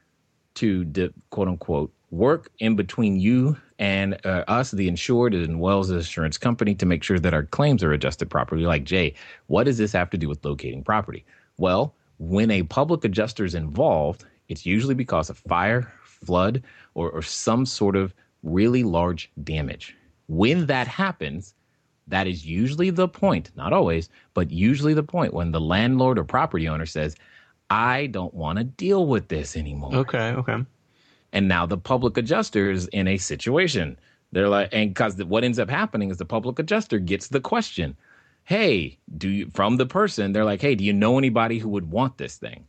to 0.55 0.83
de, 0.85 1.13
quote 1.29 1.47
unquote 1.47 1.93
work 2.09 2.49
in 2.59 2.75
between 2.75 3.19
you 3.19 3.55
and 3.79 4.19
uh, 4.25 4.43
us, 4.47 4.71
the 4.71 4.87
insured, 4.87 5.33
and 5.33 5.59
Wells 5.59 5.89
insurance 5.89 6.37
company, 6.37 6.75
to 6.75 6.85
make 6.85 7.03
sure 7.03 7.19
that 7.19 7.33
our 7.33 7.43
claims 7.43 7.83
are 7.83 7.93
adjusted 7.93 8.29
properly. 8.29 8.63
Like 8.65 8.83
Jay, 8.83 9.13
what 9.47 9.63
does 9.63 9.77
this 9.77 9.93
have 9.93 10.09
to 10.11 10.17
do 10.17 10.27
with 10.27 10.43
locating 10.43 10.83
property? 10.83 11.25
Well, 11.57 11.95
when 12.19 12.51
a 12.51 12.63
public 12.63 13.03
adjuster 13.05 13.45
is 13.45 13.55
involved, 13.55 14.25
it's 14.49 14.65
usually 14.65 14.93
because 14.93 15.29
of 15.29 15.37
fire, 15.37 15.91
flood, 16.03 16.63
or, 16.93 17.09
or 17.09 17.21
some 17.21 17.65
sort 17.65 17.95
of 17.95 18.13
really 18.43 18.83
large 18.83 19.31
damage. 19.43 19.95
When 20.27 20.65
that 20.67 20.87
happens, 20.87 21.53
that 22.11 22.27
is 22.27 22.45
usually 22.45 22.89
the 22.89 23.07
point, 23.07 23.51
not 23.55 23.73
always, 23.73 24.09
but 24.33 24.51
usually 24.51 24.93
the 24.93 25.03
point 25.03 25.33
when 25.33 25.51
the 25.51 25.59
landlord 25.59 26.19
or 26.19 26.23
property 26.23 26.67
owner 26.67 26.85
says, 26.85 27.15
I 27.69 28.07
don't 28.07 28.33
want 28.33 28.57
to 28.59 28.65
deal 28.65 29.07
with 29.07 29.29
this 29.29 29.55
anymore. 29.55 29.95
Okay, 29.95 30.31
okay. 30.31 30.57
And 31.33 31.47
now 31.47 31.65
the 31.65 31.77
public 31.77 32.17
adjuster 32.17 32.69
is 32.69 32.87
in 32.87 33.07
a 33.07 33.17
situation. 33.17 33.97
They're 34.33 34.49
like, 34.49 34.69
and 34.73 34.89
because 34.89 35.15
what 35.23 35.43
ends 35.43 35.57
up 35.57 35.69
happening 35.69 36.11
is 36.11 36.17
the 36.17 36.25
public 36.25 36.59
adjuster 36.59 36.99
gets 36.99 37.29
the 37.29 37.39
question, 37.39 37.95
Hey, 38.43 38.97
do 39.17 39.29
you, 39.29 39.51
from 39.53 39.77
the 39.77 39.85
person, 39.85 40.33
they're 40.33 40.45
like, 40.45 40.61
Hey, 40.61 40.75
do 40.75 40.83
you 40.83 40.93
know 40.93 41.17
anybody 41.17 41.59
who 41.59 41.69
would 41.69 41.89
want 41.89 42.17
this 42.17 42.35
thing? 42.35 42.65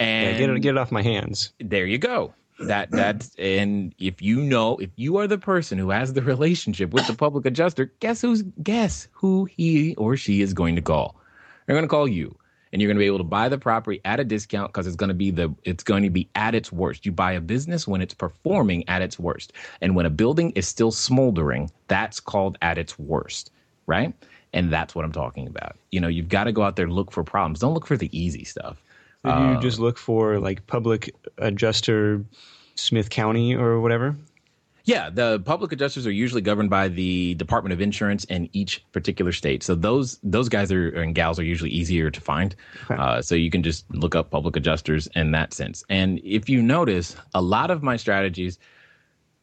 And 0.00 0.32
yeah, 0.32 0.38
get 0.38 0.50
it, 0.50 0.60
get 0.60 0.70
it 0.70 0.78
off 0.78 0.90
my 0.90 1.02
hands. 1.02 1.52
There 1.60 1.86
you 1.86 1.98
go. 1.98 2.34
That 2.60 2.90
that's 2.90 3.34
and 3.38 3.94
if 3.98 4.20
you 4.20 4.40
know 4.40 4.76
if 4.78 4.90
you 4.96 5.16
are 5.16 5.26
the 5.26 5.38
person 5.38 5.78
who 5.78 5.90
has 5.90 6.12
the 6.12 6.22
relationship 6.22 6.92
with 6.92 7.06
the 7.06 7.14
public 7.14 7.46
adjuster, 7.46 7.92
guess 8.00 8.20
who's 8.20 8.42
guess 8.62 9.08
who 9.12 9.46
he 9.46 9.94
or 9.96 10.16
she 10.16 10.42
is 10.42 10.52
going 10.52 10.76
to 10.76 10.82
call? 10.82 11.16
They're 11.66 11.76
going 11.76 11.84
to 11.84 11.88
call 11.88 12.08
you 12.08 12.36
and 12.72 12.80
you're 12.80 12.88
going 12.88 12.96
to 12.96 13.00
be 13.00 13.06
able 13.06 13.18
to 13.18 13.24
buy 13.24 13.48
the 13.48 13.58
property 13.58 14.00
at 14.04 14.20
a 14.20 14.24
discount 14.24 14.72
because 14.72 14.86
it's 14.86 14.96
going 14.96 15.08
to 15.08 15.14
be 15.14 15.30
the 15.30 15.54
it's 15.64 15.82
going 15.82 16.02
to 16.02 16.10
be 16.10 16.28
at 16.34 16.54
its 16.54 16.70
worst. 16.70 17.04
You 17.04 17.12
buy 17.12 17.32
a 17.32 17.40
business 17.40 17.86
when 17.86 18.00
it's 18.00 18.14
performing 18.14 18.88
at 18.88 19.02
its 19.02 19.18
worst, 19.18 19.52
and 19.80 19.96
when 19.96 20.06
a 20.06 20.10
building 20.10 20.50
is 20.50 20.68
still 20.68 20.90
smoldering, 20.90 21.70
that's 21.88 22.20
called 22.20 22.58
at 22.62 22.78
its 22.78 22.98
worst, 22.98 23.50
right? 23.86 24.14
And 24.52 24.72
that's 24.72 24.94
what 24.94 25.04
I'm 25.04 25.12
talking 25.12 25.46
about. 25.46 25.76
You 25.90 26.00
know, 26.00 26.08
you've 26.08 26.28
got 26.28 26.44
to 26.44 26.52
go 26.52 26.62
out 26.62 26.76
there 26.76 26.88
look 26.88 27.12
for 27.12 27.22
problems. 27.22 27.60
Don't 27.60 27.74
look 27.74 27.86
for 27.86 27.96
the 27.96 28.16
easy 28.16 28.44
stuff. 28.44 28.82
Did 29.24 29.30
you 29.30 29.34
uh, 29.34 29.60
just 29.60 29.78
look 29.78 29.98
for 29.98 30.38
like 30.38 30.66
public 30.66 31.14
adjuster 31.38 32.24
Smith 32.74 33.10
County 33.10 33.54
or 33.54 33.80
whatever? 33.80 34.16
Yeah, 34.84 35.10
the 35.10 35.40
public 35.40 35.72
adjusters 35.72 36.06
are 36.06 36.10
usually 36.10 36.40
governed 36.40 36.70
by 36.70 36.88
the 36.88 37.34
Department 37.34 37.72
of 37.72 37.80
Insurance 37.80 38.24
in 38.24 38.48
each 38.52 38.82
particular 38.92 39.30
state. 39.30 39.62
So 39.62 39.74
those 39.74 40.18
those 40.22 40.48
guys 40.48 40.72
are 40.72 40.88
and 40.88 41.14
gals 41.14 41.38
are 41.38 41.44
usually 41.44 41.70
easier 41.70 42.10
to 42.10 42.20
find. 42.20 42.56
Okay. 42.84 43.00
Uh, 43.00 43.22
so 43.22 43.34
you 43.34 43.50
can 43.50 43.62
just 43.62 43.84
look 43.94 44.14
up 44.14 44.30
public 44.30 44.56
adjusters 44.56 45.06
in 45.14 45.32
that 45.32 45.52
sense. 45.52 45.84
And 45.90 46.18
if 46.24 46.48
you 46.48 46.62
notice, 46.62 47.14
a 47.34 47.42
lot 47.42 47.70
of 47.70 47.82
my 47.82 47.96
strategies 47.96 48.58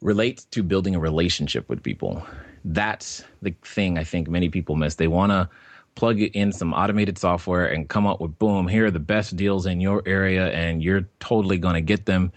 relate 0.02 0.46
to 0.52 0.64
building 0.64 0.96
a 0.96 1.00
relationship 1.00 1.70
with 1.70 1.82
people. 1.84 2.26
That's 2.66 3.24
the 3.42 3.54
thing 3.64 3.98
I 3.98 4.04
think 4.04 4.28
many 4.28 4.50
people 4.50 4.76
miss. 4.76 4.96
They 4.96 5.08
want 5.08 5.32
to 5.32 5.50
plug 5.98 6.22
it 6.22 6.32
in 6.36 6.52
some 6.52 6.74
automated 6.74 7.18
software 7.18 7.66
and 7.66 7.90
come 7.90 8.06
up 8.06 8.22
with 8.22 8.38
boom, 8.38 8.68
here 8.68 8.86
are 8.86 8.92
the 8.92 9.00
best 9.00 9.36
deals 9.36 9.66
in 9.66 9.82
your 9.82 10.04
area, 10.06 10.52
and 10.52 10.84
you're 10.84 11.10
totally 11.20 11.58
going 11.58 11.74
to 11.74 11.82
get 11.82 12.06
them. 12.06 12.32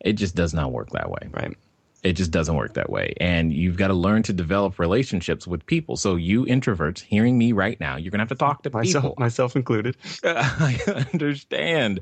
It 0.00 0.12
just 0.12 0.36
does 0.36 0.52
not 0.52 0.70
work 0.70 0.90
that 0.90 1.10
way. 1.10 1.28
Right. 1.32 1.56
It 2.02 2.12
just 2.12 2.30
doesn't 2.30 2.54
work 2.54 2.74
that 2.74 2.90
way. 2.90 3.14
And 3.18 3.52
you've 3.52 3.78
got 3.78 3.88
to 3.88 3.94
learn 3.94 4.22
to 4.24 4.32
develop 4.34 4.78
relationships 4.78 5.46
with 5.46 5.64
people. 5.64 5.96
So 5.96 6.14
you 6.14 6.44
introverts 6.44 7.00
hearing 7.00 7.38
me 7.38 7.52
right 7.52 7.80
now, 7.80 7.96
you're 7.96 8.10
going 8.10 8.18
to 8.18 8.22
have 8.22 8.28
to 8.28 8.34
talk 8.34 8.62
to 8.64 8.70
myself, 8.70 9.02
people. 9.02 9.14
Myself 9.18 9.56
included. 9.56 9.96
I 10.24 10.78
understand. 11.12 12.00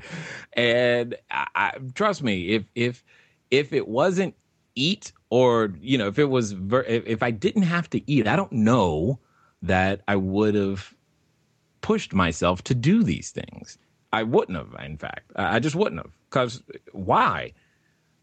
And 0.53 1.15
I, 1.31 1.47
I, 1.55 1.71
trust 1.95 2.21
me, 2.23 2.49
if, 2.49 2.65
if, 2.75 3.03
if 3.49 3.71
it 3.71 3.87
wasn't 3.87 4.35
eat 4.75 5.13
or, 5.29 5.73
you 5.79 5.97
know, 5.97 6.07
if 6.07 6.19
it 6.19 6.29
was, 6.29 6.51
ver- 6.51 6.83
if, 6.83 7.07
if 7.07 7.23
I 7.23 7.31
didn't 7.31 7.63
have 7.63 7.89
to 7.91 8.11
eat, 8.11 8.27
I 8.27 8.35
don't 8.35 8.51
know 8.51 9.17
that 9.63 10.01
I 10.07 10.17
would 10.17 10.55
have 10.55 10.94
pushed 11.85 12.15
myself 12.15 12.63
to 12.63 12.73
do 12.73 13.03
these 13.03 13.29
things. 13.29 13.77
I 14.11 14.23
wouldn't 14.23 14.57
have, 14.57 14.73
in 14.83 14.97
fact. 14.97 15.31
I 15.35 15.59
just 15.59 15.75
wouldn't 15.75 16.01
have. 16.01 16.11
Because 16.27 16.63
why? 16.93 17.53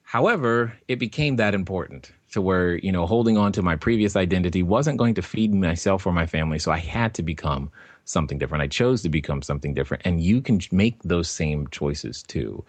However, 0.03 0.77
it 0.89 0.97
became 0.97 1.37
that 1.37 1.55
important 1.55 2.11
to 2.33 2.43
where, 2.43 2.75
you 2.79 2.91
know, 2.91 3.07
holding 3.07 3.39
on 3.39 3.53
to 3.53 3.63
my 3.63 3.77
previous 3.77 4.17
identity 4.17 4.65
wasn't 4.65 4.99
going 4.99 5.15
to 5.15 5.23
feed 5.23 5.55
myself 5.55 6.05
or 6.05 6.13
my 6.13 6.27
family. 6.27 6.59
So 6.59 6.73
I 6.73 6.79
had 6.79 7.15
to 7.15 7.23
become 7.23 7.71
something 8.05 8.37
different. 8.37 8.63
I 8.63 8.67
chose 8.67 9.01
to 9.03 9.09
become 9.09 9.43
something 9.43 9.75
different. 9.75 10.03
And 10.05 10.21
you 10.21 10.41
can 10.41 10.61
make 10.73 11.01
those 11.05 11.31
same 11.31 11.69
choices 11.69 12.25
too, 12.25 12.65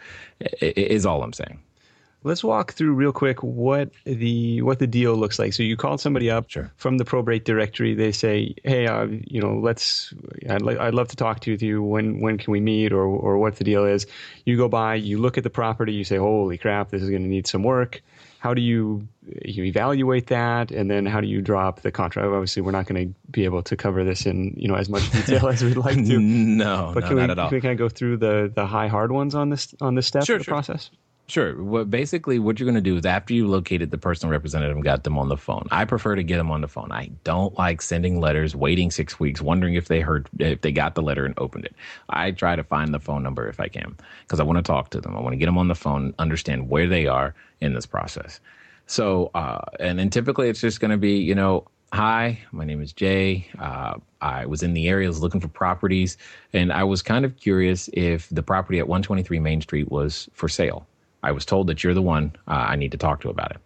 is 0.61 1.07
all 1.07 1.23
I'm 1.23 1.33
saying. 1.33 1.59
Let's 2.25 2.43
walk 2.43 2.73
through 2.73 2.93
real 2.93 3.11
quick 3.11 3.43
what 3.43 3.91
the 4.05 4.61
what 4.61 4.79
the 4.79 4.87
deal 4.87 5.15
looks 5.15 5.39
like. 5.39 5.53
So 5.53 5.63
you 5.63 5.75
call 5.75 5.97
somebody 5.97 6.29
up 6.29 6.49
sure. 6.49 6.71
from 6.77 6.97
the 6.97 7.05
probate 7.05 7.45
directory. 7.45 7.93
They 7.95 8.11
say, 8.11 8.55
"Hey, 8.63 8.87
uh, 8.87 9.07
you 9.09 9.41
know, 9.41 9.59
let's. 9.59 10.13
I'd, 10.49 10.61
li- 10.61 10.77
I'd 10.77 10.93
love 10.93 11.09
to 11.09 11.15
talk 11.15 11.41
to 11.41 11.55
you. 11.55 11.83
When 11.83 12.21
when 12.21 12.37
can 12.37 12.51
we 12.51 12.61
meet, 12.61 12.93
or 12.93 13.03
or 13.03 13.37
what 13.37 13.57
the 13.57 13.63
deal 13.63 13.83
is?" 13.85 14.07
You 14.45 14.55
go 14.55 14.69
by, 14.69 14.95
you 14.95 15.19
look 15.19 15.37
at 15.37 15.43
the 15.43 15.49
property, 15.49 15.93
you 15.93 16.03
say, 16.03 16.17
"Holy 16.17 16.57
crap, 16.57 16.89
this 16.89 17.01
is 17.01 17.09
going 17.09 17.23
to 17.23 17.29
need 17.29 17.47
some 17.47 17.63
work." 17.63 18.01
How 18.39 18.53
do 18.53 18.61
you 18.61 19.07
you 19.45 19.63
evaluate 19.63 20.27
that, 20.27 20.71
and 20.71 20.91
then 20.91 21.05
how 21.05 21.21
do 21.21 21.27
you 21.27 21.41
drop 21.41 21.79
the 21.79 21.91
contract? 21.91 22.27
Obviously, 22.27 22.61
we're 22.61 22.71
not 22.71 22.87
going 22.87 23.07
to 23.07 23.19
be 23.31 23.45
able 23.45 23.63
to 23.63 23.77
cover 23.77 24.03
this 24.03 24.25
in 24.25 24.53
you 24.57 24.67
know 24.67 24.75
as 24.75 24.89
much 24.89 25.09
detail 25.11 25.47
as 25.49 25.63
we'd 25.63 25.77
like 25.77 25.95
to. 25.95 26.19
no, 26.21 26.91
but 26.93 27.03
no, 27.03 27.07
can 27.07 27.17
not 27.17 27.27
we, 27.27 27.31
at 27.31 27.39
all. 27.39 27.49
Can 27.49 27.57
we 27.57 27.61
kind 27.61 27.71
of 27.71 27.77
go 27.77 27.89
through 27.89 28.17
the 28.17 28.51
the 28.53 28.65
high 28.65 28.87
hard 28.87 29.11
ones 29.11 29.33
on 29.33 29.49
this 29.49 29.73
on 29.79 29.95
this 29.95 30.07
step 30.07 30.25
sure, 30.25 30.35
of 30.35 30.41
the 30.41 30.43
sure. 30.43 30.53
process? 30.53 30.89
Sure. 31.27 31.61
Well, 31.63 31.85
basically, 31.85 32.37
what 32.37 32.59
you're 32.59 32.65
going 32.65 32.75
to 32.75 32.81
do 32.81 32.97
is 32.97 33.05
after 33.05 33.33
you 33.33 33.47
located 33.47 33.91
the 33.91 33.97
personal 33.97 34.31
representative 34.31 34.75
and 34.75 34.83
got 34.83 35.05
them 35.05 35.17
on 35.17 35.29
the 35.29 35.37
phone, 35.37 35.67
I 35.71 35.85
prefer 35.85 36.15
to 36.15 36.23
get 36.23 36.35
them 36.35 36.51
on 36.51 36.59
the 36.59 36.67
phone. 36.67 36.91
I 36.91 37.11
don't 37.23 37.57
like 37.57 37.81
sending 37.81 38.19
letters, 38.19 38.55
waiting 38.55 38.91
six 38.91 39.21
weeks, 39.21 39.41
wondering 39.41 39.75
if 39.75 39.87
they 39.87 40.01
heard, 40.01 40.27
if 40.39 40.61
they 40.61 40.73
got 40.73 40.95
the 40.95 41.01
letter 41.01 41.25
and 41.25 41.33
opened 41.37 41.65
it. 41.65 41.75
I 42.09 42.31
try 42.31 42.57
to 42.57 42.63
find 42.63 42.93
the 42.93 42.99
phone 42.99 43.23
number 43.23 43.47
if 43.47 43.61
I 43.61 43.69
can 43.69 43.95
because 44.23 44.41
I 44.41 44.43
want 44.43 44.57
to 44.57 44.63
talk 44.63 44.89
to 44.91 44.99
them. 44.99 45.15
I 45.15 45.21
want 45.21 45.31
to 45.31 45.37
get 45.37 45.45
them 45.45 45.57
on 45.57 45.69
the 45.69 45.75
phone, 45.75 46.13
understand 46.19 46.69
where 46.69 46.87
they 46.87 47.07
are 47.07 47.33
in 47.61 47.73
this 47.73 47.85
process. 47.85 48.41
So, 48.87 49.31
uh, 49.33 49.61
and 49.79 49.97
then 49.97 50.09
typically 50.09 50.49
it's 50.49 50.59
just 50.59 50.81
going 50.81 50.91
to 50.91 50.97
be, 50.97 51.13
you 51.17 51.35
know, 51.35 51.65
hi, 51.93 52.37
my 52.51 52.65
name 52.65 52.81
is 52.81 52.91
Jay. 52.91 53.47
Uh, 53.57 53.95
I 54.19 54.45
was 54.45 54.61
in 54.61 54.73
the 54.73 54.89
area, 54.89 55.07
was 55.07 55.21
looking 55.21 55.39
for 55.39 55.47
properties, 55.47 56.17
and 56.51 56.73
I 56.73 56.83
was 56.83 57.01
kind 57.01 57.23
of 57.23 57.37
curious 57.37 57.89
if 57.93 58.27
the 58.29 58.43
property 58.43 58.79
at 58.79 58.89
123 58.89 59.39
Main 59.39 59.61
Street 59.61 59.89
was 59.89 60.27
for 60.33 60.49
sale. 60.49 60.85
I 61.23 61.31
was 61.31 61.45
told 61.45 61.67
that 61.67 61.83
you're 61.83 61.93
the 61.93 62.01
one 62.01 62.33
uh, 62.47 62.51
I 62.51 62.75
need 62.75 62.91
to 62.91 62.97
talk 62.97 63.21
to 63.21 63.29
about 63.29 63.51
it. 63.51 63.57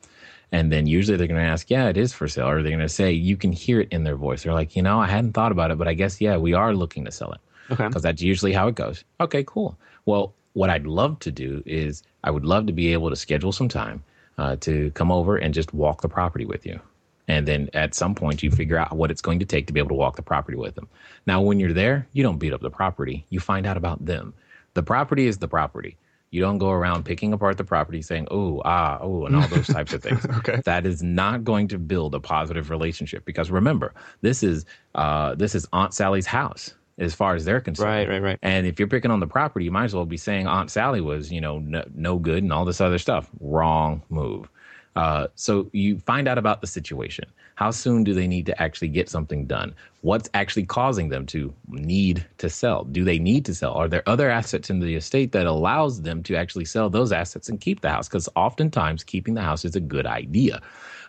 And 0.52 0.72
then 0.72 0.88
usually 0.88 1.18
they're 1.18 1.28
going 1.28 1.42
to 1.42 1.46
ask, 1.46 1.70
yeah, 1.70 1.90
it 1.90 1.98
is 1.98 2.14
for 2.14 2.28
sale. 2.28 2.48
Or 2.48 2.62
they're 2.64 2.72
going 2.72 2.80
to 2.80 2.88
say, 2.88 3.12
you 3.12 3.36
can 3.36 3.52
hear 3.52 3.82
it 3.82 3.90
in 3.92 4.04
their 4.04 4.16
voice. 4.16 4.44
They're 4.44 4.54
like, 4.54 4.76
you 4.76 4.82
know, 4.82 5.00
I 5.00 5.08
hadn't 5.08 5.34
thought 5.34 5.52
about 5.52 5.72
it, 5.72 5.78
but 5.78 5.90
I 5.90 5.94
guess, 5.94 6.22
yeah, 6.22 6.38
we 6.38 6.54
are 6.54 6.74
looking 6.74 7.04
to 7.06 7.12
sell 7.12 7.34
it. 7.34 7.40
Okay. 7.70 7.88
Because 7.88 8.04
that's 8.04 8.22
usually 8.22 8.54
how 8.54 8.70
it 8.70 8.76
goes. 8.76 9.04
Okay, 9.20 9.44
cool. 9.46 9.78
Well, 10.06 10.34
what 10.54 10.70
I'd 10.70 10.88
love 10.88 11.20
to 11.20 11.32
do 11.32 11.62
is 11.66 12.02
I 12.24 12.32
would 12.32 12.46
love 12.46 12.68
to 12.68 12.74
be 12.74 12.94
able 12.94 13.10
to 13.10 13.16
schedule 13.18 13.52
some 13.52 13.68
time 13.68 14.04
uh, 14.38 14.56
to 14.62 14.90
come 14.92 15.12
over 15.12 15.36
and 15.36 15.54
just 15.54 15.74
walk 15.74 16.02
the 16.02 16.10
property 16.10 16.46
with 16.46 16.66
you. 16.66 16.80
And 17.28 17.46
then 17.46 17.70
at 17.74 17.94
some 17.94 18.16
point, 18.16 18.42
you 18.42 18.50
figure 18.50 18.78
out 18.78 18.96
what 18.96 19.12
it's 19.12 19.22
going 19.22 19.40
to 19.40 19.46
take 19.46 19.68
to 19.68 19.74
be 19.74 19.82
able 19.82 19.90
to 19.90 19.96
walk 19.96 20.16
the 20.16 20.22
property 20.22 20.58
with 20.58 20.76
them. 20.76 20.88
Now, 21.26 21.42
when 21.42 21.60
you're 21.60 21.74
there, 21.74 22.08
you 22.14 22.24
don't 22.24 22.38
beat 22.38 22.54
up 22.54 22.62
the 22.62 22.70
property, 22.70 23.26
you 23.30 23.42
find 23.42 23.66
out 23.66 23.76
about 23.76 24.06
them. 24.06 24.34
The 24.76 24.84
property 24.84 25.28
is 25.28 25.40
the 25.40 25.50
property. 25.50 25.98
You 26.32 26.42
don't 26.42 26.58
go 26.58 26.72
around 26.72 27.06
picking 27.06 27.32
apart 27.32 27.58
the 27.58 27.64
property 27.64 28.02
saying, 28.02 28.28
oh, 28.32 28.62
ah, 28.66 28.98
oh, 29.02 29.26
and 29.26 29.36
all 29.36 29.48
those 29.48 29.68
types 29.68 29.94
of 29.94 30.04
things. 30.04 30.26
okay. 30.38 30.62
That 30.66 30.86
is 30.86 31.02
not 31.02 31.44
going 31.44 31.70
to 31.70 31.80
build 31.80 32.14
a 32.16 32.20
positive 32.20 32.70
relationship 32.70 33.24
because 33.24 33.50
remember, 33.50 33.94
this 34.22 34.44
is 34.44 34.66
uh, 34.96 35.36
this 35.36 35.56
is 35.56 35.68
Aunt 35.72 35.94
Sally's 35.94 36.26
house 36.26 36.74
as 37.00 37.14
far 37.14 37.36
as 37.36 37.46
they're 37.46 37.62
concerned. 37.62 37.90
Right, 37.90 38.10
right, 38.10 38.22
right. 38.22 38.40
And 38.42 38.66
if 38.66 38.80
you're 38.80 38.88
picking 38.88 39.12
on 39.12 39.20
the 39.20 39.28
property, 39.28 39.66
you 39.66 39.72
might 39.72 39.86
as 39.86 39.96
well 39.96 40.06
be 40.06 40.18
saying 40.18 40.48
Aunt 40.48 40.72
Sally 40.72 41.02
was, 41.02 41.32
you 41.32 41.40
know, 41.40 41.60
no, 41.60 41.84
no 41.94 42.18
good 42.18 42.44
and 42.44 42.52
all 42.52 42.66
this 42.66 42.82
other 42.82 42.98
stuff. 42.98 43.30
Wrong 43.40 44.02
move. 44.10 44.50
Uh, 44.98 45.28
so 45.36 45.70
you 45.74 46.00
find 46.00 46.28
out 46.28 46.40
about 46.40 46.60
the 46.62 46.68
situation. 46.68 47.26
How 47.54 47.70
soon 47.70 48.04
do 48.04 48.16
they 48.16 48.28
need 48.28 48.48
to 48.48 48.60
actually 48.62 48.88
get 48.88 49.10
something 49.10 49.46
done? 49.46 49.76
What's 50.02 50.28
actually 50.34 50.66
causing 50.66 51.10
them 51.10 51.28
to 51.28 51.54
need 51.68 52.26
to 52.40 52.50
sell? 52.50 52.84
Do 52.86 53.04
they 53.04 53.20
need 53.20 53.46
to 53.46 53.54
sell? 53.54 53.74
Are 53.74 53.88
there 53.88 54.02
other 54.08 54.32
assets 54.32 54.72
in 54.72 54.80
the 54.80 54.96
estate 54.96 55.34
that 55.34 55.46
allows 55.46 56.02
them 56.02 56.24
to 56.24 56.36
actually 56.36 56.66
sell 56.66 56.90
those 56.90 57.12
assets 57.12 57.48
and 57.48 57.62
keep 57.62 57.82
the 57.82 57.92
house? 57.92 58.08
Because 58.08 58.28
oftentimes 58.36 59.04
keeping 59.04 59.36
the 59.36 59.42
house 59.42 59.66
is 59.66 59.76
a 59.76 59.80
good 59.80 60.08
idea. 60.08 60.62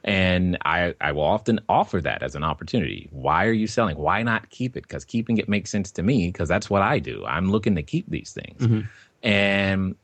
And 0.05 0.59
I, 0.67 0.95
I 1.01 1.13
will 1.13 1.23
often 1.23 1.59
offer 1.71 2.03
that 2.03 2.23
as 2.23 2.35
an 2.35 2.45
opportunity. 2.45 3.09
Why 3.11 3.47
are 3.47 3.53
you 3.53 3.67
selling? 3.67 3.97
Why 3.97 4.23
not 4.23 4.51
keep 4.51 4.77
it? 4.77 4.83
Because 4.83 5.07
keeping 5.07 5.39
it 5.39 5.49
makes 5.49 5.71
sense 5.71 5.91
to 5.93 6.03
me 6.03 6.27
because 6.27 6.49
that's 6.49 6.69
what 6.69 6.83
I 6.83 6.99
do. 6.99 7.25
I'm 7.25 7.51
looking 7.51 7.75
to 7.77 7.83
keep 7.83 8.09
these 8.11 8.33
things. 8.33 8.61
Mm-hmm. 8.61 8.81
And 9.27 9.97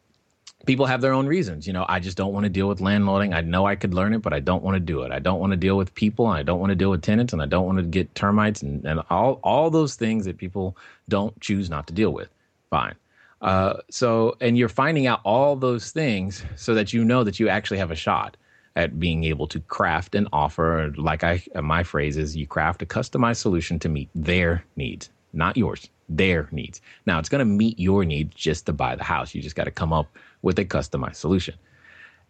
people 0.66 0.86
have 0.86 1.00
their 1.00 1.12
own 1.12 1.26
reasons. 1.26 1.66
You 1.66 1.72
know, 1.72 1.86
I 1.88 2.00
just 2.00 2.16
don't 2.16 2.32
want 2.32 2.44
to 2.44 2.50
deal 2.50 2.68
with 2.68 2.80
landlording. 2.80 3.34
I 3.34 3.40
know 3.40 3.66
I 3.66 3.76
could 3.76 3.94
learn 3.94 4.14
it, 4.14 4.22
but 4.22 4.32
I 4.32 4.40
don't 4.40 4.62
want 4.62 4.74
to 4.76 4.80
do 4.80 5.02
it. 5.02 5.12
I 5.12 5.18
don't 5.18 5.40
want 5.40 5.52
to 5.52 5.56
deal 5.56 5.76
with 5.76 5.94
people. 5.94 6.30
And 6.30 6.38
I 6.38 6.42
don't 6.42 6.60
want 6.60 6.70
to 6.70 6.76
deal 6.76 6.90
with 6.90 7.02
tenants, 7.02 7.32
and 7.32 7.42
I 7.42 7.46
don't 7.46 7.66
want 7.66 7.78
to 7.78 7.84
get 7.84 8.14
termites 8.14 8.62
and, 8.62 8.84
and 8.84 9.00
all 9.10 9.40
all 9.42 9.70
those 9.70 9.96
things 9.96 10.24
that 10.24 10.38
people 10.38 10.76
don't 11.08 11.38
choose 11.40 11.70
not 11.70 11.86
to 11.88 11.94
deal 11.94 12.12
with. 12.12 12.28
Fine. 12.70 12.94
Uh, 13.40 13.74
so, 13.90 14.36
and 14.40 14.56
you're 14.56 14.70
finding 14.70 15.06
out 15.06 15.20
all 15.22 15.54
those 15.54 15.90
things 15.90 16.42
so 16.56 16.74
that 16.74 16.92
you 16.92 17.04
know 17.04 17.24
that 17.24 17.38
you 17.38 17.48
actually 17.48 17.78
have 17.78 17.90
a 17.90 17.96
shot 17.96 18.36
at 18.76 18.98
being 18.98 19.24
able 19.24 19.46
to 19.46 19.60
craft 19.60 20.14
an 20.14 20.26
offer, 20.32 20.92
like 20.96 21.22
I 21.22 21.42
my 21.62 21.82
phrase 21.82 22.16
is, 22.16 22.36
you 22.36 22.46
craft 22.46 22.82
a 22.82 22.86
customized 22.86 23.36
solution 23.36 23.78
to 23.80 23.88
meet 23.88 24.08
their 24.14 24.64
needs, 24.76 25.10
not 25.32 25.56
yours, 25.56 25.88
their 26.08 26.48
needs. 26.50 26.80
Now, 27.06 27.18
it's 27.18 27.28
going 27.28 27.40
to 27.40 27.44
meet 27.44 27.78
your 27.78 28.04
needs 28.04 28.34
just 28.34 28.66
to 28.66 28.72
buy 28.72 28.96
the 28.96 29.04
house. 29.04 29.34
You 29.34 29.42
just 29.42 29.56
got 29.56 29.64
to 29.64 29.70
come 29.70 29.92
up 29.92 30.08
with 30.44 30.58
a 30.58 30.64
customized 30.64 31.16
solution. 31.16 31.54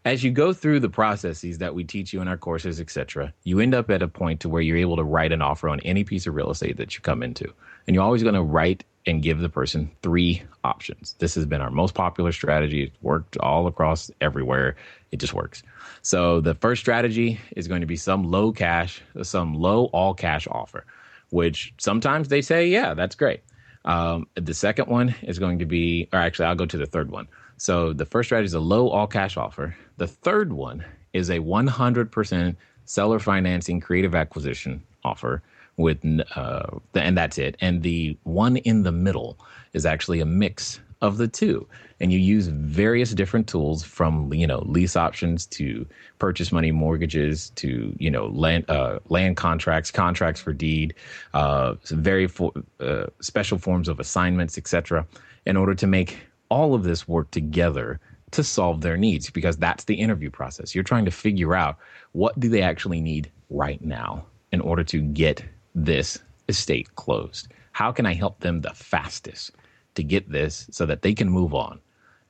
As 0.05 0.23
you 0.23 0.31
go 0.31 0.53
through 0.53 0.81
the 0.81 0.89
processes 0.89 1.59
that 1.59 1.75
we 1.75 1.83
teach 1.83 2.13
you 2.13 2.21
in 2.21 2.29
our 2.29 2.37
courses, 2.37 2.79
etc., 2.81 3.33
you 3.43 3.59
end 3.59 3.75
up 3.75 3.91
at 3.91 4.03
a 4.03 4.09
point 4.09 4.41
to 4.41 4.49
where 4.49 4.63
you're 4.63 4.77
able 4.77 4.97
to 4.97 5.03
write 5.03 5.33
an 5.33 5.43
offer 5.43 5.69
on 5.69 5.81
any 5.81 6.05
piece 6.05 6.27
of 6.27 6.35
real 6.35 6.51
estate 6.51 6.77
that 6.77 6.95
you 6.95 7.01
come 7.01 7.23
into. 7.23 7.53
And 7.87 7.95
you're 7.95 8.05
always 8.05 8.23
going 8.23 8.35
to 8.35 8.43
write 8.43 8.85
and 9.07 9.23
give 9.23 9.41
the 9.41 9.49
person 9.49 9.91
three 10.03 10.43
options. 10.63 11.15
This 11.19 11.35
has 11.35 11.47
been 11.47 11.61
our 11.61 11.71
most 11.71 11.95
popular 11.95 12.33
strategy. 12.33 12.85
It's 12.85 13.03
worked 13.03 13.37
all 13.39 13.67
across 13.67 14.11
everywhere. 14.21 14.77
It 15.11 15.19
just 15.19 15.35
works. 15.35 15.63
So 16.03 16.41
the 16.41 16.55
first 16.55 16.81
strategy 16.81 17.41
is 17.57 17.67
going 17.67 17.81
to 17.81 17.87
be 17.87 17.97
some 17.97 18.25
low 18.31 18.53
cash, 18.53 19.03
some 19.23 19.55
low 19.55 19.87
all 19.87 20.15
cash 20.15 20.47
offer, 20.51 20.85
which 21.31 21.73
sometimes 21.79 22.29
they 22.29 22.43
say, 22.43 22.69
yeah, 22.69 22.95
that's 22.95 23.15
great. 23.15 23.41
Um, 23.85 24.27
the 24.35 24.55
second 24.55 24.89
one 24.89 25.15
is 25.23 25.39
going 25.39 25.59
to 25.59 25.67
be, 25.67 26.09
or 26.13 26.19
actually, 26.19 26.47
I'll 26.47 26.55
go 26.55 26.67
to 26.67 26.79
the 26.79 26.87
third 26.87 27.11
one. 27.11 27.29
So 27.57 27.93
the 27.93 28.05
first 28.05 28.29
strategy 28.29 28.47
is 28.47 28.55
a 28.55 28.61
low 28.61 28.89
all 28.89 29.07
cash 29.07 29.37
offer. 29.37 29.77
The 29.97 30.07
third 30.07 30.53
one 30.53 30.85
is 31.13 31.31
a 31.31 31.39
100% 31.39 32.57
seller 32.85 33.19
financing 33.19 33.81
creative 33.81 34.15
acquisition 34.15 34.83
offer 35.05 35.43
with 35.77 35.99
uh, 36.37 36.67
and 36.95 37.17
that's 37.17 37.39
it. 37.39 37.57
And 37.61 37.83
the 37.83 38.17
one 38.25 38.57
in 38.59 38.83
the 38.83 38.93
middle 38.93 39.39
is 39.73 39.87
actually 39.87 40.21
a 40.21 40.27
mix 40.27 40.81
of 41.01 41.19
the 41.19 41.29
two 41.29 41.67
and 42.01 42.13
you 42.13 42.19
use 42.19 42.49
various 42.49 43.13
different 43.13 43.47
tools 43.47 43.85
from 43.85 44.33
you 44.33 44.47
know 44.47 44.61
lease 44.67 44.97
options 44.97 45.47
to 45.47 45.87
purchase 46.19 46.51
money 46.51 46.71
mortgages 46.71 47.51
to 47.57 47.95
you 47.99 48.11
know 48.11 48.27
land 48.29 48.69
uh, 48.69 48.99
land 49.09 49.37
contracts 49.37 49.91
contracts 49.91 50.41
for 50.41 50.53
deed 50.53 50.95
uh, 51.35 51.75
very 51.91 52.27
fo- 52.27 52.53
uh, 52.81 53.07
special 53.21 53.59
forms 53.59 53.89
of 53.89 54.01
assignments 54.01 54.57
etc 54.57 55.07
in 55.47 55.57
order 55.57 55.75
to 55.75 55.87
make 55.87 56.19
all 56.49 56.75
of 56.75 56.85
this 56.85 57.09
work 57.09 57.31
together 57.31 58.01
to 58.31 58.43
solve 58.43 58.81
their 58.81 58.97
needs 58.97 59.31
because 59.31 59.57
that's 59.57 59.85
the 59.85 59.95
interview 59.95 60.31
process 60.31 60.75
you're 60.75 60.85
trying 60.85 61.05
to 61.05 61.11
figure 61.11 61.55
out 61.55 61.79
what 62.13 62.39
do 62.39 62.49
they 62.49 62.63
actually 62.63 63.01
need 63.01 63.31
right 63.51 63.83
now 63.85 64.25
in 64.53 64.61
order 64.61 64.85
to 64.85 65.01
get 65.01 65.45
this 65.75 66.19
estate 66.49 66.95
closed 66.97 67.49
how 67.73 67.93
can 67.93 68.07
i 68.07 68.15
help 68.15 68.41
them 68.41 68.61
the 68.61 68.71
fastest 68.71 69.53
to 69.95 70.03
get 70.03 70.31
this 70.31 70.67
so 70.71 70.87
that 70.87 71.03
they 71.03 71.15
can 71.15 71.29
move 71.29 71.55
on. 71.55 71.81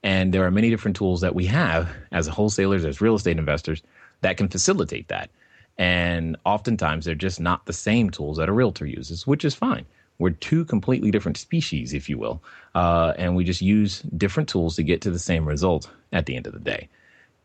And 0.03 0.33
there 0.33 0.45
are 0.45 0.51
many 0.51 0.71
different 0.71 0.97
tools 0.97 1.21
that 1.23 1.35
we 1.35 1.47
have 1.47 1.89
as 2.13 2.27
wholesalers, 2.27 2.85
as 2.85 3.01
real 3.01 3.15
estate 3.15 3.39
investors, 3.39 3.83
that 4.21 4.37
can 4.37 4.49
facilitate 4.49 5.09
that. 5.09 5.31
And 5.79 6.37
oftentimes 6.45 7.05
they're 7.05 7.15
just 7.15 7.41
not 7.41 7.67
the 7.67 7.73
same 7.73 8.11
tools 8.11 8.37
that 8.37 8.49
a 8.49 8.53
realtor 8.53 8.87
uses, 8.87 9.27
which 9.27 9.45
is 9.45 9.55
fine. 9.55 9.87
We're 10.19 10.31
two 10.31 10.65
completely 10.65 11.11
different 11.11 11.37
species, 11.37 11.93
if 11.93 12.09
you 12.09 12.19
will. 12.19 12.43
Uh, 12.75 13.15
and 13.17 13.35
we 13.35 13.45
just 13.45 13.63
use 13.63 14.01
different 14.01 14.49
tools 14.49 14.77
to 14.77 14.83
get 14.83 15.03
to 15.03 15.11
the 15.11 15.19
same 15.19 15.47
result 15.47 15.91
at 16.13 16.27
the 16.27 16.37
end 16.37 16.47
of 16.47 16.53
the 16.53 16.61
day. 16.61 16.89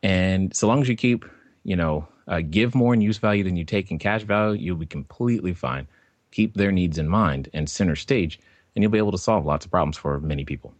And 0.03 0.55
so 0.55 0.67
long 0.67 0.81
as 0.81 0.87
you 0.87 0.95
keep, 0.95 1.25
you 1.63 1.75
know, 1.75 2.07
uh, 2.27 2.41
give 2.41 2.75
more 2.75 2.93
in 2.93 3.01
use 3.01 3.17
value 3.17 3.43
than 3.43 3.55
you 3.55 3.65
take 3.65 3.89
in 3.91 3.97
cash 3.97 4.21
value, 4.21 4.61
you'll 4.61 4.77
be 4.77 4.85
completely 4.85 5.53
fine. 5.53 5.87
Keep 6.31 6.53
their 6.53 6.71
needs 6.71 6.97
in 6.99 7.09
mind 7.09 7.49
and 7.53 7.69
center 7.69 7.95
stage 7.95 8.39
and 8.75 8.83
you'll 8.83 8.91
be 8.91 8.97
able 8.97 9.11
to 9.11 9.17
solve 9.17 9.45
lots 9.45 9.65
of 9.65 9.71
problems 9.71 9.97
for 9.97 10.19
many 10.19 10.45
people. 10.45 10.73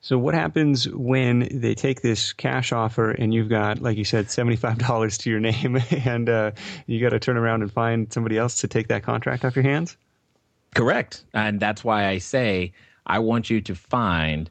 So, 0.00 0.18
what 0.18 0.34
happens 0.34 0.88
when 0.88 1.48
they 1.50 1.74
take 1.74 2.00
this 2.00 2.32
cash 2.32 2.72
offer 2.72 3.10
and 3.10 3.32
you've 3.32 3.48
got, 3.48 3.80
like 3.80 3.96
you 3.96 4.04
said, 4.04 4.26
$75 4.26 5.18
to 5.18 5.30
your 5.30 5.40
name 5.40 5.76
and 6.04 6.28
uh, 6.28 6.50
you 6.86 7.00
got 7.00 7.10
to 7.10 7.18
turn 7.18 7.36
around 7.36 7.62
and 7.62 7.72
find 7.72 8.12
somebody 8.12 8.36
else 8.36 8.60
to 8.60 8.68
take 8.68 8.88
that 8.88 9.02
contract 9.02 9.44
off 9.44 9.56
your 9.56 9.64
hands? 9.64 9.96
Correct. 10.76 11.24
And 11.34 11.60
that's 11.60 11.84
why 11.84 12.06
I 12.06 12.18
say 12.18 12.72
I 13.06 13.18
want 13.18 13.50
you 13.50 13.60
to 13.62 13.74
find 13.74 14.50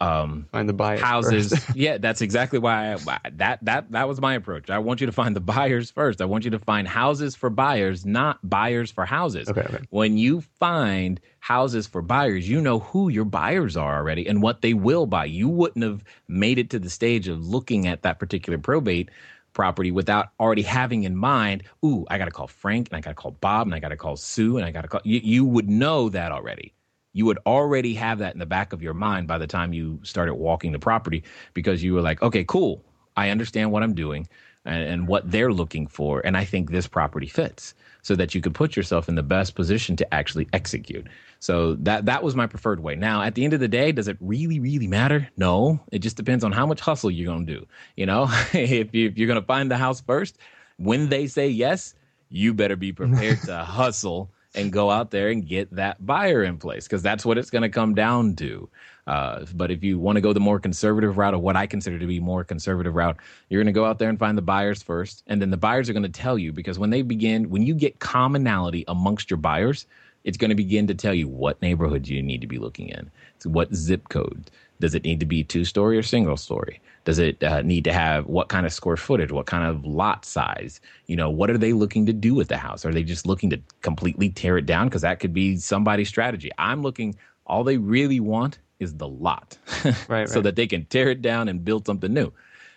um, 0.00 0.46
find 0.52 0.68
the 0.68 0.72
buyers 0.72 1.00
houses. 1.00 1.54
yeah, 1.74 1.98
that's 1.98 2.20
exactly 2.20 2.58
why 2.58 2.94
I, 2.94 3.18
that 3.32 3.58
that 3.62 3.90
that 3.90 4.08
was 4.08 4.20
my 4.20 4.34
approach. 4.34 4.70
I 4.70 4.78
want 4.78 5.00
you 5.00 5.06
to 5.06 5.12
find 5.12 5.36
the 5.36 5.40
buyers 5.40 5.90
first. 5.90 6.20
I 6.20 6.24
want 6.24 6.44
you 6.44 6.50
to 6.52 6.58
find 6.58 6.88
houses 6.88 7.34
for 7.36 7.50
buyers, 7.50 8.06
not 8.06 8.38
buyers 8.48 8.90
for 8.90 9.04
houses. 9.04 9.48
Okay, 9.48 9.60
okay. 9.60 9.80
When 9.90 10.16
you 10.16 10.40
find 10.40 11.20
houses 11.40 11.86
for 11.86 12.02
buyers, 12.02 12.48
you 12.48 12.60
know 12.60 12.78
who 12.78 13.08
your 13.08 13.24
buyers 13.24 13.76
are 13.76 13.96
already 13.96 14.26
and 14.26 14.42
what 14.42 14.62
they 14.62 14.74
will 14.74 15.06
buy. 15.06 15.26
You 15.26 15.48
wouldn't 15.48 15.84
have 15.84 16.02
made 16.28 16.58
it 16.58 16.70
to 16.70 16.78
the 16.78 16.90
stage 16.90 17.28
of 17.28 17.46
looking 17.46 17.86
at 17.86 18.02
that 18.02 18.18
particular 18.18 18.58
probate 18.58 19.10
property 19.54 19.90
without 19.90 20.28
already 20.38 20.62
having 20.62 21.04
in 21.04 21.16
mind, 21.16 21.62
ooh, 21.84 22.04
I 22.10 22.18
got 22.18 22.26
to 22.26 22.30
call 22.30 22.48
Frank 22.48 22.88
and 22.90 22.96
I 22.96 23.00
got 23.00 23.10
to 23.10 23.14
call 23.14 23.30
Bob 23.30 23.66
and 23.66 23.74
I 23.74 23.78
got 23.78 23.88
to 23.88 23.96
call 23.96 24.16
Sue 24.16 24.58
and 24.58 24.66
I 24.66 24.70
got 24.70 24.82
to 24.82 24.88
call. 24.88 25.00
You, 25.04 25.20
you 25.22 25.44
would 25.44 25.70
know 25.70 26.08
that 26.10 26.32
already 26.32 26.74
you 27.14 27.24
would 27.24 27.38
already 27.46 27.94
have 27.94 28.18
that 28.18 28.34
in 28.34 28.40
the 28.40 28.46
back 28.46 28.72
of 28.72 28.82
your 28.82 28.92
mind 28.92 29.26
by 29.26 29.38
the 29.38 29.46
time 29.46 29.72
you 29.72 29.98
started 30.02 30.34
walking 30.34 30.72
the 30.72 30.78
property 30.78 31.22
because 31.54 31.82
you 31.82 31.94
were 31.94 32.02
like, 32.02 32.20
okay, 32.20 32.44
cool. 32.44 32.84
I 33.16 33.30
understand 33.30 33.70
what 33.70 33.82
I'm 33.84 33.94
doing 33.94 34.28
and, 34.64 34.82
and, 34.82 35.08
what 35.08 35.30
they're 35.30 35.52
looking 35.52 35.86
for. 35.86 36.20
And 36.26 36.36
I 36.36 36.44
think 36.44 36.70
this 36.70 36.88
property 36.88 37.28
fits 37.28 37.74
so 38.02 38.16
that 38.16 38.34
you 38.34 38.40
could 38.40 38.54
put 38.54 38.74
yourself 38.74 39.08
in 39.08 39.14
the 39.14 39.22
best 39.22 39.54
position 39.54 39.94
to 39.96 40.14
actually 40.14 40.48
execute. 40.52 41.06
So 41.44 41.74
that, 41.80 42.06
that 42.06 42.22
was 42.22 42.34
my 42.34 42.46
preferred 42.46 42.80
way. 42.80 42.94
Now, 42.94 43.20
at 43.20 43.34
the 43.34 43.44
end 43.44 43.52
of 43.52 43.60
the 43.60 43.68
day, 43.68 43.92
does 43.92 44.08
it 44.08 44.16
really, 44.18 44.60
really 44.60 44.86
matter? 44.86 45.28
No, 45.36 45.78
it 45.92 45.98
just 45.98 46.16
depends 46.16 46.42
on 46.42 46.52
how 46.52 46.64
much 46.64 46.80
hustle 46.80 47.10
you're 47.10 47.30
going 47.30 47.44
to 47.46 47.54
do. 47.58 47.66
You 47.96 48.06
know, 48.06 48.28
if, 48.54 48.94
you, 48.94 49.08
if 49.08 49.18
you're 49.18 49.26
going 49.26 49.38
to 49.38 49.46
find 49.46 49.70
the 49.70 49.76
house 49.76 50.00
first, 50.00 50.38
when 50.78 51.10
they 51.10 51.26
say 51.26 51.48
yes, 51.48 51.94
you 52.30 52.54
better 52.54 52.76
be 52.76 52.92
prepared 52.92 53.42
to 53.42 53.58
hustle 53.62 54.30
and 54.54 54.72
go 54.72 54.90
out 54.90 55.10
there 55.10 55.28
and 55.28 55.46
get 55.46 55.70
that 55.72 56.06
buyer 56.06 56.44
in 56.44 56.56
place 56.56 56.84
because 56.84 57.02
that's 57.02 57.26
what 57.26 57.36
it's 57.36 57.50
going 57.50 57.60
to 57.60 57.68
come 57.68 57.94
down 57.94 58.36
to. 58.36 58.66
Uh, 59.06 59.44
but 59.54 59.70
if 59.70 59.84
you 59.84 59.98
want 59.98 60.16
to 60.16 60.22
go 60.22 60.32
the 60.32 60.40
more 60.40 60.58
conservative 60.58 61.18
route, 61.18 61.34
or 61.34 61.38
what 61.38 61.56
I 61.56 61.66
consider 61.66 61.98
to 61.98 62.06
be 62.06 62.20
more 62.20 62.42
conservative 62.42 62.94
route, 62.94 63.18
you're 63.50 63.62
going 63.62 63.66
to 63.66 63.78
go 63.78 63.84
out 63.84 63.98
there 63.98 64.08
and 64.08 64.18
find 64.18 64.38
the 64.38 64.42
buyers 64.42 64.82
first, 64.82 65.22
and 65.26 65.42
then 65.42 65.50
the 65.50 65.58
buyers 65.58 65.90
are 65.90 65.92
going 65.92 66.04
to 66.04 66.08
tell 66.08 66.38
you 66.38 66.54
because 66.54 66.78
when 66.78 66.88
they 66.88 67.02
begin, 67.02 67.50
when 67.50 67.66
you 67.66 67.74
get 67.74 67.98
commonality 67.98 68.82
amongst 68.88 69.28
your 69.30 69.36
buyers, 69.36 69.84
it's 70.24 70.38
going 70.38 70.48
to 70.48 70.54
begin 70.54 70.86
to 70.86 70.94
tell 70.94 71.14
you 71.14 71.28
what 71.28 71.60
neighborhood 71.60 72.08
you 72.08 72.22
need 72.22 72.40
to 72.40 72.46
be 72.46 72.58
looking 72.58 72.88
in, 72.88 73.10
what 73.44 73.74
zip 73.74 74.08
code. 74.08 74.50
Does 74.80 74.94
it 74.94 75.04
need 75.04 75.20
to 75.20 75.26
be 75.26 75.44
two 75.44 75.64
story 75.64 75.96
or 75.96 76.02
single 76.02 76.36
story? 76.36 76.80
Does 77.04 77.18
it 77.18 77.42
uh, 77.44 77.62
need 77.62 77.84
to 77.84 77.92
have 77.92 78.26
what 78.26 78.48
kind 78.48 78.66
of 78.66 78.72
square 78.72 78.96
footage? 78.96 79.30
What 79.30 79.46
kind 79.46 79.64
of 79.64 79.84
lot 79.84 80.24
size? 80.24 80.80
You 81.06 81.16
know, 81.16 81.30
what 81.30 81.48
are 81.50 81.58
they 81.58 81.72
looking 81.72 82.06
to 82.06 82.12
do 82.12 82.34
with 82.34 82.48
the 82.48 82.56
house? 82.56 82.84
Are 82.84 82.92
they 82.92 83.04
just 83.04 83.26
looking 83.26 83.50
to 83.50 83.60
completely 83.82 84.30
tear 84.30 84.58
it 84.58 84.66
down? 84.66 84.88
Because 84.88 85.02
that 85.02 85.20
could 85.20 85.32
be 85.32 85.58
somebody's 85.58 86.08
strategy. 86.08 86.50
I'm 86.58 86.82
looking, 86.82 87.14
all 87.46 87.62
they 87.62 87.76
really 87.76 88.18
want 88.18 88.58
is 88.80 88.94
the 88.94 89.06
lot, 89.06 89.56
right, 90.08 90.28
so 90.28 90.40
that 90.40 90.56
they 90.56 90.66
can 90.66 90.86
tear 90.86 91.10
it 91.10 91.22
down 91.22 91.48
and 91.48 91.64
build 91.64 91.86
something 91.86 92.12
new. 92.12 92.32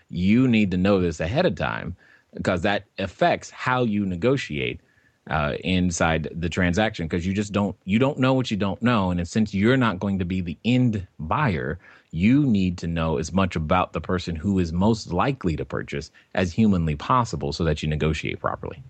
You 0.09 0.47
need 0.47 0.71
to 0.71 0.77
know 0.77 1.01
this 1.01 1.19
ahead 1.19 1.45
of 1.45 1.55
time 1.55 1.95
because 2.35 2.61
that 2.61 2.85
affects 2.99 3.49
how 3.49 3.83
you 3.83 4.05
negotiate 4.05 4.81
uh, 5.29 5.53
inside 5.63 6.29
the 6.31 6.49
transaction 6.49 7.07
because 7.07 7.25
you 7.25 7.33
just 7.33 7.51
don't 7.51 7.75
you 7.85 7.99
don't 7.99 8.17
know 8.17 8.33
what 8.33 8.49
you 8.49 8.57
don't 8.57 8.81
know 8.81 9.11
and 9.11 9.27
since 9.27 9.53
you're 9.53 9.77
not 9.77 9.99
going 9.99 10.19
to 10.19 10.25
be 10.25 10.41
the 10.41 10.57
end 10.63 11.05
buyer 11.19 11.79
you 12.11 12.45
need 12.45 12.77
to 12.79 12.87
know 12.87 13.17
as 13.17 13.33
much 13.33 13.55
about 13.55 13.93
the 13.93 14.01
person 14.01 14.35
who 14.35 14.59
is 14.59 14.71
most 14.71 15.11
likely 15.11 15.55
to 15.55 15.65
purchase 15.65 16.11
as 16.33 16.51
humanly 16.51 16.95
possible 16.95 17.51
so 17.51 17.63
that 17.63 17.83
you 17.83 17.89
negotiate 17.89 18.39
properly. 18.39 18.81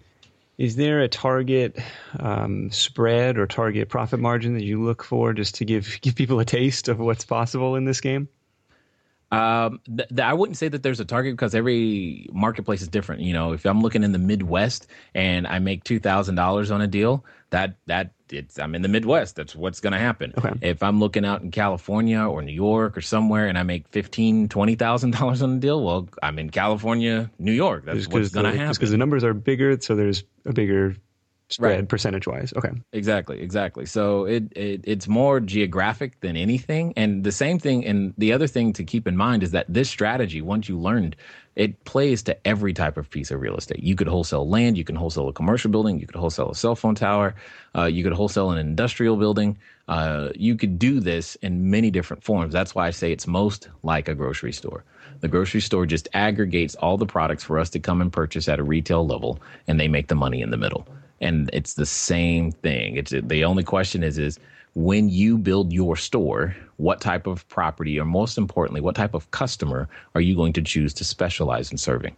Is 0.58 0.76
there 0.76 1.02
a 1.02 1.08
target 1.08 1.78
um, 2.20 2.72
spread 2.72 3.38
or 3.38 3.46
target 3.46 3.90
profit 3.90 4.20
margin 4.20 4.56
that 4.56 4.64
you 4.64 4.84
look 4.84 5.04
for 5.04 5.34
just 5.34 5.56
to 5.56 5.66
give 5.66 6.00
give 6.02 6.16
people 6.16 6.40
a 6.40 6.46
taste 6.46 6.88
of 6.88 7.00
what's 7.00 7.26
possible 7.26 7.76
in 7.76 7.86
this 7.86 8.02
game? 8.02 8.28
Um, 9.32 9.82
th- 9.86 10.08
th- 10.10 10.22
I 10.22 10.34
wouldn't 10.34 10.58
say 10.58 10.70
that 10.70 10.84
there's 10.84 11.00
a 11.00 11.06
target 11.06 11.34
because 11.34 11.54
every 11.54 12.30
marketplace 12.32 12.82
is 12.82 12.88
different. 12.88 13.22
You 13.22 13.34
know, 13.34 13.52
if 13.52 13.66
I'm 13.66 13.82
looking 13.82 14.04
in 14.04 14.14
the 14.14 14.20
Midwest 14.20 14.88
and 15.14 15.46
I 15.46 15.60
make 15.60 15.84
two 15.84 16.00
thousand 16.00 16.36
dollars 16.36 16.72
on 16.72 16.82
a 16.82 16.88
deal, 16.88 17.26
that 17.50 17.76
that 17.88 18.12
it's 18.32 18.58
I'm 18.58 18.74
in 18.74 18.82
the 18.82 18.88
Midwest. 18.88 19.36
That's 19.36 19.56
what's 19.56 19.80
going 19.82 19.94
to 19.94 20.00
happen. 20.00 20.34
Okay. 20.38 20.54
If 20.62 20.82
I'm 20.82 21.00
looking 21.00 21.26
out 21.26 21.42
in 21.42 21.52
California 21.52 22.22
or 22.22 22.42
New 22.42 22.54
York 22.54 22.98
or 22.98 23.02
somewhere 23.02 23.48
and 23.48 23.58
I 23.58 23.64
make 23.64 23.88
fifteen, 23.90 24.48
twenty 24.48 24.76
thousand 24.76 25.12
dollars 25.20 25.42
on 25.42 25.58
a 25.58 25.60
deal, 25.60 25.84
well, 25.84 26.08
I'm 26.24 26.40
in 26.40 26.50
California, 26.50 27.30
New 27.38 27.54
York. 27.54 27.86
That's 27.86 28.08
what's 28.08 28.30
going 28.30 28.46
to 28.46 28.58
happen. 28.58 28.74
Because 28.74 28.92
the 28.92 28.98
numbers 28.98 29.24
are 29.24 29.34
bigger, 29.34 29.78
so 29.82 29.96
there's 29.96 30.24
a 30.46 30.54
bigger 30.54 30.96
spread 31.50 31.80
right. 31.80 31.90
percentage 31.90 32.28
wise. 32.28 32.54
Okay. 32.56 32.72
Exactly, 32.92 33.40
exactly. 33.40 33.86
So 33.86 34.26
it, 34.26 34.52
it 34.56 34.82
it's 34.84 35.08
more 35.08 35.40
geographic 35.40 36.20
than 36.20 36.36
anything. 36.36 36.94
And 36.98 37.24
the 37.24 37.32
same 37.32 37.60
thing 37.60 37.86
and 37.86 38.14
the 38.18 38.34
other 38.34 38.48
thing 38.48 38.74
to 38.74 38.84
keep 38.84 39.08
in 39.08 39.16
mind 39.16 39.44
is 39.44 39.52
that 39.52 39.66
this 39.70 39.90
strategy, 39.90 40.42
once 40.42 40.68
you 40.68 40.78
learned, 40.78 41.16
it 41.56 41.84
plays 41.86 42.22
to 42.24 42.48
every 42.48 42.74
type 42.74 42.98
of 42.98 43.10
piece 43.10 43.32
of 43.32 43.42
real 43.42 43.56
estate. 43.56 43.80
You 43.80 43.96
could 43.96 44.08
wholesale 44.08 44.48
land, 44.48 44.78
you 44.78 44.84
can 44.84 44.96
wholesale 44.96 45.28
a 45.30 45.34
commercial 45.34 45.72
building, 45.72 46.00
you 46.00 46.06
could 46.06 46.16
wholesale 46.16 46.52
a 46.52 46.56
cell 46.56 46.76
phone 46.76 46.96
tower, 46.96 47.34
uh, 47.76 47.86
you 47.86 48.04
could 48.04 48.14
wholesale 48.14 48.52
an 48.52 48.58
industrial 48.58 49.16
building. 49.16 49.58
Uh, 49.88 50.30
you 50.36 50.58
could 50.58 50.78
do 50.78 51.00
this 51.00 51.36
in 51.36 51.72
many 51.72 51.90
different 51.90 52.22
forms. 52.22 52.52
That's 52.52 52.76
why 52.76 52.88
I 52.88 52.92
say 52.92 53.14
it's 53.14 53.26
most 53.26 53.70
like 53.84 54.10
a 54.10 54.14
grocery 54.14 54.52
store. 54.52 54.84
The 55.22 55.30
grocery 55.30 55.62
store 55.62 55.86
just 55.86 56.10
aggregates 56.14 56.76
all 56.76 56.98
the 56.98 57.06
products 57.06 57.46
for 57.46 57.58
us 57.58 57.70
to 57.70 57.80
come 57.80 58.02
and 58.02 58.12
purchase 58.12 58.50
at 58.50 58.60
a 58.60 58.64
retail 58.64 59.08
level, 59.08 59.40
and 59.66 59.80
they 59.80 59.88
make 59.88 60.10
the 60.10 60.16
money 60.16 60.42
in 60.42 60.52
the 60.52 60.58
middle 60.58 60.86
and 61.22 61.50
it's 61.54 61.74
the 61.74 61.86
same 61.86 62.52
thing. 62.52 62.98
It's 62.98 63.12
the 63.12 63.44
only 63.44 63.64
question 63.64 64.04
is 64.04 64.18
is 64.18 64.40
when 64.74 65.10
you 65.10 65.38
build 65.38 65.74
your 65.74 65.96
store, 65.96 66.56
what 66.78 67.02
type 67.02 67.26
of 67.26 67.48
property, 67.50 68.00
or 68.00 68.06
most 68.06 68.38
importantly, 68.38 68.82
what 68.82 68.96
type 68.96 69.16
of 69.16 69.32
customer 69.32 69.90
are 70.14 70.22
you 70.22 70.36
going 70.36 70.54
to 70.54 70.62
choose 70.62 70.94
to 70.96 71.04
specialize 71.04 71.72
in 71.72 71.78
serving? 71.78 72.16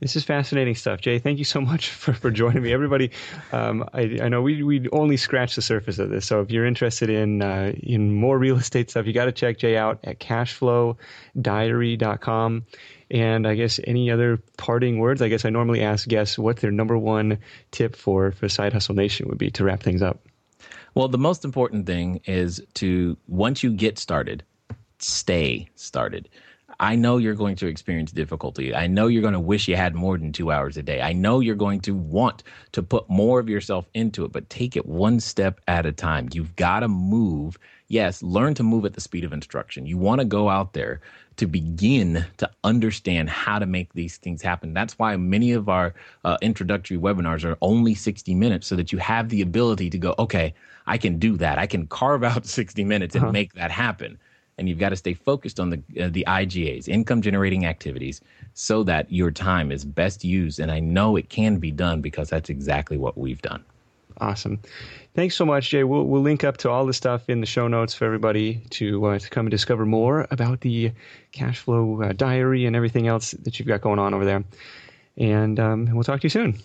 This 0.00 0.16
is 0.16 0.24
fascinating 0.24 0.74
stuff, 0.74 1.00
Jay. 1.00 1.18
Thank 1.18 1.38
you 1.38 1.44
so 1.44 1.60
much 1.60 1.90
for, 1.90 2.14
for 2.14 2.30
joining 2.30 2.62
me. 2.62 2.72
Everybody, 2.72 3.10
um, 3.52 3.84
I, 3.92 4.18
I, 4.22 4.28
know 4.28 4.42
we 4.42 4.62
we 4.62 4.88
only 4.90 5.16
scratched 5.16 5.56
the 5.56 5.62
surface 5.62 5.98
of 5.98 6.10
this. 6.10 6.26
So 6.26 6.40
if 6.40 6.50
you're 6.50 6.66
interested 6.66 7.10
in 7.10 7.42
uh, 7.42 7.72
in 7.82 8.14
more 8.14 8.38
real 8.38 8.56
estate 8.56 8.90
stuff, 8.90 9.06
you 9.06 9.12
got 9.12 9.24
to 9.26 9.32
check 9.32 9.58
Jay 9.58 9.76
out 9.76 9.98
at 10.04 10.20
cashflowdiary.com. 10.20 12.66
And 13.10 13.46
I 13.46 13.54
guess 13.54 13.80
any 13.84 14.10
other 14.10 14.38
parting 14.56 14.98
words? 14.98 15.22
I 15.22 15.28
guess 15.28 15.44
I 15.44 15.50
normally 15.50 15.82
ask 15.82 16.08
guests 16.08 16.38
what 16.38 16.58
their 16.58 16.70
number 16.70 16.96
one 16.96 17.38
tip 17.70 17.96
for 17.96 18.32
for 18.32 18.48
Side 18.48 18.72
Hustle 18.72 18.94
Nation 18.94 19.28
would 19.28 19.38
be 19.38 19.50
to 19.52 19.64
wrap 19.64 19.82
things 19.82 20.02
up. 20.02 20.26
Well, 20.94 21.08
the 21.08 21.18
most 21.18 21.44
important 21.44 21.86
thing 21.86 22.20
is 22.24 22.62
to 22.74 23.16
once 23.26 23.62
you 23.62 23.72
get 23.72 23.98
started, 23.98 24.44
stay 24.98 25.68
started. 25.74 26.28
I 26.80 26.96
know 26.96 27.18
you're 27.18 27.34
going 27.34 27.56
to 27.56 27.66
experience 27.66 28.10
difficulty. 28.12 28.74
I 28.74 28.86
know 28.86 29.06
you're 29.06 29.22
going 29.22 29.34
to 29.34 29.40
wish 29.40 29.68
you 29.68 29.76
had 29.76 29.94
more 29.94 30.18
than 30.18 30.32
two 30.32 30.50
hours 30.50 30.76
a 30.76 30.82
day. 30.82 31.00
I 31.00 31.12
know 31.12 31.40
you're 31.40 31.54
going 31.54 31.80
to 31.80 31.94
want 31.94 32.42
to 32.72 32.82
put 32.82 33.08
more 33.08 33.38
of 33.38 33.48
yourself 33.48 33.88
into 33.94 34.24
it, 34.24 34.32
but 34.32 34.50
take 34.50 34.76
it 34.76 34.86
one 34.86 35.20
step 35.20 35.60
at 35.68 35.86
a 35.86 35.92
time. 35.92 36.28
You've 36.32 36.56
got 36.56 36.80
to 36.80 36.88
move. 36.88 37.58
Yes, 37.88 38.22
learn 38.22 38.54
to 38.54 38.62
move 38.62 38.84
at 38.84 38.94
the 38.94 39.00
speed 39.00 39.24
of 39.24 39.32
instruction. 39.32 39.86
You 39.86 39.98
want 39.98 40.20
to 40.20 40.24
go 40.24 40.48
out 40.48 40.72
there 40.72 41.00
to 41.36 41.46
begin 41.46 42.24
to 42.38 42.50
understand 42.62 43.28
how 43.28 43.58
to 43.58 43.66
make 43.66 43.92
these 43.92 44.16
things 44.16 44.40
happen. 44.40 44.72
That's 44.72 44.98
why 44.98 45.16
many 45.16 45.52
of 45.52 45.68
our 45.68 45.94
uh, 46.24 46.38
introductory 46.40 46.96
webinars 46.96 47.44
are 47.44 47.58
only 47.60 47.94
60 47.94 48.34
minutes 48.34 48.66
so 48.66 48.76
that 48.76 48.92
you 48.92 48.98
have 48.98 49.28
the 49.28 49.42
ability 49.42 49.90
to 49.90 49.98
go, 49.98 50.14
okay, 50.18 50.54
I 50.86 50.96
can 50.96 51.18
do 51.18 51.36
that. 51.36 51.58
I 51.58 51.66
can 51.66 51.86
carve 51.86 52.24
out 52.30 52.46
60 52.46 52.84
minutes 52.84 53.14
and 53.14 53.24
uh-huh. 53.24 53.32
make 53.32 53.52
that 53.54 53.70
happen 53.70 54.18
and 54.58 54.68
you've 54.68 54.78
got 54.78 54.90
to 54.90 54.96
stay 54.96 55.14
focused 55.14 55.58
on 55.58 55.70
the 55.70 55.82
uh, 56.00 56.08
the 56.10 56.24
IGAs, 56.26 56.88
income 56.88 57.22
generating 57.22 57.66
activities, 57.66 58.20
so 58.54 58.82
that 58.84 59.10
your 59.10 59.30
time 59.30 59.72
is 59.72 59.84
best 59.84 60.24
used. 60.24 60.60
And 60.60 60.70
I 60.70 60.80
know 60.80 61.16
it 61.16 61.28
can 61.28 61.58
be 61.58 61.70
done 61.70 62.00
because 62.00 62.30
that's 62.30 62.50
exactly 62.50 62.96
what 62.96 63.18
we've 63.18 63.42
done. 63.42 63.64
Awesome. 64.20 64.60
Thanks 65.14 65.36
so 65.36 65.44
much, 65.44 65.70
Jay. 65.70 65.84
We'll, 65.84 66.04
we'll 66.04 66.22
link 66.22 66.44
up 66.44 66.56
to 66.58 66.70
all 66.70 66.86
the 66.86 66.92
stuff 66.92 67.28
in 67.28 67.40
the 67.40 67.46
show 67.46 67.68
notes 67.68 67.94
for 67.94 68.04
everybody 68.04 68.60
to 68.70 69.04
uh, 69.06 69.18
to 69.18 69.30
come 69.30 69.46
and 69.46 69.50
discover 69.50 69.86
more 69.86 70.26
about 70.30 70.60
the 70.60 70.92
cash 71.32 71.58
flow 71.58 72.02
uh, 72.02 72.12
diary 72.12 72.66
and 72.66 72.76
everything 72.76 73.06
else 73.06 73.32
that 73.32 73.58
you've 73.58 73.68
got 73.68 73.80
going 73.80 73.98
on 73.98 74.14
over 74.14 74.24
there. 74.24 74.44
And 75.16 75.58
um, 75.60 75.88
we'll 75.92 76.04
talk 76.04 76.20
to 76.20 76.24
you 76.24 76.30
soon. 76.30 76.58